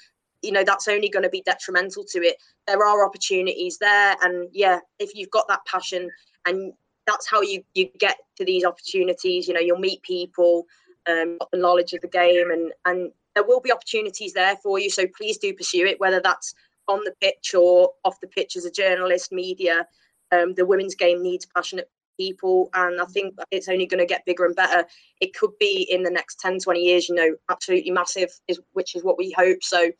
you 0.41 0.51
know 0.51 0.63
that's 0.63 0.87
only 0.87 1.09
going 1.09 1.23
to 1.23 1.29
be 1.29 1.43
detrimental 1.45 2.03
to 2.03 2.19
it. 2.19 2.37
There 2.67 2.83
are 2.85 3.05
opportunities 3.05 3.77
there 3.77 4.15
and 4.21 4.49
yeah 4.51 4.79
if 4.99 5.11
you've 5.15 5.29
got 5.29 5.47
that 5.47 5.65
passion 5.65 6.09
and 6.45 6.73
that's 7.07 7.29
how 7.29 7.41
you 7.41 7.63
you 7.73 7.89
get 7.99 8.17
to 8.37 8.45
these 8.45 8.63
opportunities 8.63 9.47
you 9.47 9.53
know 9.53 9.59
you'll 9.59 9.79
meet 9.79 10.01
people 10.03 10.65
um 11.07 11.37
the 11.51 11.59
knowledge 11.59 11.93
of 11.93 12.01
the 12.01 12.07
game 12.07 12.51
and 12.51 12.71
and 12.85 13.11
there 13.33 13.43
will 13.43 13.61
be 13.61 13.71
opportunities 13.71 14.33
there 14.33 14.55
for 14.57 14.79
you 14.79 14.89
so 14.89 15.05
please 15.15 15.37
do 15.37 15.53
pursue 15.53 15.85
it 15.85 15.99
whether 15.99 16.19
that's 16.19 16.53
on 16.91 17.03
the 17.05 17.13
pitch 17.21 17.53
or 17.55 17.91
off 18.03 18.19
the 18.19 18.27
pitch 18.27 18.55
as 18.55 18.65
a 18.65 18.71
journalist, 18.71 19.31
media. 19.31 19.87
Um, 20.31 20.53
the 20.53 20.65
women's 20.65 20.95
game 20.95 21.23
needs 21.23 21.45
passionate 21.45 21.89
people, 22.17 22.69
and 22.73 23.01
I 23.01 23.05
think 23.05 23.35
it's 23.49 23.69
only 23.69 23.85
going 23.85 23.99
to 23.99 24.05
get 24.05 24.25
bigger 24.25 24.45
and 24.45 24.55
better. 24.55 24.85
It 25.21 25.33
could 25.33 25.51
be 25.59 25.87
in 25.89 26.03
the 26.03 26.11
next 26.11 26.39
10, 26.39 26.59
20 26.59 26.79
years, 26.79 27.09
you 27.09 27.15
know, 27.15 27.35
absolutely 27.49 27.91
massive, 27.91 28.29
is, 28.47 28.59
which 28.73 28.95
is 28.95 29.03
what 29.03 29.17
we 29.17 29.31
hope. 29.31 29.63
So 29.63 29.91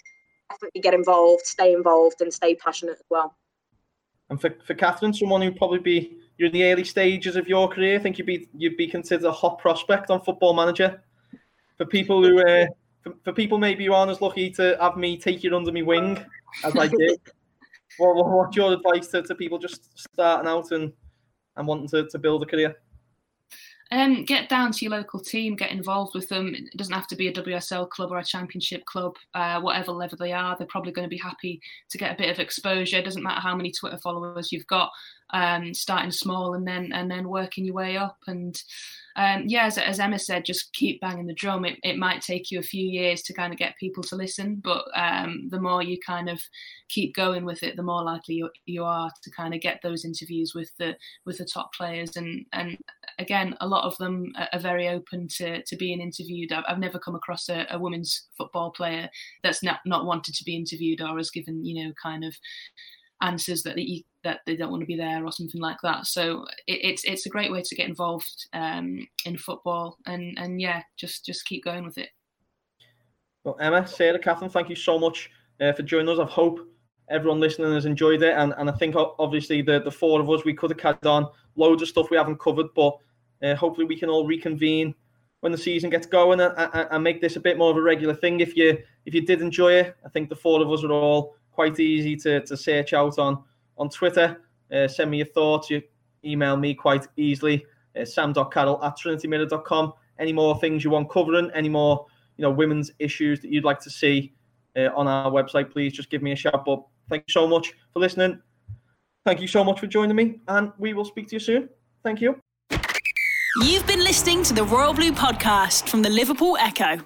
definitely 0.50 0.82
get 0.82 0.94
involved, 0.94 1.46
stay 1.46 1.74
involved, 1.74 2.22
and 2.22 2.34
stay 2.34 2.56
passionate 2.56 2.94
as 2.94 3.04
well. 3.10 3.36
And 4.30 4.40
for, 4.40 4.56
for 4.66 4.74
Catherine, 4.74 5.14
someone 5.14 5.42
who'd 5.42 5.58
probably 5.58 5.80
be 5.80 6.18
you're 6.38 6.48
in 6.48 6.54
the 6.54 6.64
early 6.64 6.84
stages 6.84 7.36
of 7.36 7.48
your 7.48 7.68
career, 7.68 7.98
I 7.98 8.00
think 8.00 8.18
you'd 8.18 8.28
be 8.28 8.48
you'd 8.58 8.78
be 8.78 8.88
considered 8.88 9.28
a 9.28 9.32
hot 9.32 9.60
prospect 9.60 10.10
on 10.10 10.22
Football 10.22 10.54
Manager. 10.54 11.04
For 11.78 11.86
people 11.86 12.24
who 12.24 12.40
uh, 12.40 12.68
for, 13.02 13.14
for 13.24 13.34
people 13.34 13.58
maybe 13.58 13.86
who 13.86 13.94
aren't 13.94 14.12
as 14.12 14.22
lucky 14.22 14.50
to 14.52 14.78
have 14.80 14.98
me 14.98 15.18
take 15.18 15.44
you 15.44 15.56
under 15.56 15.72
my 15.72 15.82
wing 15.82 16.24
as 16.64 16.76
I 16.76 16.88
did. 16.88 17.20
what, 17.98 18.16
what, 18.16 18.30
what's 18.30 18.56
your 18.56 18.74
advice 18.74 19.08
to, 19.08 19.22
to 19.24 19.36
people 19.36 19.58
just 19.58 19.98
starting 19.98 20.50
out 20.50 20.72
and, 20.72 20.94
and 21.58 21.68
wanting 21.68 21.88
to, 21.90 22.08
to 22.08 22.20
build 22.20 22.44
a 22.44 22.46
career? 22.46 22.76
Um, 23.94 24.24
get 24.24 24.48
down 24.48 24.72
to 24.72 24.86
your 24.86 24.92
local 24.94 25.20
team, 25.20 25.58
get 25.58 25.72
involved 25.72 26.16
with 26.16 26.30
them. 26.30 26.56
It 26.56 26.78
doesn't 26.78 26.94
have 26.94 27.08
to 27.08 27.16
be 27.18 27.28
a 27.28 27.34
WSL 27.34 27.90
club 27.90 28.12
or 28.12 28.20
a 28.20 28.24
championship 28.24 28.86
club, 28.86 29.18
uh, 29.34 29.60
whatever 29.60 29.92
level 29.92 30.18
they 30.18 30.32
are. 30.32 30.56
They're 30.58 30.68
probably 30.68 30.94
going 30.94 31.06
to 31.06 31.14
be 31.14 31.18
happy 31.18 31.60
to 31.90 31.98
get 31.98 32.14
a 32.14 32.18
bit 32.18 32.30
of 32.30 32.40
exposure. 32.40 32.98
It 32.98 33.06
doesn't 33.06 33.22
matter 33.22 33.42
how 33.42 33.54
many 33.54 33.70
Twitter 33.70 33.98
followers 33.98 34.50
you've 34.50 34.68
got. 34.68 34.92
Um, 35.34 35.74
starting 35.74 36.12
small 36.12 36.54
and 36.54 36.66
then 36.66 36.92
and 36.94 37.12
then 37.12 37.28
working 37.28 37.66
your 37.66 37.76
way 37.76 37.98
up. 37.98 38.18
And 38.28 38.62
um, 39.16 39.44
yeah, 39.46 39.66
as, 39.66 39.78
as, 39.78 40.00
Emma 40.00 40.18
said, 40.18 40.46
just 40.46 40.74
keep 40.74 41.02
banging 41.02 41.28
the 41.28 41.34
drum. 41.34 41.66
It, 41.66 41.78
it 41.84 41.98
might 41.98 42.22
take 42.22 42.50
you 42.50 42.60
a 42.60 42.64
few 42.64 42.86
years 42.86 43.22
to 43.24 43.34
kind 43.34 43.52
of 43.52 43.60
get 43.60 43.78
people 43.78 44.04
to 44.04 44.16
listen, 44.16 44.62
but 44.64 44.86
um, 44.96 45.48
the 45.50 45.60
more 45.60 45.84
you 45.84 45.98
kind 46.06 46.30
of 46.30 46.42
keep 46.90 47.14
going 47.14 47.44
with 47.44 47.64
it, 47.64 47.76
the 47.76 47.84
more 47.84 48.04
likely 48.04 48.36
you, 48.36 48.50
you 48.66 48.84
are 48.84 49.10
to 49.24 49.32
kind 49.32 49.54
of 49.54 49.62
get 49.62 49.80
those 49.84 50.06
interviews 50.06 50.54
with 50.56 50.72
the 50.78 50.96
with 51.26 51.38
the 51.38 51.46
top 51.46 51.74
players. 51.74 52.16
And 52.16 52.46
and 52.54 52.78
again, 53.20 53.56
a 53.60 53.68
lot 53.68 53.86
of 53.86 53.98
them 53.98 54.32
are 54.54 54.60
very 54.60 54.88
open 54.88 55.28
to, 55.38 55.62
to 55.64 55.76
being 55.76 56.00
interviewed. 56.00 56.52
I've, 56.54 56.64
I've 56.68 56.80
never 56.80 57.00
come 57.00 57.16
across 57.16 57.50
a, 57.50 57.68
a 57.70 57.80
women's 57.80 58.28
football 58.38 58.72
player 58.72 59.10
that's 59.44 59.62
not 59.62 59.80
not 59.86 60.06
wanted 60.06 60.36
to 60.36 60.44
be 60.44 60.56
interviewed 60.56 61.02
or 61.02 61.18
has 61.18 61.32
given 61.32 61.66
you 61.66 61.84
know 61.84 61.94
kind 62.02 62.24
of 62.24 62.34
answers 63.22 63.64
that 63.64 63.76
they, 63.76 64.04
that 64.24 64.40
they 64.46 64.56
don't 64.56 64.72
want 64.72 64.82
to 64.82 64.88
be 64.88 64.96
there 64.96 65.24
or 65.24 65.32
something 65.32 65.62
like 65.62 65.78
that. 65.84 66.06
So 66.08 66.46
it, 66.68 66.80
it's 66.84 67.04
it's 67.04 67.26
a 67.26 67.30
great 67.30 67.52
way 67.52 67.62
to 67.62 67.76
get 67.76 67.88
involved 67.88 68.48
um, 68.54 69.08
in 69.26 69.38
football, 69.38 69.98
and 70.06 70.38
and 70.38 70.60
yeah, 70.60 70.82
just 70.98 71.26
just 71.26 71.46
keep 71.46 71.64
going 71.64 71.86
with 71.86 71.98
it. 71.98 72.10
Well, 73.44 73.58
Emma, 73.60 73.88
Sarah, 73.88 74.20
Catherine, 74.20 74.52
thank 74.52 74.70
you 74.70 74.76
so 74.76 75.00
much 75.00 75.32
uh, 75.60 75.74
for 75.74 75.84
joining 75.84 76.10
us. 76.10 76.20
I 76.20 76.26
hope 76.26 76.60
everyone 77.10 77.40
listening 77.40 77.74
has 77.74 77.86
enjoyed 77.86 78.22
it, 78.22 78.36
and, 78.38 78.54
and 78.58 78.70
I 78.70 78.74
think 78.74 78.96
obviously 78.98 79.62
the 79.62 79.80
the 79.80 79.92
four 79.92 80.22
of 80.22 80.30
us 80.30 80.46
we 80.46 80.54
could 80.54 80.72
have 80.72 80.80
carried 80.80 81.06
on 81.06 81.28
loads 81.56 81.82
of 81.82 81.88
stuff 81.88 82.10
we 82.12 82.18
haven't 82.18 82.40
covered, 82.40 82.68
but 82.76 82.98
uh, 83.44 83.56
hopefully 83.56 83.86
we 83.86 83.98
can 83.98 84.10
all 84.10 84.28
reconvene 84.28 84.94
when 85.42 85.52
the 85.52 85.58
season 85.58 85.90
gets 85.90 86.06
going 86.06 86.40
and, 86.40 86.54
and, 86.56 86.88
and, 86.92 87.04
make 87.04 87.20
this 87.20 87.36
a 87.36 87.40
bit 87.40 87.58
more 87.58 87.72
of 87.72 87.78
a 87.78 87.82
regular 87.82 88.14
thing. 88.14 88.40
If 88.40 88.56
you 88.56 88.78
if 89.06 89.14
you 89.14 89.26
did 89.26 89.42
enjoy 89.42 89.74
it, 89.74 89.96
I 90.06 90.10
think 90.10 90.30
the 90.30 90.36
four 90.36 90.62
of 90.62 90.72
us 90.72 90.84
are 90.84 90.92
all 90.92 91.36
quite 91.52 91.80
easy 91.80 92.16
to, 92.18 92.42
to 92.42 92.58
search 92.58 92.94
out 92.94 93.20
on 93.20 93.44
on 93.78 93.90
Twitter. 93.90 94.42
Uh, 94.72 94.88
send 94.88 95.12
me 95.12 95.18
your 95.18 95.28
thoughts. 95.28 95.70
You 95.70 95.82
email 96.24 96.58
me 96.58 96.74
quite 96.74 97.08
easily. 97.18 97.66
Uh, 98.00 98.06
sam.carroll 98.06 98.84
at 98.84 98.98
trinitymirror.com. 98.98 99.94
Any 100.20 100.34
more 100.34 100.60
things 100.60 100.84
you 100.84 100.92
want 100.92 101.10
covering? 101.10 101.52
Any 101.54 101.70
more 101.70 102.06
you 102.38 102.44
know 102.44 102.52
women's 102.52 102.92
issues 103.00 103.42
that 103.42 103.52
you'd 103.52 103.64
like 103.64 103.80
to 103.82 103.90
see 103.90 104.34
uh, 104.78 104.90
on 104.96 105.08
our 105.08 105.32
website? 105.32 105.72
Please 105.72 105.94
just 105.94 106.10
give 106.10 106.22
me 106.22 106.32
a 106.32 106.36
shout. 106.36 106.64
But 106.66 106.84
thank 107.10 107.24
you 107.28 107.32
so 107.32 107.48
much 107.48 107.74
for 107.94 108.00
listening. 108.00 108.40
Thank 109.26 109.42
you 109.42 109.48
so 109.48 109.64
much 109.64 109.80
for 109.80 109.88
joining 109.88 110.16
me, 110.16 110.40
and 110.48 110.72
we 110.80 110.94
will 110.94 111.06
speak 111.06 111.28
to 111.30 111.36
you 111.36 111.40
soon. 111.40 111.70
Thank 112.04 112.22
you. 112.22 112.40
You've 113.62 113.86
been 113.86 114.00
listening 114.00 114.44
to 114.44 114.54
the 114.54 114.64
Royal 114.64 114.94
Blue 114.94 115.12
podcast 115.12 115.90
from 115.90 116.02
the 116.02 116.10
Liverpool 116.10 116.58
Echo. 116.60 117.02